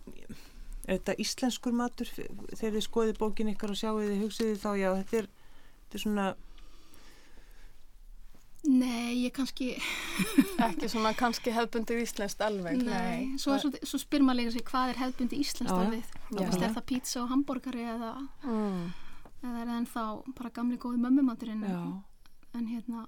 er 1.13 1.21
íslenskur 1.21 1.71
matur 1.73 2.09
þegar 2.09 2.73
þið 2.79 2.87
skoðið 2.89 3.17
bókin 3.21 3.53
ykkar 3.53 3.69
og 3.71 3.77
sjáuð 3.77 4.09
þið, 4.09 4.21
hugsið 4.25 4.49
þið 4.51 4.59
þá, 4.65 4.71
já, 4.81 4.89
þetta 5.03 5.17
er, 5.21 5.27
þetta 5.85 5.95
er 6.01 6.03
svona, 6.07 6.27
Nei, 8.63 9.25
ég 9.25 9.33
kannski 9.35 9.73
ekki 10.67 10.87
svona 10.87 11.11
kannski 11.19 11.51
hefbundið 11.51 12.03
íslenskt 12.05 12.39
alveg. 12.45 12.79
Nei, 12.87 13.33
svo, 13.41 13.57
svo, 13.59 13.73
svo 13.83 13.99
spyr 13.99 14.23
maður 14.23 14.39
líka 14.39 14.53
sig 14.55 14.63
hvað 14.69 14.93
er 14.93 15.01
hefðbundi 15.01 15.39
íslenskt 15.43 15.73
Já. 15.73 16.05
Þú 16.31 16.45
veist, 16.45 16.61
er 16.63 16.75
það 16.77 16.85
pizza 16.93 17.21
og 17.25 17.29
hambúrgari 17.33 17.83
eða, 17.95 18.13
Mm. 18.47 18.85
eða 19.43 19.57
er 19.59 19.67
það 19.67 19.75
ennþá 19.81 20.05
bara 20.39 20.49
gamli 20.55 20.77
góði 20.79 21.01
mömmumaturinn 21.03 21.65
en 22.53 22.67
hérna 22.71 23.03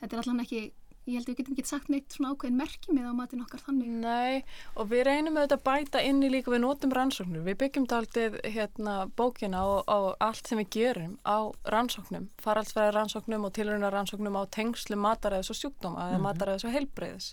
þetta 0.00 0.16
er 0.16 0.22
allan 0.24 0.40
ekki 0.44 0.62
ég 1.10 1.18
held 1.18 1.26
að 1.26 1.32
við 1.32 1.38
getum 1.40 1.56
ekki 1.56 1.66
sagt 1.68 1.90
neitt 1.92 2.14
svona 2.14 2.30
ákveðin 2.32 2.58
merki 2.60 2.94
með 2.94 3.10
á 3.10 3.14
matin 3.18 3.42
okkar 3.44 3.62
þannig 3.66 3.92
Nei, 4.00 4.40
og 4.74 4.88
við 4.92 5.04
reynum 5.08 5.36
auðvitað 5.36 5.58
að 5.58 5.66
bæta 5.68 6.02
inn 6.06 6.22
í 6.22 6.30
líka 6.32 6.54
við 6.54 6.62
notum 6.64 6.94
rannsóknir. 6.96 7.44
Við 7.46 7.58
byggjum 7.64 7.88
daldið 7.90 8.38
hérna, 8.54 8.96
bókina 9.18 9.62
og, 9.68 9.82
og 9.90 10.08
allt 10.22 10.50
sem 10.50 10.62
við 10.62 10.70
gerum 10.78 11.18
á 11.26 11.50
rannsóknum, 11.74 12.30
faraldsfæði 12.42 12.96
rannsóknum 12.96 13.46
og 13.48 13.54
tilruna 13.58 13.92
rannsóknum 13.92 14.40
á 14.40 14.42
tengslu 14.54 14.98
mataræðis 15.00 15.52
og 15.52 15.60
sjúkdóma 15.60 16.08
eða 16.10 16.24
mataræðis 16.28 16.66
og 16.68 16.76
heilbreyðis. 16.78 17.30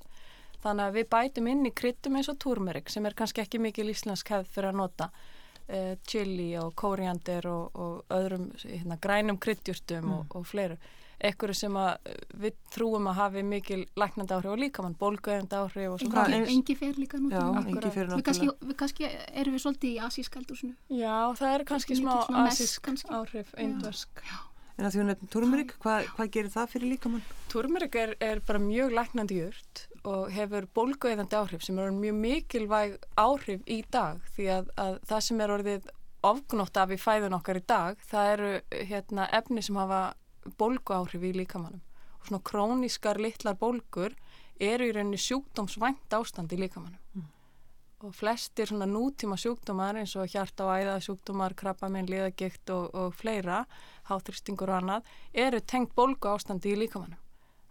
Þannig 0.63 0.87
að 0.87 0.95
við 0.97 1.09
bætum 1.13 1.49
inn 1.51 1.65
í 1.69 1.73
kryttum 1.77 2.17
eins 2.17 2.29
og 2.31 2.39
turmerik 2.41 2.89
sem 2.89 3.05
er 3.05 3.15
kannski 3.17 3.43
ekki 3.43 3.61
mikil 3.61 3.91
íslensk 3.91 4.31
hefð 4.33 4.55
fyrir 4.55 4.71
að 4.71 4.79
nota 4.81 5.09
uh, 5.13 5.93
chili 6.07 6.49
og 6.59 6.73
kóriandir 6.79 7.45
og, 7.51 7.77
og 7.77 8.15
öðrum 8.17 8.49
hérna, 8.63 8.97
grænum 9.01 9.37
kryddjúrtum 9.41 10.09
og, 10.17 10.33
og 10.35 10.47
fleiru. 10.49 10.79
Ekkur 11.19 11.53
sem 11.57 11.73
að 11.73 11.95
eh, 12.05 12.17
við 12.37 12.57
trúum 12.73 13.07
að 13.09 13.15
hafi 13.17 13.41
mikil 13.43 13.79
læknandi 13.97 14.35
áhrif 14.35 14.51
og 14.53 14.59
líkamann, 14.61 14.95
bólgöðandi 14.99 15.57
áhrif 15.57 15.93
og 15.95 15.99
svona. 16.03 16.25
eins- 16.29 16.51
engi 16.53 16.75
fer 16.77 16.93
líka 16.93 17.17
nú 17.17 17.31
Já, 17.33 17.41
Við 17.65 18.23
kannski, 18.27 18.49
kannski 18.77 19.09
erum 19.33 19.55
við 19.55 19.63
svolítið 19.65 19.95
í 19.95 19.97
asískaldúsinu. 20.09 20.75
Já, 20.93 21.15
það 21.39 21.55
er 21.55 21.63
kannski 21.71 21.97
smá 21.97 22.13
asísk 22.45 22.81
kannski. 22.85 23.09
áhrif, 23.09 23.53
indversk. 23.57 24.21
En 24.77 24.85
að 24.85 24.93
því 24.93 24.99
hún 25.01 25.07
nefnir 25.09 25.29
turmerik, 25.33 25.71
hvað, 25.81 26.05
hvað 26.13 26.27
gerir 26.35 26.51
það 26.53 26.67
fyrir 26.69 26.89
líkamann? 26.93 27.21
Turmerik 27.49 27.95
er, 27.97 28.11
er 28.21 28.39
bara 28.45 28.59
mjög 28.61 28.91
læknandi 28.93 29.39
jurt 29.39 29.87
og 30.05 30.29
hefur 30.29 30.67
bólgueðandi 30.77 31.33
áhrif 31.33 31.63
sem 31.65 31.79
eru 31.79 31.95
mjög 31.97 32.13
mikilvæg 32.21 32.97
áhrif 33.17 33.63
í 33.65 33.79
dag 33.89 34.21
því 34.35 34.45
að, 34.53 34.69
að 34.77 34.99
það 35.09 35.23
sem 35.25 35.41
er 35.41 35.49
orðið 35.55 35.89
ofgnótt 36.29 36.77
af 36.77 36.93
í 36.93 36.97
fæðun 37.01 37.33
okkar 37.39 37.57
í 37.57 37.65
dag 37.65 37.97
það 38.05 38.29
eru 38.35 38.51
hérna, 38.85 39.25
efni 39.33 39.63
sem 39.65 39.75
hafa 39.81 40.13
bólgu 40.59 40.95
áhrif 40.97 41.23
í 41.23 41.33
líkamannum 41.37 41.81
og 42.19 42.29
svona 42.29 42.43
krónískar 42.51 43.19
litlar 43.21 43.57
bólgur 43.59 44.15
eru 44.59 44.87
í 44.87 44.93
rauninni 44.95 45.19
sjúkdómsvænt 45.21 46.13
ástand 46.17 46.53
í 46.53 46.61
líkamannum 46.61 47.27
og 48.05 48.13
flestir 48.13 48.69
svona 48.69 48.85
nútíma 48.85 49.37
sjúkdómar 49.41 49.97
eins 49.97 50.13
og 50.21 50.29
hjarta 50.29 50.67
og 50.67 50.73
æða 50.77 50.97
sjúkdómar, 51.01 51.55
krabbaminn, 51.57 52.09
liðagikt 52.09 52.69
og, 52.69 52.91
og 52.93 53.15
fleira, 53.17 53.63
háþristingur 54.09 54.69
og 54.69 54.81
annað, 54.81 55.07
eru 55.33 55.61
tengt 55.65 55.95
bólgu 55.97 56.29
ástandi 56.29 56.75
í 56.75 56.77
líkamannum. 56.77 57.17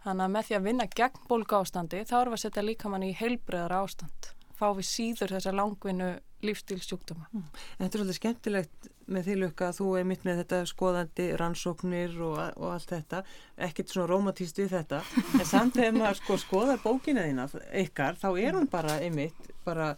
Þannig 0.03 0.25
að 0.25 0.33
með 0.33 0.47
því 0.47 0.57
að 0.57 0.67
vinna 0.67 0.89
gegn 0.99 1.23
bólgu 1.29 1.59
ástandi 1.61 2.03
þá 2.03 2.17
erum 2.19 2.35
við 2.35 2.39
að 2.39 2.43
setja 2.43 2.65
líkamann 2.65 3.07
í 3.07 3.13
heilbreðara 3.15 3.79
ástand. 3.85 4.29
Fá 4.57 4.67
við 4.75 4.89
síður 4.89 5.35
þessa 5.37 5.55
langvinnu 5.55 6.11
lífstílsjúkdóma. 6.43 7.29
En 7.31 7.47
þetta 7.79 7.87
er 7.87 8.01
svolítið 8.01 8.19
skemmtilegt 8.19 8.91
með 9.07 9.29
því 9.29 9.37
lukka 9.41 9.69
að 9.69 9.79
þú 9.79 9.87
er 9.99 10.05
mitt 10.09 10.27
með 10.27 10.41
þetta 10.41 10.59
skoðandi 10.71 11.29
rannsóknir 11.39 12.19
og, 12.27 12.37
og 12.59 12.73
allt 12.73 12.91
þetta, 12.91 13.23
ekkert 13.67 13.93
svona 13.93 14.09
romantíst 14.11 14.59
við 14.59 14.75
þetta, 14.75 15.01
en 15.39 15.47
samt 15.47 15.79
þegar 15.79 15.97
maður 15.97 16.21
sko 16.21 16.37
skoðar 16.43 16.83
bókina 16.83 17.25
þína 17.27 17.47
ykkar, 17.85 18.19
þá 18.19 18.29
er 18.35 18.59
hún 18.59 18.69
bara 18.71 18.99
einmitt, 19.03 19.51
bara 19.67 19.93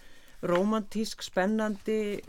romantísk, 0.45 1.23
spennandi, 1.25 2.21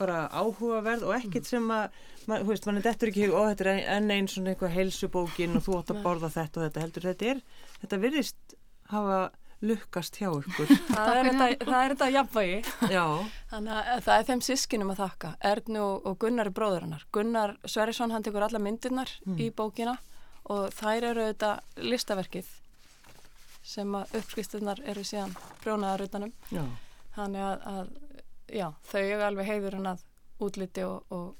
bara 0.00 0.26
áhugaverð 0.34 1.06
og 1.06 1.14
ekkert 1.20 1.46
sem 1.46 1.66
að, 1.70 1.94
þú 2.26 2.42
veist, 2.48 2.66
mann 2.66 2.80
er 2.80 2.86
dettur 2.88 3.12
ekki, 3.12 3.28
ó 3.30 3.40
þetta 3.52 3.68
er 3.68 3.82
enn 3.96 4.10
einn 4.10 4.30
svona 4.30 4.52
eitthvað 4.52 4.74
heilsubókin 4.74 5.58
og 5.58 5.66
þú 5.66 5.76
átt 5.78 5.92
að 5.94 6.00
borða 6.02 6.32
þetta 6.34 6.60
og 6.60 6.66
þetta. 6.66 6.86
Heldur, 6.86 7.06
þetta 7.12 7.28
er, 7.32 7.42
þetta 7.84 8.00
virðist 8.02 8.56
hafa 8.90 9.20
lukkast 9.64 10.18
hjá 10.20 10.28
ykkur. 10.28 10.68
Það 10.96 11.12
er 11.12 11.28
þetta, 11.30 11.46
það 11.64 11.78
er 11.78 11.94
þetta 11.94 12.08
jafnvægi. 12.12 12.58
Já, 12.92 13.04
Þannig 13.50 13.78
að 13.78 14.02
það 14.04 14.18
er 14.18 14.26
þeim 14.28 14.42
sískinum 14.44 14.92
að 14.92 15.00
þakka, 15.00 15.30
Ernu 15.52 15.84
og, 15.86 16.18
Gunnar 16.20 16.50
er 16.50 16.56
bróður 16.58 16.84
hennar. 16.86 17.06
Gunnar 17.14 17.56
Sverrisson 17.64 18.12
hann 18.12 18.26
tekur 18.26 18.44
alla 18.46 18.60
myndirnar 18.60 19.10
í 19.40 19.48
bókina 19.56 19.96
og 20.52 20.68
þær 20.76 21.08
eru 21.12 21.28
þetta 21.30 21.52
listaverkið 21.82 22.50
sem 23.66 23.94
að 23.98 24.12
uppskristurnar 24.20 24.82
eru 24.86 25.02
síðan 25.06 25.32
prjónaðar 25.64 26.04
utanum. 26.06 26.34
já. 26.54 26.62
Þannig 27.16 27.42
að, 27.42 27.64
að 27.72 27.88
já, 28.52 28.66
þau 28.90 29.00
eru 29.00 29.24
alveg 29.26 29.48
heiður 29.48 29.78
hann 29.78 29.90
að 29.94 30.04
útliti 30.46 30.84
og, 30.84 31.06
og, 31.16 31.30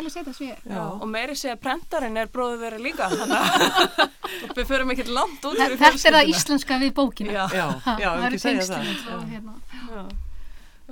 og 0.99 1.07
meiri 1.13 1.35
segja 1.37 1.55
að 1.55 1.61
prentarinn 1.63 2.17
er 2.17 2.27
bróður 2.33 2.63
þeirra 2.65 2.81
líka 2.83 3.07
þannig 3.13 3.39
að 3.39 3.47
við 4.57 4.67
förum 4.73 4.91
ekkert 4.95 5.11
langt 5.13 5.45
út 5.49 5.57
fyrir 5.57 5.77
Þetta 5.79 6.09
er 6.09 6.17
það 6.17 6.31
íslenska 6.33 6.79
við 6.83 6.93
bókina. 6.99 7.31
Já, 7.33 7.43
Já, 7.53 7.65
já, 7.99 8.09
það 8.09 8.27
eru 8.29 8.39
segja 8.43 8.67
það. 8.67 8.85
tengslin 8.89 9.17
og 9.17 9.25
hérna. 9.33 9.55
já. 9.93 10.05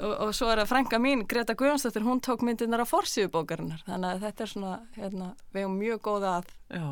Og, 0.01 0.13
og 0.23 0.29
svo 0.33 0.47
er 0.47 0.61
það 0.61 0.69
frænka 0.71 0.97
mín, 1.03 1.25
Greta 1.27 1.53
Guðjónsdóttir, 1.59 2.05
hún 2.07 2.21
tók 2.23 2.45
myndirnar 2.47 2.79
á 2.81 2.87
forsíðu 2.87 3.27
bókarinnar 3.33 3.81
þannig 3.85 4.13
að 4.15 4.21
þetta 4.23 4.45
er 4.45 4.51
svona, 4.53 4.75
hérna, 4.95 5.27
við 5.51 5.65
hefum 5.65 5.75
mjög 5.81 5.99
góða 6.07 6.29
að 6.39 6.53
Já, 6.71 6.85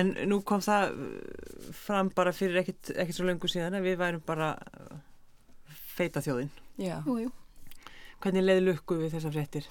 en 0.00 0.14
nú 0.30 0.38
kom 0.48 0.62
það 0.64 0.94
uh, 0.96 1.68
fram 1.76 2.08
bara 2.16 2.32
fyrir 2.32 2.62
ekkit 2.62 2.94
svo 3.12 3.28
lengur 3.28 3.52
síðan 3.52 3.76
að 3.78 3.84
við 3.90 3.98
værum 4.00 4.22
bara 4.26 4.48
uh, 4.56 4.96
feita 5.92 6.22
þjóðin. 6.24 6.48
já, 6.80 6.96
Jú, 7.04 7.18
jú. 7.26 7.30
Hvernig 8.20 8.44
leiði 8.44 8.62
lukku 8.66 8.96
við 9.00 9.14
þessar 9.14 9.32
fréttir? 9.32 9.68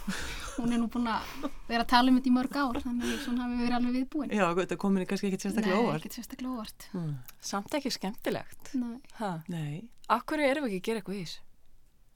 Hún 0.60 0.72
er 0.74 0.80
nú 0.80 0.88
búin 0.92 1.06
að 1.08 1.28
vera 1.68 1.84
að 1.84 1.90
tala 1.92 2.10
um 2.12 2.16
þetta 2.18 2.28
í 2.30 2.32
mörg 2.34 2.56
ár, 2.60 2.78
þannig 2.84 3.06
að 3.14 3.20
svona 3.24 3.44
hafi 3.46 3.58
verið 3.60 3.76
alveg 3.78 3.94
viðbúin. 3.96 4.32
Já, 4.36 4.44
þetta 4.58 4.78
komin 4.82 5.06
kannski 5.08 5.28
ekkit 5.30 5.44
sérstaklega 5.46 5.76
Nei, 5.78 5.84
óvart. 5.86 6.00
ekkert 6.02 6.16
sérstaklega 6.18 6.52
óvart. 6.56 6.86
Mm. 6.96 7.14
samt 7.50 7.76
ekki 7.78 7.92
skemmtilegt 7.94 8.72
Nei. 8.80 8.96
ha. 9.20 9.30
Nei, 9.52 9.88
Akkur 10.10 10.42
erum 10.42 10.66
við 10.66 10.74
ekki 10.74 10.80
að 10.82 10.86
gera 10.90 11.00
eitthvað 11.02 11.16
í 11.20 11.24
þessu? 11.24 11.42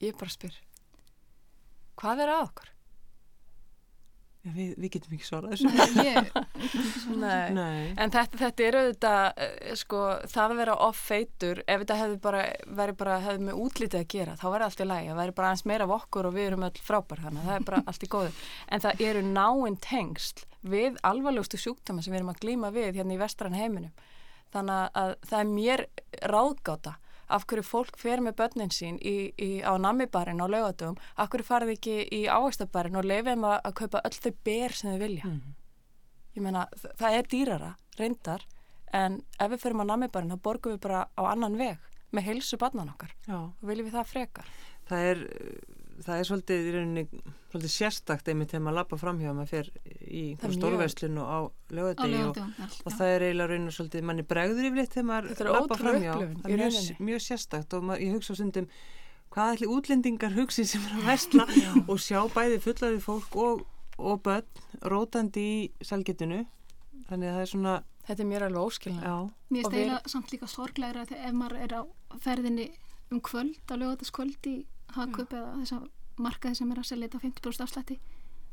Ég 0.05 0.19
bara 0.21 0.35
spyr 0.35 0.57
Hvað 2.01 2.25
er 2.25 2.33
að 2.35 2.45
okkur? 2.49 2.74
Við, 4.45 4.75
við 4.77 4.91
getum 4.97 5.15
ekki 5.17 5.27
svarað 5.29 5.55
þessu. 5.55 5.71
Ég, 6.05 6.31
Nei. 7.25 7.53
Nei. 7.57 7.93
En 8.01 8.13
þetta, 8.13 8.39
þetta 8.41 8.65
er 8.67 8.79
auðvitað, 8.81 9.43
eh, 9.47 9.75
sko, 9.81 10.01
það 10.31 10.55
að 10.55 10.61
vera 10.63 10.77
off-feitur, 10.87 11.63
ef 11.67 11.85
þetta 11.85 11.99
hefði 12.01 12.19
bara, 12.25 12.43
verið 12.81 12.99
bara, 13.01 13.19
hefði 13.25 13.49
með 13.49 13.61
útlitið 13.65 14.01
að 14.01 14.09
gera, 14.15 14.39
þá 14.41 14.47
væri 14.55 14.67
allt 14.69 14.83
í 14.85 14.89
lagi, 14.89 15.11
það 15.11 15.21
væri 15.23 15.37
bara 15.39 15.51
aðeins 15.51 15.67
meira 15.71 15.89
af 15.89 15.95
okkur 15.99 16.29
og 16.31 16.37
við 16.37 16.49
erum 16.51 16.67
öll 16.69 16.83
frábær, 16.89 17.23
þannig 17.27 17.45
að 17.45 17.51
það 17.51 17.61
er 17.61 17.69
bara 17.71 17.85
allt 17.93 18.05
í 18.09 18.11
góðu. 18.15 18.35
En 18.69 18.85
það 18.85 19.07
eru 19.09 19.25
náinn 19.29 19.79
tengsl 19.85 20.45
við 20.65 20.99
alvarlegustu 21.05 21.61
sjúkdæma 21.61 22.05
sem 22.05 22.15
við 22.15 22.23
erum 22.23 22.35
að 22.35 22.43
glíma 22.45 22.73
við 22.75 23.01
hérna 23.01 23.17
í 23.17 23.21
vestran 23.21 23.57
heiminum. 23.57 23.95
Þannig 24.55 25.01
að 25.01 25.17
það 25.29 25.41
er 25.41 25.51
mér 25.51 25.87
ráðgáta 26.31 26.99
af 27.29 27.47
hverju 27.47 27.63
fólk 27.65 27.97
fer 27.99 28.21
með 28.21 28.37
börnin 28.41 28.71
sín 28.75 28.99
í, 29.01 29.33
í, 29.39 29.63
á 29.65 29.73
namibarinn 29.79 30.41
á 30.43 30.47
laugatum, 30.49 30.97
af 31.17 31.29
hverju 31.33 31.45
farið 31.49 31.75
ekki 31.77 31.97
í 32.13 32.25
ávægstabarinn 32.29 32.97
og 33.01 33.05
leifið 33.09 33.31
þeim 33.35 33.45
að, 33.51 33.59
að 33.65 33.75
kaupa 33.81 34.03
öll 34.05 34.19
þau 34.25 34.33
ber 34.45 34.73
sem 34.73 34.91
þau 34.93 34.99
vilja 35.05 35.25
Mm. 35.25 35.55
ég 36.37 36.43
meina, 36.43 36.67
það 36.99 37.17
er 37.19 37.29
dýrara, 37.31 37.73
reyndar, 37.99 38.43
en 38.93 39.21
ef 39.41 39.51
við 39.53 39.61
förum 39.63 39.83
á 39.87 39.91
namibarinn 39.93 40.31
þá 40.35 40.41
borgum 40.43 40.73
við 40.75 40.81
bara 40.83 41.05
á 41.15 41.23
annan 41.31 41.57
veg 41.59 41.79
með 42.15 42.27
heilsu 42.29 42.57
barnan 42.59 42.91
okkar 42.95 43.15
Já, 43.27 43.37
og 43.39 43.63
viljum 43.69 43.87
við 43.89 43.95
það 43.97 44.11
frekar. 44.13 44.49
það 44.89 45.07
er, 45.13 45.23
það 46.03 46.19
er 46.19 46.27
svolítið, 46.29 46.67
rauninni, 46.75 47.05
svolítið 47.53 47.73
sérstakt 47.75 48.29
einmitt 48.31 48.51
þegar 48.51 48.65
maður 48.67 48.79
lappa 48.81 48.99
framhjá 48.99 49.31
að 49.31 49.37
maður 49.39 49.51
fer 49.53 49.71
í 50.05 50.23
er 50.35 51.21
og 51.23 51.29
á 51.31 51.39
lögadegi 51.79 52.21
og, 52.25 52.41
og 52.85 52.97
það 52.97 53.13
er 53.13 53.25
eiginlega 53.29 53.51
rauninni 53.53 53.75
svolítið, 53.77 54.07
manni 54.11 54.27
bregður 54.35 54.69
yfirleitt 54.71 54.97
þegar 54.97 55.09
maður 55.11 55.31
er 55.35 55.51
ótrúleg 55.53 55.85
framhjá. 55.85 56.17
Það 56.19 56.51
er 56.57 56.63
mjög, 56.65 57.01
mjög 57.11 57.25
sérstakt 57.29 57.77
og 57.79 57.87
maður, 57.89 58.05
ég 58.07 58.19
hugsa 58.19 58.37
stundum 58.39 58.69
hvað 59.35 59.55
ætli 59.55 59.71
útlendingar 59.77 60.37
hugsi 60.39 60.67
sem 60.69 60.85
er 60.91 60.99
að 60.99 61.09
vestla 61.13 61.49
og 61.91 62.03
sjá 62.03 62.21
bæði 62.35 62.61
fullaði 62.67 63.01
fólk 63.05 63.39
og, 63.45 63.65
og 63.99 64.23
börn 64.27 64.65
rótandi 64.91 65.47
í 65.55 65.59
salgetinu 65.85 66.45
þannig 67.09 67.31
að 67.31 67.37
það 67.39 67.43
er 67.47 67.53
svona, 67.55 67.81
Þetta 68.05 68.21
er 68.21 68.27
mér 68.29 68.43
alveg 68.45 68.67
óskilna. 68.69 69.13
Mér 69.49 69.65
við- 69.65 69.79
eiginlega 69.79 70.11
samt 70.13 70.33
líka 70.35 70.47
sorglegra 70.53 71.07
ef 71.09 71.33
maður 71.33 71.55
er 71.65 71.73
á 71.73 71.83
ferðinni 72.21 72.67
um 73.13 73.21
kvöld, 73.25 73.57
á 73.65 73.75
lögataskvöld 73.81 74.49
í 74.51 74.57
Hakup 74.93 75.33
eða 75.33 75.55
þess 75.63 75.73
að 75.73 75.89
markaði 76.19 76.55
sem 76.61 76.71
er 76.73 76.79
að 76.79 76.85
selja 76.91 77.09
þetta 77.09 77.19
á 77.19 77.25
50% 77.27 77.65
afslætti 77.67 77.97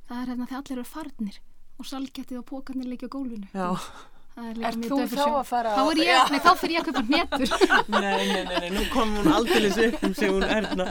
það 0.10 0.22
er 0.22 0.28
hérna 0.32 0.48
þegar 0.50 0.62
allir 0.64 0.78
eru 0.78 0.84
farnir 0.84 1.38
og 1.80 1.86
salgetið 1.86 2.38
og 2.42 2.46
pókarnir 2.50 2.88
leikja 2.90 3.08
á 3.08 3.14
gólfinu 3.14 3.48
já 3.54 3.68
er 4.42 4.78
mjög 4.80 4.92
þú 4.92 4.98
þá 5.12 5.26
að 5.28 5.44
fara 5.50 5.72
Þá 5.76 5.82
er 5.92 6.00
ég, 6.02 6.30
nei 6.32 6.40
þá 6.40 6.52
fyrir 6.56 6.76
ég 6.78 6.82
að 6.82 6.88
kaupa 6.88 7.02
hnetur 7.10 7.50
nei, 8.00 8.26
nei, 8.32 8.44
nei, 8.48 8.58
nei, 8.64 8.70
nú 8.72 8.86
kom 8.94 9.12
hún 9.18 9.28
aldeilis 9.28 9.78
upp 9.78 10.04
um 10.08 10.14
sig 10.16 10.32
hún 10.32 10.46
erna 10.48 10.86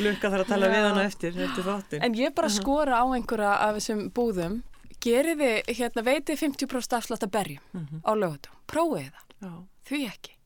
lukka 0.00 0.30
þar 0.32 0.44
að 0.44 0.48
tala 0.54 0.70
Já. 0.70 0.72
við 0.72 0.86
hana 0.88 1.04
eftir, 1.04 1.36
eftir 1.46 1.66
þáttin 1.68 2.02
En 2.08 2.16
ég 2.18 2.34
bara 2.34 2.48
skora 2.48 3.02
á 3.02 3.06
einhverja 3.12 3.52
af 3.68 3.76
þessum 3.76 4.00
búðum, 4.16 4.56
gerið 5.04 5.44
þið, 5.44 5.70
hérna, 5.78 6.06
veitið 6.08 6.40
50% 6.46 6.96
afslátt 6.98 7.28
að 7.28 7.34
berjum 7.36 7.62
Mhm. 7.76 8.00
á 8.08 8.12
lögutum. 8.16 8.56
Prófið 8.66 9.12
það, 9.12 9.24
já. 9.44 9.52
því 9.92 10.00
ekki. 10.08 10.37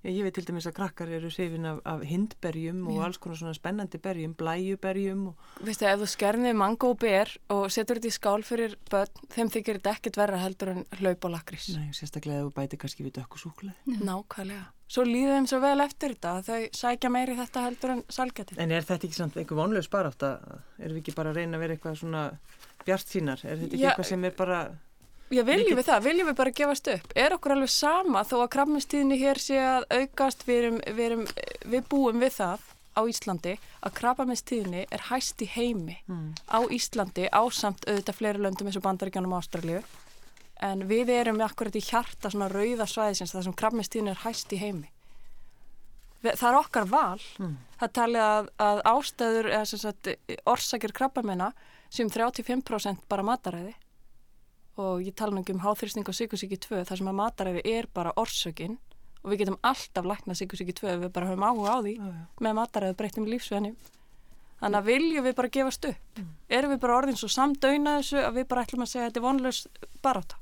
Ég, 0.00 0.22
veit 0.24 0.32
til 0.32 0.46
dæmis 0.48 0.64
að 0.64 0.78
krakkar 0.78 1.10
eru 1.12 1.28
sefin 1.32 1.66
af, 1.68 1.82
af 1.84 2.00
hindberjum 2.08 2.86
og 2.88 2.96
Já. 2.96 3.02
alls 3.04 3.18
konar 3.20 3.36
svona 3.36 3.52
spennandi 3.56 4.00
berjum, 4.00 4.32
blæjuberjum 4.38 5.26
og 5.28 5.50
Vistu, 5.66 5.84
ef 5.84 6.00
þú 6.00 6.08
skerðið 6.08 6.56
mango 6.56 6.94
og 6.94 6.98
ber 7.02 7.34
og 7.52 7.66
setur 7.74 8.00
þetta 8.00 8.08
í 8.08 8.16
skál 8.16 8.44
fyrir 8.48 8.78
börn, 8.88 9.28
þeim 9.34 9.52
þykir 9.52 9.80
þetta 9.80 9.94
ekkert 9.98 10.20
verra 10.22 10.40
heldur 10.40 10.72
en 10.72 10.84
hlaup 11.02 11.28
og 11.28 11.34
lakrís. 11.34 11.68
Nei, 11.76 11.92
sérstaklega 11.96 12.40
ef 12.40 12.48
þú 12.48 12.54
bæti 12.56 12.80
kannski 12.80 13.04
við 13.04 13.18
dökku 13.20 13.42
súkulega. 13.44 13.76
Nákvæmlega. 14.00 14.70
Svo 14.90 15.04
líður 15.06 15.36
þeim 15.36 15.46
svo 15.52 15.60
vel 15.62 15.84
eftir 15.84 16.16
þetta 16.16 16.30
að 16.38 16.48
þau 16.48 16.78
sækja 16.80 17.10
meiri 17.14 17.36
þetta 17.38 17.60
heldur 17.68 17.92
en 17.94 18.00
salgetið. 18.10 18.58
En 18.64 18.72
er 18.74 18.88
þetta 18.88 19.06
ekki 19.06 19.18
samt 19.20 19.36
einhver 19.38 19.60
vonlega 19.60 19.86
sparátt 19.86 20.24
að 20.26 20.48
erum 20.80 20.96
við 20.96 21.02
ekki 21.04 21.14
bara 21.20 21.30
að 21.30 21.38
reyna 21.38 21.60
að 21.60 21.62
vera 21.62 21.76
eitthvað 21.76 22.00
svona 22.00 22.22
bjart 22.88 23.12
sínar? 23.12 23.44
Er 23.44 23.60
þetta 23.60 23.76
ekki 23.76 23.84
Já, 23.84 23.90
eitthvað 23.92 24.08
sem 24.10 24.26
er 24.26 24.34
bara, 24.40 24.58
Já, 25.30 25.44
viljum 25.46 25.78
við 25.78 25.86
það, 25.86 26.06
viljum 26.08 26.26
við 26.26 26.36
bara 26.40 26.50
gefast 26.58 26.88
upp. 26.90 27.12
Er 27.14 27.30
okkur 27.36 27.52
alveg 27.54 27.70
sama 27.70 28.24
þó 28.26 28.40
að 28.40 28.48
krabbmestíðinni 28.56 29.18
hér 29.20 29.38
sé 29.38 29.58
að 29.62 29.84
aukast, 29.94 30.40
við, 30.48 30.56
erum, 30.58 30.78
við, 30.86 31.02
erum, 31.04 31.20
við 31.70 31.84
búum 31.92 32.16
við 32.18 32.32
það 32.34 32.64
á 32.98 33.02
Íslandi 33.06 33.52
að 33.86 33.92
krabbmestíðinni 34.00 34.80
er 34.90 35.04
hæst 35.06 35.44
í 35.44 35.46
heimi 35.52 36.00
hmm, 36.08 36.32
á 36.50 36.66
Íslandi 36.74 37.28
ásamt 37.30 37.86
auðvitað 37.86 38.18
fleiri 38.18 38.42
löndum 38.42 38.66
eins 38.66 38.78
og 38.80 38.82
Bandaríkjanum 38.88 39.36
og 39.36 39.44
Ástralíu. 39.44 39.82
en 40.66 40.82
við 40.90 41.12
erum 41.14 41.38
akkurat 41.46 41.78
í 41.78 41.80
hjarta 41.80 42.32
svona 42.32 42.48
rauða 42.50 42.88
svæðisins 42.90 43.30
þar 43.30 43.46
sem 43.46 43.54
krabbmeinstíðin 43.62 44.10
er 44.10 44.24
hæst 44.24 44.50
í 44.52 44.58
heimi. 44.60 44.90
Það 46.26 46.48
er 46.48 46.58
okkar 46.58 46.90
val. 46.90 47.22
Það 47.78 47.92
talið 47.96 48.24
að, 48.24 48.50
að 48.66 48.82
ástæður 48.90 49.48
eða 49.54 49.70
sem 49.70 49.80
sagt 49.80 50.10
orsakir 50.44 50.92
krabbamenna 50.92 51.52
sem 51.88 52.10
35% 52.10 53.06
bara 53.08 53.24
mataræði 53.24 53.76
og 54.80 55.04
ég 55.04 55.14
tala 55.18 55.40
ekki 55.40 55.54
um 55.56 55.62
háþrýsting 55.64 56.08
og 56.08 56.16
sykursíki 56.16 56.58
2 56.64 56.82
þar 56.88 57.00
sem 57.02 57.10
að 57.12 57.18
mataræði 57.20 57.62
er 57.76 57.88
bara 57.94 58.14
orsökin. 58.20 58.78
Og 59.20 59.32
við 59.34 59.42
getum 59.42 59.58
alltaf 59.68 60.06
læknað 60.08 60.38
sykursíki 60.40 60.72
2 60.80 60.88
ef 60.94 61.00
við 61.02 61.10
bara 61.12 61.28
höfum 61.28 61.44
áhuga 61.44 61.74
á 61.76 61.78
því 61.84 61.94
Já, 61.98 62.04
já. 62.08 62.20
með 62.46 62.54
mataræði 62.56 62.96
breyttum 62.96 63.26
lífsvenni 63.28 63.74
þannig 64.60 64.78
að 64.78 64.88
viljum 64.88 65.24
við 65.26 65.34
bara 65.36 65.50
gefast 65.56 65.86
upp? 65.90 66.20
Erum 66.48 66.72
við 66.74 66.80
bara 66.82 66.96
orðin 67.02 67.18
svo 67.20 67.28
samdöina 67.32 67.98
þessu 68.00 68.18
að 68.24 68.38
við 68.40 68.46
bara 68.48 68.64
ætlum 68.64 68.84
að 68.84 68.90
segja 68.92 69.04
að 69.04 69.10
þetta 69.10 69.20
er 69.20 69.26
vonlaus 69.26 69.60
baráta 70.04 70.40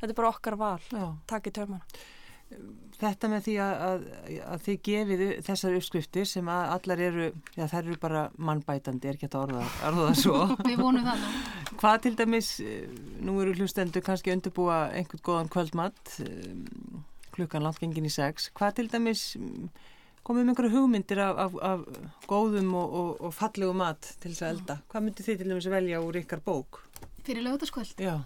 þetta 0.00 0.10
er 0.12 0.18
bara 0.18 0.32
okkar 0.34 0.58
val. 0.58 0.82
Takk 1.30 1.46
í 1.50 1.54
törmana 1.54 2.02
Þetta 2.98 3.28
með 3.30 3.44
því 3.44 3.52
að, 3.62 3.82
að, 3.86 4.06
að 4.42 4.62
þið 4.64 4.78
gefið 4.88 5.20
þessar 5.46 5.74
uppskriftir 5.78 6.24
sem 6.26 6.48
að 6.50 6.70
allar 6.74 7.02
eru, 7.06 7.26
já 7.54 7.66
þær 7.70 7.82
eru 7.84 7.98
bara 8.02 8.22
mannbætandi, 8.48 9.06
er 9.10 9.18
ekki 9.18 9.28
að 9.28 9.36
orða, 9.44 9.66
orða 9.86 10.06
það 10.08 10.16
svo. 10.22 10.38
Við 10.68 10.80
vonum 10.80 11.04
það 11.06 11.20
nú. 11.22 11.28
Hvað 11.78 12.00
til 12.06 12.12
dæmis, 12.18 12.48
eh, 12.64 12.96
nú 13.22 13.36
eru 13.44 13.52
hlustendur 13.54 14.02
kannski 14.06 14.32
undirbúa 14.34 14.80
einhvern 14.98 15.22
góðan 15.28 15.52
kvöldmatt, 15.54 16.16
eh, 16.24 17.28
klukkan 17.36 17.62
langt 17.68 17.78
gengin 17.84 18.08
í 18.08 18.10
sex, 18.10 18.48
hvað 18.58 18.80
til 18.80 18.88
dæmis 18.90 19.22
mm, 19.38 19.68
komið 20.26 20.48
með 20.48 20.54
einhverju 20.54 20.72
hugmyndir 20.74 21.22
af, 21.22 21.44
af, 21.44 21.60
af 21.68 22.26
góðum 22.26 22.72
og, 22.80 22.96
og, 23.02 23.12
og 23.28 23.36
fallegu 23.36 23.76
mat 23.78 24.10
til 24.18 24.32
þess 24.32 24.42
að 24.42 24.56
elda? 24.56 24.78
Hvað 24.90 25.06
myndi 25.06 25.28
þið 25.28 25.38
til 25.38 25.52
dæmis 25.52 25.70
velja 25.76 26.02
úr 26.02 26.18
ykkar 26.24 26.42
bók? 26.42 26.82
Fyrir 27.22 27.46
lögutaskvöld. 27.46 27.94
Já, 28.02 28.16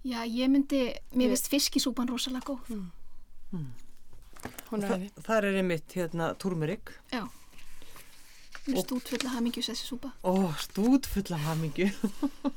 Já, 0.00 0.22
ég 0.24 0.48
myndi, 0.48 0.80
mér 1.12 1.34
finnst 1.34 1.50
fiskisúpan 1.52 2.08
rosalega 2.08 2.54
góð. 2.54 2.88
hún 4.70 4.84
er 4.84 4.88
Þa, 4.88 5.22
þar 5.26 5.46
er 5.50 5.58
einmitt 5.60 5.92
hérna 5.98 6.30
turmerik 6.40 6.92
Já. 7.12 7.26
Mér 8.64 8.78
finnst 8.78 8.94
útfulla 8.96 9.34
hamingjus 9.34 9.68
þessi 9.72 9.88
súpa. 9.88 10.12
Ó, 10.24 10.52
stút 10.62 11.08
full 11.10 11.34
af 11.36 11.42
hamingju 11.50 11.90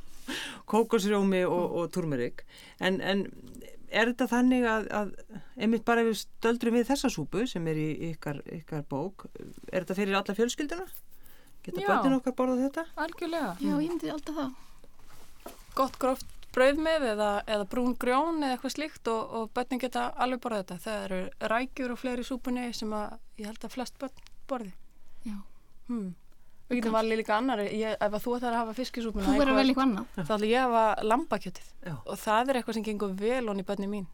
kókosrjómi 0.72 1.44
og, 1.48 1.78
og 1.82 1.92
turmerik 1.92 2.46
en, 2.80 3.02
en 3.02 3.26
er 3.94 4.10
þetta 4.14 4.28
þannig 4.32 4.68
að, 4.70 4.88
að 4.96 5.12
einmitt 5.58 5.86
bara 5.86 6.04
ef 6.06 6.12
við 6.12 6.20
stöldrum 6.24 6.78
við 6.80 6.88
þessa 6.90 7.12
súpu 7.14 7.44
sem 7.50 7.68
er 7.68 7.80
í 7.82 7.90
ykkar, 8.14 8.40
ykkar 8.62 8.86
bók 8.90 9.28
er 9.36 9.84
þetta 9.84 9.98
fyrir 10.00 10.20
alla 10.20 10.38
fjölskylduna? 10.38 10.88
Geta 11.64 11.84
Já. 11.84 11.88
börnin 11.90 12.18
okkar 12.22 12.38
borðað 12.40 12.64
þetta? 12.70 12.86
algjörlega 13.06 13.52
Já, 13.60 13.74
ég 13.74 13.92
myndi 13.92 14.14
alltaf 14.14 14.40
það. 14.40 14.56
gott 15.76 16.00
gróft 16.00 16.33
brauð 16.54 16.80
með 16.86 17.06
eða, 17.14 17.30
eða 17.50 17.68
brún 17.72 17.96
grjón 18.00 18.44
eða 18.44 18.56
eitthvað 18.58 18.74
slíkt 18.76 19.10
og, 19.12 19.22
og 19.40 19.52
börnin 19.58 19.82
geta 19.82 20.08
alveg 20.26 20.42
borðað 20.44 20.64
þetta 20.64 20.78
það 20.84 21.06
eru 21.08 21.20
rækjur 21.54 21.94
og 21.96 22.02
fleiri 22.02 22.26
súpunni 22.28 22.66
sem 22.78 22.94
að 22.98 23.16
ég 23.42 23.48
held 23.50 23.66
að 23.68 23.74
flest 23.78 23.98
börn 24.02 24.28
borði 24.52 24.74
Já. 25.26 25.38
hmm. 25.90 26.10
við 26.70 26.80
getum 26.82 26.98
valið 26.98 27.22
líka 27.24 27.38
annari 27.38 27.70
ég, 27.80 27.96
ef 27.98 28.18
að 28.20 28.26
þú 28.26 28.36
ætlar 28.38 28.54
að 28.58 28.62
hafa 28.62 28.76
fiskisúpuna 28.80 29.26
Þú 29.30 29.38
verður 29.40 29.60
vel 29.60 29.68
eitthvað 29.68 29.88
annað. 29.88 30.18
þá 30.20 30.34
ætla 30.38 30.52
ég 30.52 30.60
að 30.60 30.76
hafa 30.76 31.08
lambakjötið 31.10 31.72
Já. 31.88 31.96
og 32.06 32.20
það 32.26 32.50
er 32.54 32.60
eitthvað 32.62 32.78
sem 32.80 32.88
gengur 32.90 33.16
vel 33.24 33.48
honni 33.50 33.66
börni 33.68 33.90
mín 33.94 34.10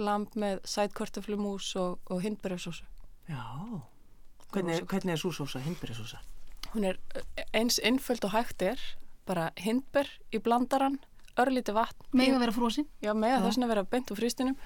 lamb 0.00 0.36
með 0.38 0.60
sætkvörtuflumús 0.70 1.72
og, 1.80 1.98
og 2.10 2.20
hindberjarsósu 2.24 2.84
Já. 3.30 3.44
Hvernig, 4.50 4.82
hvernig 4.90 5.14
er 5.14 5.20
súsósa, 5.22 5.60
hindbyrjasósa? 5.62 6.18
hún 6.74 6.84
er 6.86 6.98
eh, 7.14 7.44
eins 7.54 7.78
innföld 7.82 8.24
og 8.26 8.32
hægt 8.34 8.62
er 8.62 8.80
bara 9.26 9.50
hindber 9.58 10.08
í 10.34 10.38
blandaran 10.42 10.98
örlíti 11.42 11.74
vatn 11.76 12.06
Megin 12.16 12.38
að 12.38 12.44
vera 12.46 12.56
frósin. 12.56 12.86
Já, 13.04 13.12
með 13.14 13.46
þess 13.46 13.62
að 13.62 13.72
vera 13.72 13.86
beint 13.94 14.12
úr 14.12 14.20
fristinum 14.20 14.56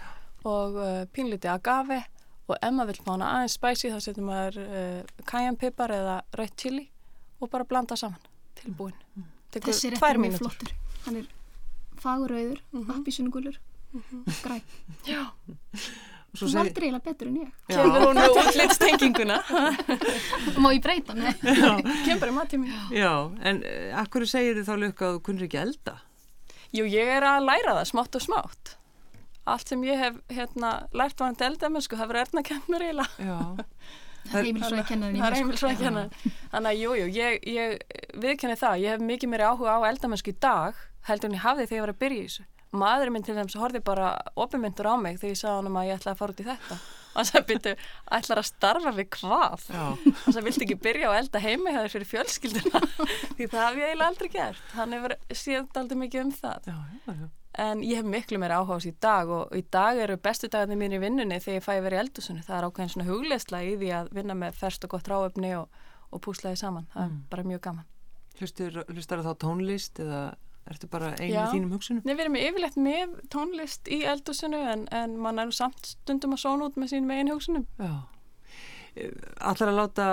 og 0.45 0.77
uh, 0.77 1.03
pínlítið 1.15 1.55
agave 1.55 2.03
og 2.45 2.57
ef 2.59 2.73
maður 2.77 2.93
vill 2.93 3.05
fá 3.05 3.11
hana 3.15 3.31
aðeins 3.39 3.57
spæsi 3.57 3.93
þá 3.93 3.99
setur 4.05 4.27
maður 4.29 4.61
uh, 4.65 5.21
kajanpipar 5.31 5.95
eða 5.97 6.17
rautt 6.39 6.57
chili 6.61 6.89
og 7.41 7.51
bara 7.53 7.67
blanda 7.69 7.97
saman 7.97 8.21
tilbúin. 8.61 8.97
Tekur 9.55 9.73
Þessi 9.73 9.93
réttur 9.93 10.03
tvær 10.03 10.17
er 10.17 10.23
mjög 10.23 10.35
mínútur. 10.35 10.51
flottur. 10.51 10.75
Hann 11.05 11.21
er 11.21 11.31
fagurauður, 12.01 12.61
mm 12.73 12.83
-hmm. 12.83 12.99
appisunugulur, 12.99 13.61
græn. 14.43 14.63
Já, 15.07 15.23
Svo 16.35 16.49
Þú 16.51 16.57
valdir 16.59 16.83
eiginlega 16.83 17.05
betur 17.05 17.29
en 17.29 17.37
ég. 17.37 17.51
Kemur 17.71 18.09
hún 18.09 18.17
með 18.19 18.39
útlitstenginguna. 18.41 19.37
Má 20.63 20.69
ég 20.75 20.81
breyta? 20.83 21.15
Nei. 21.15 21.31
kemur 21.43 22.21
bara 22.25 22.33
í 22.33 22.35
mattími. 22.35 22.73
Já, 22.91 23.13
en 23.51 23.63
uh, 23.63 24.01
akkur 24.03 24.27
segir 24.27 24.59
þið 24.59 24.67
þá 24.67 24.75
lukka 24.83 25.07
að 25.07 25.15
þú 25.15 25.21
kunnir 25.29 25.47
ekki 25.47 25.61
elda? 25.63 25.95
Jú, 26.75 26.87
ég 26.91 27.11
er 27.17 27.27
að 27.29 27.45
læra 27.47 27.77
það 27.79 27.91
smátt 27.93 28.17
og 28.19 28.25
smátt. 28.25 28.73
Allt 29.45 29.69
sem 29.69 29.83
ég 29.85 30.01
hef 30.01 30.17
hérna, 30.33 30.73
lært 30.97 31.21
varandi 31.21 31.45
eldamennsku, 31.47 31.99
það 32.01 32.11
verður 32.11 32.23
erna 32.25 32.43
kemur 32.49 32.73
mér 32.75 32.87
eiginlega. 32.89 33.67
Það 34.25 34.39
er 34.41 34.47
heimilisvæði 34.49 34.85
kennarinn 34.89 35.17
í 35.17 35.21
Það 35.21 35.27
er 35.27 35.35
mér, 35.45 35.59
sko. 35.59 35.69
heimilisvæði 35.69 35.85
kennar. 35.85 36.37
Þannig 36.55 36.69
að 36.71 36.79
jú, 36.81 36.93
jú, 36.97 37.09
ég, 37.13 37.35
ég 37.45 38.15
viðkenni 38.23 38.55
það. 38.57 38.77
Ég 38.81 38.95
hef 38.95 39.03
mikið 39.05 39.31
meiri 39.35 39.45
áhuga 39.51 39.75
á 39.77 39.81
eldamennsku 39.91 40.33
í 40.33 40.39
dag 40.41 40.79
heldur 41.05 41.29
en 41.29 41.37
ég 41.37 41.43
hafði 41.45 41.67
þegar 41.69 41.77
ég 41.77 41.85
var 41.85 41.93
að 41.93 41.99
byrja 42.01 42.23
í 42.23 42.29
þessu. 42.31 42.45
Maðurinn 42.81 43.15
minn 43.19 43.27
til 43.29 43.37
þess 43.37 43.59
horfði 43.61 43.83
bara 43.85 44.09
opimyndur 44.41 44.89
á 44.89 44.95
mig 44.97 45.19
þegar 45.21 45.35
ég 45.35 45.41
sagði 45.43 45.59
honum 45.61 45.77
að 45.77 45.91
ég 45.91 45.99
ætlaði 46.01 46.15
að 46.15 46.23
fara 46.23 46.35
út 46.35 46.41
í 46.41 46.49
þetta. 46.49 46.79
Og 47.15 47.21
hann 47.21 47.29
sagði, 47.29 47.57
byrju, 47.63 47.77
ætlar 48.19 48.41
að 48.41 48.49
starfa 48.49 48.93
við 48.97 49.09
hvað? 49.15 49.69
Já. 49.71 49.85
Hann 50.25 50.35
sagði, 50.35 50.45
viltu 50.49 50.65
ekki 50.67 50.79
byrja 50.83 51.13
á 51.15 51.19
elda 51.21 51.43
heimi 51.45 51.75
það 51.77 51.89
fyrir 51.93 52.11
fjölskylduna? 52.11 52.83
Því 53.39 53.49
það 53.53 53.65
hef 53.69 53.79
ég 53.79 53.87
eiginlega 53.93 54.11
aldrei 54.11 54.31
gert. 54.35 54.67
Hann 54.75 54.97
hefur 54.99 55.17
séð 55.31 55.81
aldrei 55.81 56.01
mikið 56.03 56.25
um 56.25 56.35
það. 56.35 56.69
Já, 56.73 56.79
já. 57.15 57.27
En 57.65 57.85
ég 57.87 58.01
hef 58.01 58.07
miklu 58.11 58.39
meira 58.43 58.59
áhuga 58.59 58.75
á 58.75 58.79
þessu 58.83 58.91
í 58.91 58.97
dag 59.05 59.31
og 59.31 59.53
í 59.55 59.63
dag 59.71 59.99
eru 60.03 60.17
bestu 60.19 60.49
dagarnir 60.51 60.81
mín 60.81 60.97
í 60.97 60.99
vinnunni 60.99 61.39
þegar 61.39 61.61
ég 61.61 61.67
fæ 61.69 61.73
í 61.79 61.99
eldhúsinu. 62.01 62.43
Það 62.43 62.57
er 62.57 62.67
ákveðin 62.67 62.95
svona 62.97 63.07
hugleisla 63.07 63.61
í 63.63 63.77
því 63.79 63.91
að 63.95 64.11
vinna 64.17 64.35
með 64.41 64.57
ferst 64.59 64.87
og 64.89 64.97
gott 64.97 65.11
ráöfni 65.13 65.53
og, 65.61 65.85
og 66.11 66.23
púslaði 66.25 66.59
saman. 66.59 66.89
Það 66.91 67.05
er 67.07 67.21
bara 67.31 67.47
mjög 67.47 67.63
gaman. 67.69 67.87
Hlustar 68.41 69.23
þá 69.23 69.31
tónlist 69.39 70.03
eða 70.03 70.25
ertu 70.71 70.89
bara 70.91 71.13
einu 71.19 71.35
í 71.35 71.45
þínum 71.53 71.75
hugsunum? 71.77 72.05
Nei, 72.07 72.15
við 72.15 72.25
erum 72.25 72.39
yfirleitt 72.41 72.79
með 72.81 73.19
tónlist 73.33 73.91
í 73.93 74.01
eldhúsinu 74.09 74.63
en, 74.73 74.87
en 74.95 75.19
mann 75.21 75.43
er 75.43 75.53
samt 75.55 75.93
stundum 75.93 76.37
að 76.37 76.45
sóna 76.47 76.71
út 76.71 76.81
með 76.81 76.95
sín 76.95 77.09
megin 77.09 77.33
hugsunum. 77.35 77.67
Já. 77.79 77.93
Allar 79.43 79.73
að 79.73 79.79
láta 79.81 80.09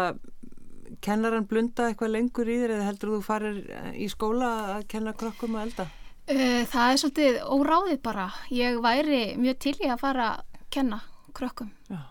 kennaran 1.06 1.48
blunda 1.48 1.88
eitthvað 1.90 2.16
lengur 2.18 2.50
í 2.50 2.60
þér 2.62 2.76
eða 2.78 2.88
heldur 2.90 3.16
þú 3.16 3.22
farir 3.26 3.60
í 3.96 4.10
skóla 4.12 4.52
að 4.76 4.88
kenna 4.92 5.16
krokkum 5.18 5.56
að 5.58 5.70
elda? 5.70 5.88
Uh, 6.32 6.62
Það 6.70 6.88
er 6.92 7.00
svolítið 7.02 7.40
óráðið 7.48 8.02
bara. 8.06 8.28
Ég 8.54 8.78
væri 8.84 9.22
mjög 9.40 9.62
til 9.66 9.78
í 9.80 9.90
að 9.90 10.04
fara 10.04 10.28
að 10.36 10.60
kenna 10.72 11.02
krökkum 11.36 11.72
Já. 11.90 12.02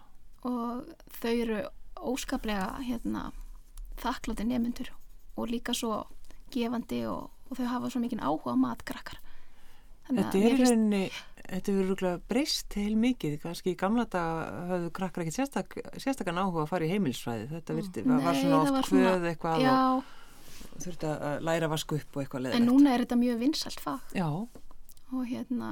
og 0.49 0.89
þau 1.21 1.33
eru 1.33 1.61
óskaplega 2.01 2.81
hérna, 2.85 3.31
þakklandi 4.01 4.47
nefnendur 4.49 4.91
og 5.37 5.51
líka 5.53 5.75
svo 5.77 6.07
gefandi 6.53 7.03
og, 7.09 7.29
og 7.51 7.59
þau 7.59 7.67
hafa 7.67 7.91
svo 7.91 8.01
mikinn 8.03 8.23
áhuga 8.23 8.55
á 8.55 8.59
matkrakkar. 8.63 9.19
Þetta 10.11 10.41
er 10.43 10.57
rauninni, 10.59 11.03
þetta 11.45 11.73
er 11.73 11.85
rúglega 11.87 12.21
breyst 12.31 12.75
heil 12.79 12.97
mikið, 12.99 13.37
kannski 13.45 13.75
í 13.75 13.79
gamla 13.79 14.07
dag 14.11 14.71
höfðu 14.71 14.89
krakkar 14.97 15.25
ekkert 15.25 15.39
sérstak, 15.39 15.77
sérstakann 16.03 16.41
áhuga 16.41 16.65
að 16.65 16.73
fara 16.73 16.89
í 16.89 16.91
heimilsfræði, 16.91 17.47
þetta 17.53 17.77
virti, 17.79 18.05
var, 18.09 18.25
var 18.25 18.35
Nei, 18.35 18.41
svona 18.43 18.81
oft 18.81 18.91
hvöð 18.91 19.29
eitthvað 19.31 19.63
Já, 19.63 19.77
og 20.01 20.83
þurfti 20.83 21.13
að 21.13 21.47
læra 21.47 21.69
að 21.69 21.75
vasku 21.77 22.01
upp 22.01 22.19
og 22.19 22.25
eitthvað 22.25 22.41
en 22.41 22.49
leðilegt. 22.49 22.69
núna 22.73 22.95
er 22.95 23.05
þetta 23.05 23.21
mjög 23.23 23.41
vinsalt 23.45 23.83
fag. 23.85 24.13
Já, 24.19 24.29
og 25.11 25.25
hérna 25.31 25.71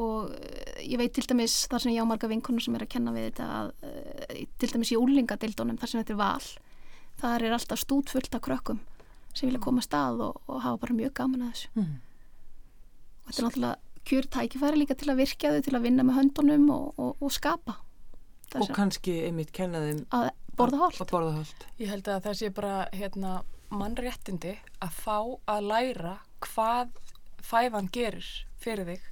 og 0.00 0.32
eh, 0.32 0.84
ég 0.88 1.00
veit 1.00 1.12
til 1.12 1.26
dæmis 1.28 1.66
þar 1.68 1.84
sem 1.84 1.92
ég 1.92 2.00
á 2.00 2.08
marga 2.08 2.30
vinkonur 2.30 2.64
sem 2.64 2.76
er 2.78 2.86
að 2.86 2.92
kenna 2.94 3.12
við 3.12 3.26
þetta 3.28 3.48
að, 3.58 3.72
eh, 3.84 4.44
til 4.60 4.70
dæmis 4.72 4.92
í 4.94 5.00
úlingadeildónum 5.00 5.76
þar 5.80 5.92
sem 5.92 6.00
þetta 6.00 6.14
er 6.14 6.20
val 6.22 6.46
þar 7.20 7.44
er 7.44 7.56
alltaf 7.58 7.82
stútfullt 7.82 8.38
af 8.38 8.44
krökkum 8.44 8.80
sem 9.32 9.48
vilja 9.48 9.62
koma 9.64 9.82
að 9.82 9.88
stað 9.88 10.20
og, 10.28 10.42
og 10.46 10.60
hafa 10.64 10.82
bara 10.84 10.98
mjög 10.98 11.14
gaman 11.20 11.46
að 11.46 11.54
þessu. 11.54 11.72
Mm. 11.78 11.96
og 13.22 13.30
þetta 13.30 13.42
er 13.42 13.48
náttúrulega 13.48 13.78
kjör 14.08 14.28
tækifæri 14.34 14.82
líka 14.82 14.96
til 14.98 15.10
að 15.12 15.22
virkja 15.22 15.52
þau 15.54 15.64
til 15.66 15.76
að 15.78 15.86
vinna 15.86 16.06
með 16.06 16.18
höndunum 16.18 16.68
og, 16.74 16.86
og, 16.98 17.22
og 17.22 17.32
skapa. 17.32 17.78
Og 17.78 18.56
þess 18.56 18.68
að, 18.68 18.76
kannski 18.76 19.14
einmitt 19.28 19.52
kenna 19.56 19.82
þeim 19.84 20.02
að 20.12 20.28
borða 20.58 20.82
holt. 20.82 21.66
Ég 21.80 21.92
held 21.92 22.10
að 22.10 22.26
það 22.26 22.38
sé 22.40 22.50
bara 22.52 22.74
hérna, 22.92 23.38
mannréttindi 23.72 24.56
að 24.84 24.98
fá 24.98 25.16
að 25.48 25.70
læra 25.70 26.18
hvað 26.44 26.92
fæðan 27.42 27.88
gerir 27.94 28.28
fyrir 28.60 28.90
þig. 28.92 29.08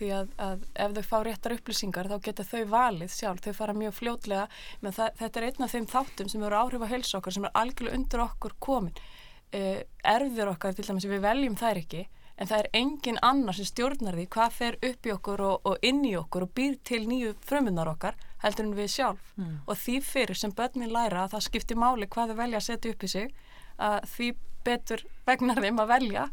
Því 0.00 0.10
að, 0.16 0.30
að 0.40 0.62
ef 0.80 0.92
þau 0.96 1.02
fá 1.10 1.16
réttar 1.26 1.54
upplýsingar 1.58 2.08
þá 2.08 2.14
geta 2.24 2.46
þau 2.48 2.62
valið 2.70 3.10
sjálf, 3.12 3.42
þau 3.44 3.58
fara 3.58 3.74
mjög 3.76 3.98
fljótlega 3.98 4.46
menn 4.80 4.94
þetta 4.96 5.40
er 5.42 5.46
einn 5.50 5.66
af 5.66 5.74
þeim 5.74 5.88
þáttum 5.90 6.30
sem 6.32 6.46
eru 6.46 6.56
áhrif 6.56 6.86
á 6.88 6.92
heilsu 6.94 7.18
okkar 7.18 7.36
sem 7.36 7.44
er 7.44 7.58
algjörlega 7.60 7.98
undir 7.98 8.22
okkur 8.24 8.54
komin 8.64 8.96
uh, 9.54 9.82
erfður 10.04 10.52
okkar 10.54 10.74
til 10.74 10.84
dæmis 10.88 11.06
við 11.10 11.20
veljum 11.24 11.56
þær 11.60 11.80
ekki 11.82 12.06
en 12.40 12.48
það 12.48 12.58
er 12.62 12.68
engin 12.72 13.18
annar 13.22 13.52
sem 13.54 13.64
stjórnar 13.68 14.14
því 14.16 14.26
hvað 14.32 14.50
fer 14.56 14.76
upp 14.88 15.06
í 15.06 15.12
okkur 15.12 15.40
og, 15.44 15.60
og 15.68 15.76
inn 15.84 16.04
í 16.08 16.14
okkur 16.16 16.46
og 16.46 16.52
býr 16.56 16.78
til 16.88 17.02
nýju 17.08 17.34
frumunar 17.44 17.90
okkar 17.92 18.14
heldur 18.40 18.64
en 18.64 18.76
við 18.78 18.88
sjálf 18.94 19.34
og 19.66 19.76
því 19.76 19.98
fyrir 20.02 20.38
sem 20.40 20.52
börnin 20.56 20.88
læra 20.92 21.26
að 21.26 21.34
það 21.34 21.44
skiptir 21.50 21.76
máli 21.76 22.06
hvað 22.08 22.32
þau 22.32 22.36
velja 22.40 22.56
að 22.62 22.64
setja 22.70 22.94
upp 22.94 23.04
í 23.04 23.08
sig 23.12 23.34
að 23.78 23.98
því 24.14 24.30
betur 24.64 25.04
vegnar 25.26 25.60
þeim 25.60 25.82
að 25.84 25.92
velja 25.92 26.24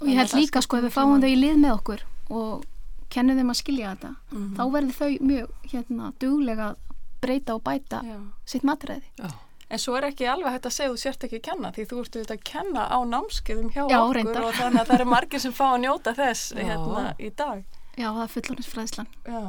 og 0.00 0.08
ég 0.08 0.16
held 0.22 0.34
líka 0.36 0.62
sko 0.64 0.76
ef 0.80 0.84
við 0.88 0.96
fáum 0.96 1.20
þau 1.20 1.28
í 1.28 1.36
lið 1.36 1.60
með 1.60 1.74
okkur 1.76 2.06
og 2.30 2.64
kennum 3.12 3.36
þeim 3.38 3.52
að 3.52 3.60
skilja 3.60 3.92
þetta 3.94 4.14
Mhm. 4.32 4.56
þá 4.56 4.62
verður 4.72 4.96
þau 4.96 5.10
mjög 5.20 5.52
hérna 5.72 6.12
duglega 6.20 6.70
að 6.70 6.76
breyta 7.20 7.54
og 7.54 7.62
bæta 7.64 8.00
Já. 8.04 8.16
sitt 8.44 8.64
matræði 8.64 9.04
Já. 9.20 9.28
En 9.68 9.80
svo 9.82 9.96
er 9.98 10.04
ekki 10.06 10.26
alveg 10.30 10.52
hægt 10.54 10.66
að 10.68 10.74
segja 10.76 10.90
þú 10.92 10.98
sért 11.02 11.24
ekki 11.26 11.38
að 11.40 11.46
kenna 11.48 11.70
því 11.74 11.84
þú 11.90 11.96
ert 12.02 12.16
auðvitað 12.16 12.36
að 12.36 12.44
kenna 12.50 12.82
á 12.86 12.98
námskeiðum 13.10 13.70
hjá 13.74 13.82
Já, 13.90 13.96
okkur 13.98 14.14
reyndar. 14.20 14.44
og 14.46 14.54
þannig 14.54 14.80
að 14.82 14.86
það 14.92 14.94
eru 15.00 15.06
margir 15.10 15.42
sem 15.42 15.54
fá 15.56 15.64
að 15.72 15.80
njóta 15.82 16.12
þess 16.14 16.44
Já. 16.54 16.60
hérna 16.68 17.06
í 17.18 17.30
dag. 17.42 17.64
já 17.96 18.06
það 18.12 18.22
er 18.26 18.32
fullorðinsfræðislan 18.36 19.08
Já. 19.26 19.40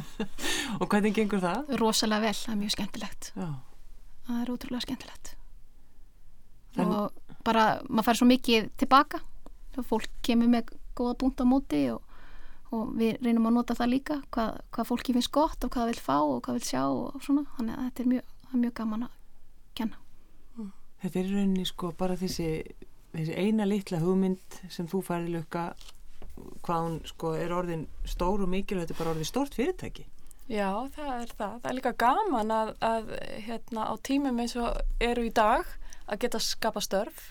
Og 0.80 0.86
hvernig 0.88 1.14
gengur 1.16 1.42
það? 1.42 1.74
rosalega 1.80 2.24
vel, 2.24 2.34
það 2.40 2.52
er 2.54 2.60
mjög 2.62 2.72
skemmtilegt 2.76 3.28
Já. 3.36 3.48
það 4.28 4.40
er 4.44 4.52
ótrúlega 4.54 4.84
skemmtilegt 4.86 5.34
Þannig- 6.74 6.96
og 6.98 7.36
bara 7.44 7.64
maður 7.88 8.08
fær 8.08 8.18
svo 8.22 8.26
mikið 8.30 8.70
tilbaka 8.80 9.20
og 9.76 9.86
fólk 9.90 10.08
kemur 10.24 10.48
með 10.54 10.72
góða 10.96 11.16
búnt 11.20 11.42
á 11.42 11.44
móti 11.44 11.82
og, 11.92 12.00
og 12.72 12.94
við 12.96 13.18
reynum 13.20 13.50
að 13.50 13.56
nota 13.58 13.74
það 13.76 13.92
líka 13.92 14.16
hvað, 14.32 14.56
hvað 14.72 14.88
fólki 14.88 15.12
finnst 15.18 15.32
gott 15.34 15.60
og 15.66 15.70
hvað 15.74 15.82
það 15.84 15.92
vil 15.92 16.04
fá 16.06 16.16
og 16.22 16.40
hvað 16.46 16.58
vil 16.60 16.68
sjá 16.70 16.82
og 16.88 17.20
svona 17.26 17.44
þannig 17.58 17.76
að 17.76 17.84
þetta 17.90 18.02
er 18.06 18.10
mjög, 18.14 18.32
það 18.48 18.54
er 18.56 18.62
mjög 18.64 18.74
gaman 18.80 19.06
að 19.08 19.12
kenna 19.74 20.00
Þetta 21.04 21.20
er 21.20 21.26
í 21.28 21.34
rauninni 21.34 21.66
sko 21.68 21.90
bara 22.00 22.16
þessi, 22.16 22.48
þessi 23.12 23.34
eina 23.36 23.66
litla 23.68 23.98
hugmynd 24.00 24.58
sem 24.72 24.86
þú 24.88 25.02
færði 25.04 25.34
lukka 25.34 25.66
hvað 26.64 26.86
hún 26.86 26.98
sko 27.10 27.34
er 27.36 27.52
orðin 27.52 27.86
stór 28.08 28.44
og 28.44 28.50
mikil 28.50 28.80
þetta 28.80 28.94
er 28.94 29.00
bara 29.02 29.12
orðin 29.12 29.28
stórt 29.28 29.56
fyrirtæki. 29.58 30.06
Já, 30.48 30.68
það 30.92 31.10
er 31.14 31.34
það. 31.36 31.52
Það 31.60 31.68
er 31.70 31.76
líka 31.78 31.92
gaman 32.00 32.52
að, 32.52 32.72
að 32.84 33.12
hérna, 33.46 33.84
á 33.88 33.94
tímum 34.04 34.40
eins 34.40 34.56
og 34.60 34.80
eru 35.04 35.24
í 35.28 35.32
dag 35.32 35.68
að 36.04 36.24
geta 36.24 36.40
skapa 36.42 36.82
störf. 36.84 37.30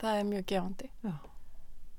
Það 0.00 0.20
er 0.20 0.28
mjög 0.28 0.46
gefandi. 0.52 0.92
Já. 1.04 1.14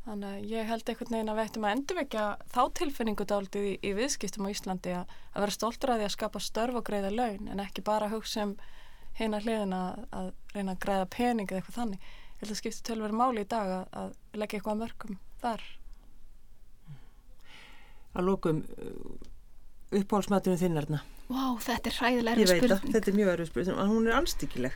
Þannig 0.05 0.29
að 0.29 0.49
ég 0.53 0.69
held 0.69 0.89
einhvern 0.89 1.15
veginn 1.15 1.29
að 1.33 1.37
við 1.39 1.47
ættum 1.47 1.65
að 1.65 1.75
endurvekja 1.75 2.23
þá 2.53 2.61
tilfinningu 2.77 3.25
dálítið 3.29 3.67
í, 3.71 3.75
í 3.81 3.91
viðskiptum 3.97 4.45
á 4.45 4.53
Íslandi 4.53 4.97
að, 4.99 5.13
að 5.33 5.45
vera 5.45 5.55
stoltur 5.55 5.93
að 5.93 6.01
því 6.01 6.07
að 6.07 6.17
skapa 6.19 6.41
störf 6.45 6.77
og 6.77 6.85
greiða 6.85 7.13
laun 7.13 7.49
en 7.49 7.61
ekki 7.63 7.85
bara 7.85 8.11
hugsa 8.13 8.45
um 8.45 8.53
heina 9.19 9.39
hliðina 9.43 9.81
að, 9.89 10.03
að 10.19 10.29
reyna 10.55 10.75
að 10.75 10.83
greiða 10.85 11.07
pening 11.15 11.49
eða 11.51 11.61
eitthvað 11.61 11.79
þannig. 11.79 12.11
Ég 12.35 12.43
held 12.43 12.51
að 12.55 12.59
skipta 12.61 12.85
tölverið 12.89 13.19
máli 13.21 13.45
í 13.45 13.49
dag 13.55 13.73
að, 13.77 13.85
að 14.01 14.39
leggja 14.41 14.59
eitthvað 14.59 14.75
að 14.75 14.81
mörgum 14.83 15.19
þar. 15.43 15.65
Að 18.15 18.29
lókum 18.29 18.61
uppáhaldsmaturinn 19.95 20.59
þinnarna. 20.59 21.01
Vá, 21.25 21.57
þetta 21.63 21.89
er 21.89 21.97
hræðilega 21.99 22.41
Ég 22.41 22.51
erfið 22.51 22.61
veit 22.61 22.71
að 22.71 22.77
spurning 22.77 22.95
þetta 22.95 23.11
er 23.11 23.17
mjög 23.17 23.29
erfið 23.33 23.47
spurning 23.49 23.79
en 23.81 23.91
hún 23.91 24.07
er 24.09 24.17
anstíkileg. 24.19 24.75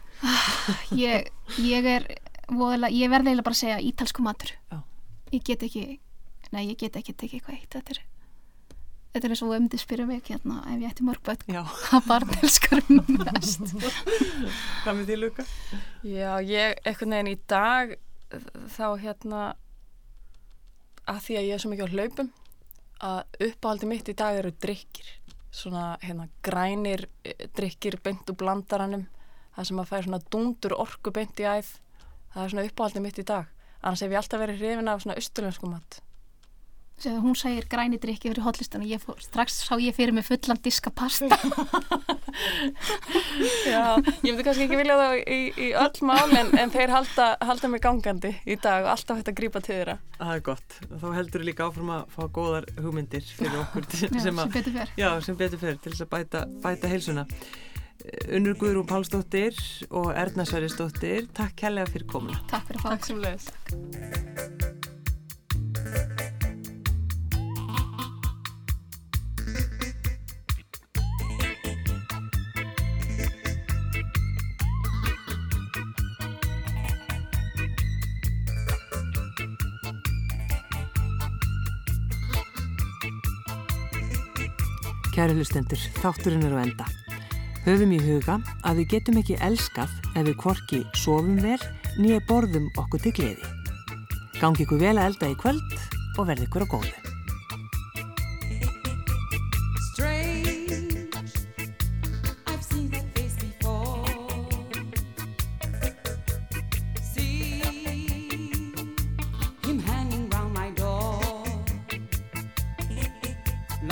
ég, 0.98 1.28
ég 1.62 1.90
er 1.94 2.08
voðalega, 2.50 2.96
ég 2.96 3.12
verði 3.12 3.30
eiginlega 3.32 3.48
bara 3.50 3.58
að 3.58 3.62
segja 3.62 3.82
ítalsku 3.86 4.26
matur 4.26 4.54
Já. 4.72 4.80
ég 5.36 5.44
get 5.46 5.66
ekki 5.68 5.84
nei, 6.56 6.64
ég 6.72 6.80
get 6.82 6.98
ekki 6.98 7.14
tekið 7.14 7.38
eitthvað 7.40 7.60
eitt 7.60 7.78
þetta 7.78 7.94
er, 7.94 8.02
þetta 9.14 9.26
er 9.26 9.34
eins 9.34 9.42
og 9.46 9.54
umdi 9.56 9.80
spyrja 9.82 10.06
mig 10.10 10.22
hérna, 10.30 10.60
ef 10.70 10.82
ég 10.84 10.92
ætti 10.92 11.06
mörg 11.08 11.24
börn. 11.26 11.46
Já. 11.50 11.62
hvað 11.86 12.10
barn 12.10 12.34
elskar 12.38 12.84
mest. 12.90 13.74
Hvað 14.84 15.00
með 15.00 15.06
því 15.10 15.18
lukka? 15.20 15.46
Já, 16.06 16.32
ég 16.46 16.82
einhvern 16.84 17.16
veginn 17.16 17.32
í 17.34 17.40
dag 17.50 17.96
þá 18.76 18.86
hérna 19.02 19.44
að 21.10 21.24
því 21.26 21.40
að 21.40 21.48
ég 21.48 21.56
er 21.56 21.64
svo 21.64 21.72
mikið 21.72 21.90
á 21.90 21.94
hlaupum 21.96 22.34
að 23.10 23.48
uppáhaldi 23.48 23.90
mitt 23.90 24.12
í 24.12 24.18
dag 24.20 24.38
eru 24.38 24.52
drikkir 24.62 25.14
svona 25.50 25.86
hérna 26.04 26.28
grænir 26.46 27.08
eh, 27.26 27.48
drikkir 27.58 27.98
beint 28.04 28.30
úr 28.30 28.38
blandaranum 28.38 29.08
það 29.56 29.70
sem 29.72 29.82
að 29.82 29.90
færa 29.90 30.06
svona 30.06 30.22
dundur 30.30 30.76
orku 30.78 31.14
beint 31.16 31.42
í 31.42 31.48
æð. 31.50 31.72
Það 32.36 32.44
er 32.44 32.54
svona 32.54 32.68
uppáhaldi 32.68 33.02
mitt 33.02 33.18
í 33.18 33.26
dag. 33.26 33.50
Annars 33.80 34.04
hef 34.04 34.14
ég 34.14 34.22
alltaf 34.22 34.44
verið 34.44 34.62
hrifin 34.62 34.92
af 34.92 35.02
svona 35.02 35.18
austurlensku 35.18 35.72
mat 35.72 36.02
Sér, 37.00 37.16
hún 37.24 37.36
segir 37.40 37.64
græni 37.72 37.96
drikki 37.96 38.28
fyrir 38.28 38.44
hotlistan 38.44 38.82
og 38.84 38.90
ég 38.92 39.00
fór, 39.00 39.16
strax 39.24 39.62
sá 39.64 39.78
ég 39.80 39.96
fyrir 39.96 40.12
mig 40.12 40.26
fullan 40.28 40.58
diska 40.66 40.92
pasta. 40.92 41.38
Já, 43.70 43.96
ég 44.24 44.34
myndi 44.34 44.44
kannski 44.44 44.66
ekki 44.66 44.80
vilja 44.82 44.98
það 45.00 45.16
í, 45.22 45.38
í 45.56 45.70
öll 45.80 46.02
mál 46.10 46.34
en, 46.42 46.52
en 46.60 46.74
þeir 46.74 46.92
halda, 46.92 47.30
halda 47.48 47.70
mig 47.72 47.84
gangandi 47.86 48.34
í 48.44 48.58
dag 48.60 48.84
og 48.84 48.92
alltaf 48.98 49.22
hægt 49.22 49.32
að 49.32 49.38
grípa 49.40 49.62
til 49.64 49.78
þeirra. 49.78 49.96
Það 50.20 50.34
er 50.36 50.44
gott. 50.50 50.78
Þá 50.92 51.08
heldur 51.16 51.48
líka 51.48 51.70
áfram 51.70 51.94
að 51.96 52.04
fá 52.18 52.22
góðar 52.36 52.70
hugmyndir 52.84 53.32
fyrir 53.32 53.58
okkur 53.64 53.88
til- 53.94 54.04
Já, 54.04 54.12
sem, 54.12 54.22
sem 54.28 54.44
að, 54.44 54.54
betur 54.60 54.78
fer. 54.82 54.94
Já, 55.00 55.10
sem 55.24 55.40
betur 55.40 55.64
fyrir 55.64 55.80
til 55.80 55.96
þess 55.96 56.06
að 56.08 56.14
bæta, 56.18 56.46
bæta 56.68 56.92
heilsuna. 56.92 57.26
Unnur 58.32 58.56
Guðrún 58.60 58.88
Pálsdóttir 58.88 59.56
og 59.92 60.12
Erna 60.16 60.46
Sværisdóttir, 60.48 61.28
takk 61.36 61.56
kærlega 61.64 61.92
fyrir 61.96 62.08
komuna. 62.12 62.40
Takk 62.52 62.68
fyrir 62.68 62.80
að 62.80 62.88
fá 62.88 62.96
Takk 62.96 63.12
sem 63.12 63.24
leðis 63.24 64.59
Kæri 85.20 85.34
hlustendur, 85.36 85.82
þátturinn 86.00 86.46
er 86.48 86.54
á 86.56 86.64
enda. 86.64 86.86
Höfum 87.66 87.92
í 87.92 87.98
huga 88.00 88.38
að 88.64 88.78
við 88.80 88.86
getum 88.94 89.18
ekki 89.20 89.36
elskað 89.44 89.92
ef 90.14 90.24
við 90.30 90.38
hvorki 90.40 90.80
sofum 90.96 91.36
vel 91.44 91.60
nýja 92.00 92.22
borðum 92.30 92.70
okkur 92.80 93.04
til 93.04 93.12
gleði. 93.18 93.52
Gangi 94.40 94.64
ykkur 94.64 94.80
vel 94.80 94.96
að 94.96 95.10
elda 95.10 95.28
í 95.28 95.36
kvöld 95.44 95.76
og 96.16 96.24
verði 96.32 96.48
ykkur 96.48 96.64
á 96.64 96.68
góðu. 96.72 96.96
Strange, 99.92 101.04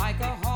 I've 0.07 0.46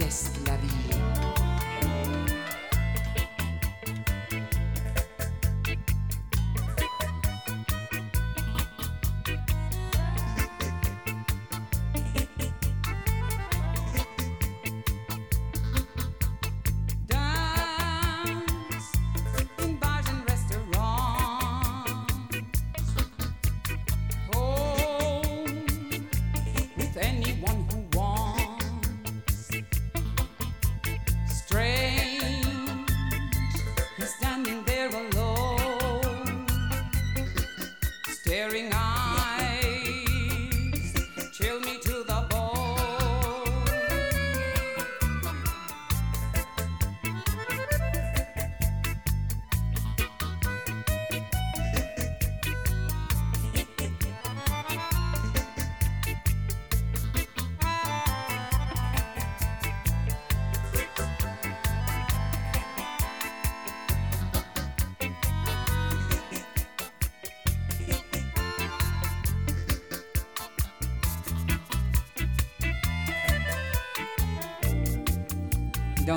antes. 0.00 0.29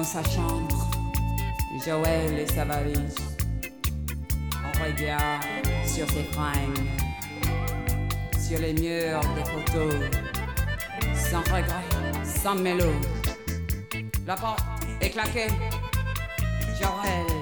Sa 0.03 0.21
chambre, 0.21 0.91
Joël 1.83 2.37
et 2.37 2.45
sa 2.45 2.65
valise. 2.65 3.15
On 4.63 4.83
regarde 4.83 5.43
sur 5.87 6.07
ses 6.09 6.23
fringues, 6.25 6.77
sur 8.37 8.59
les 8.59 8.73
murs 8.73 9.21
des 9.33 9.45
photos, 9.45 9.93
sans 11.15 11.39
regret, 11.39 11.87
sans 12.23 12.55
mélo. 12.55 12.91
La 14.27 14.35
porte 14.35 14.63
est 15.01 15.09
claquée. 15.09 15.47
Joël 16.79 17.32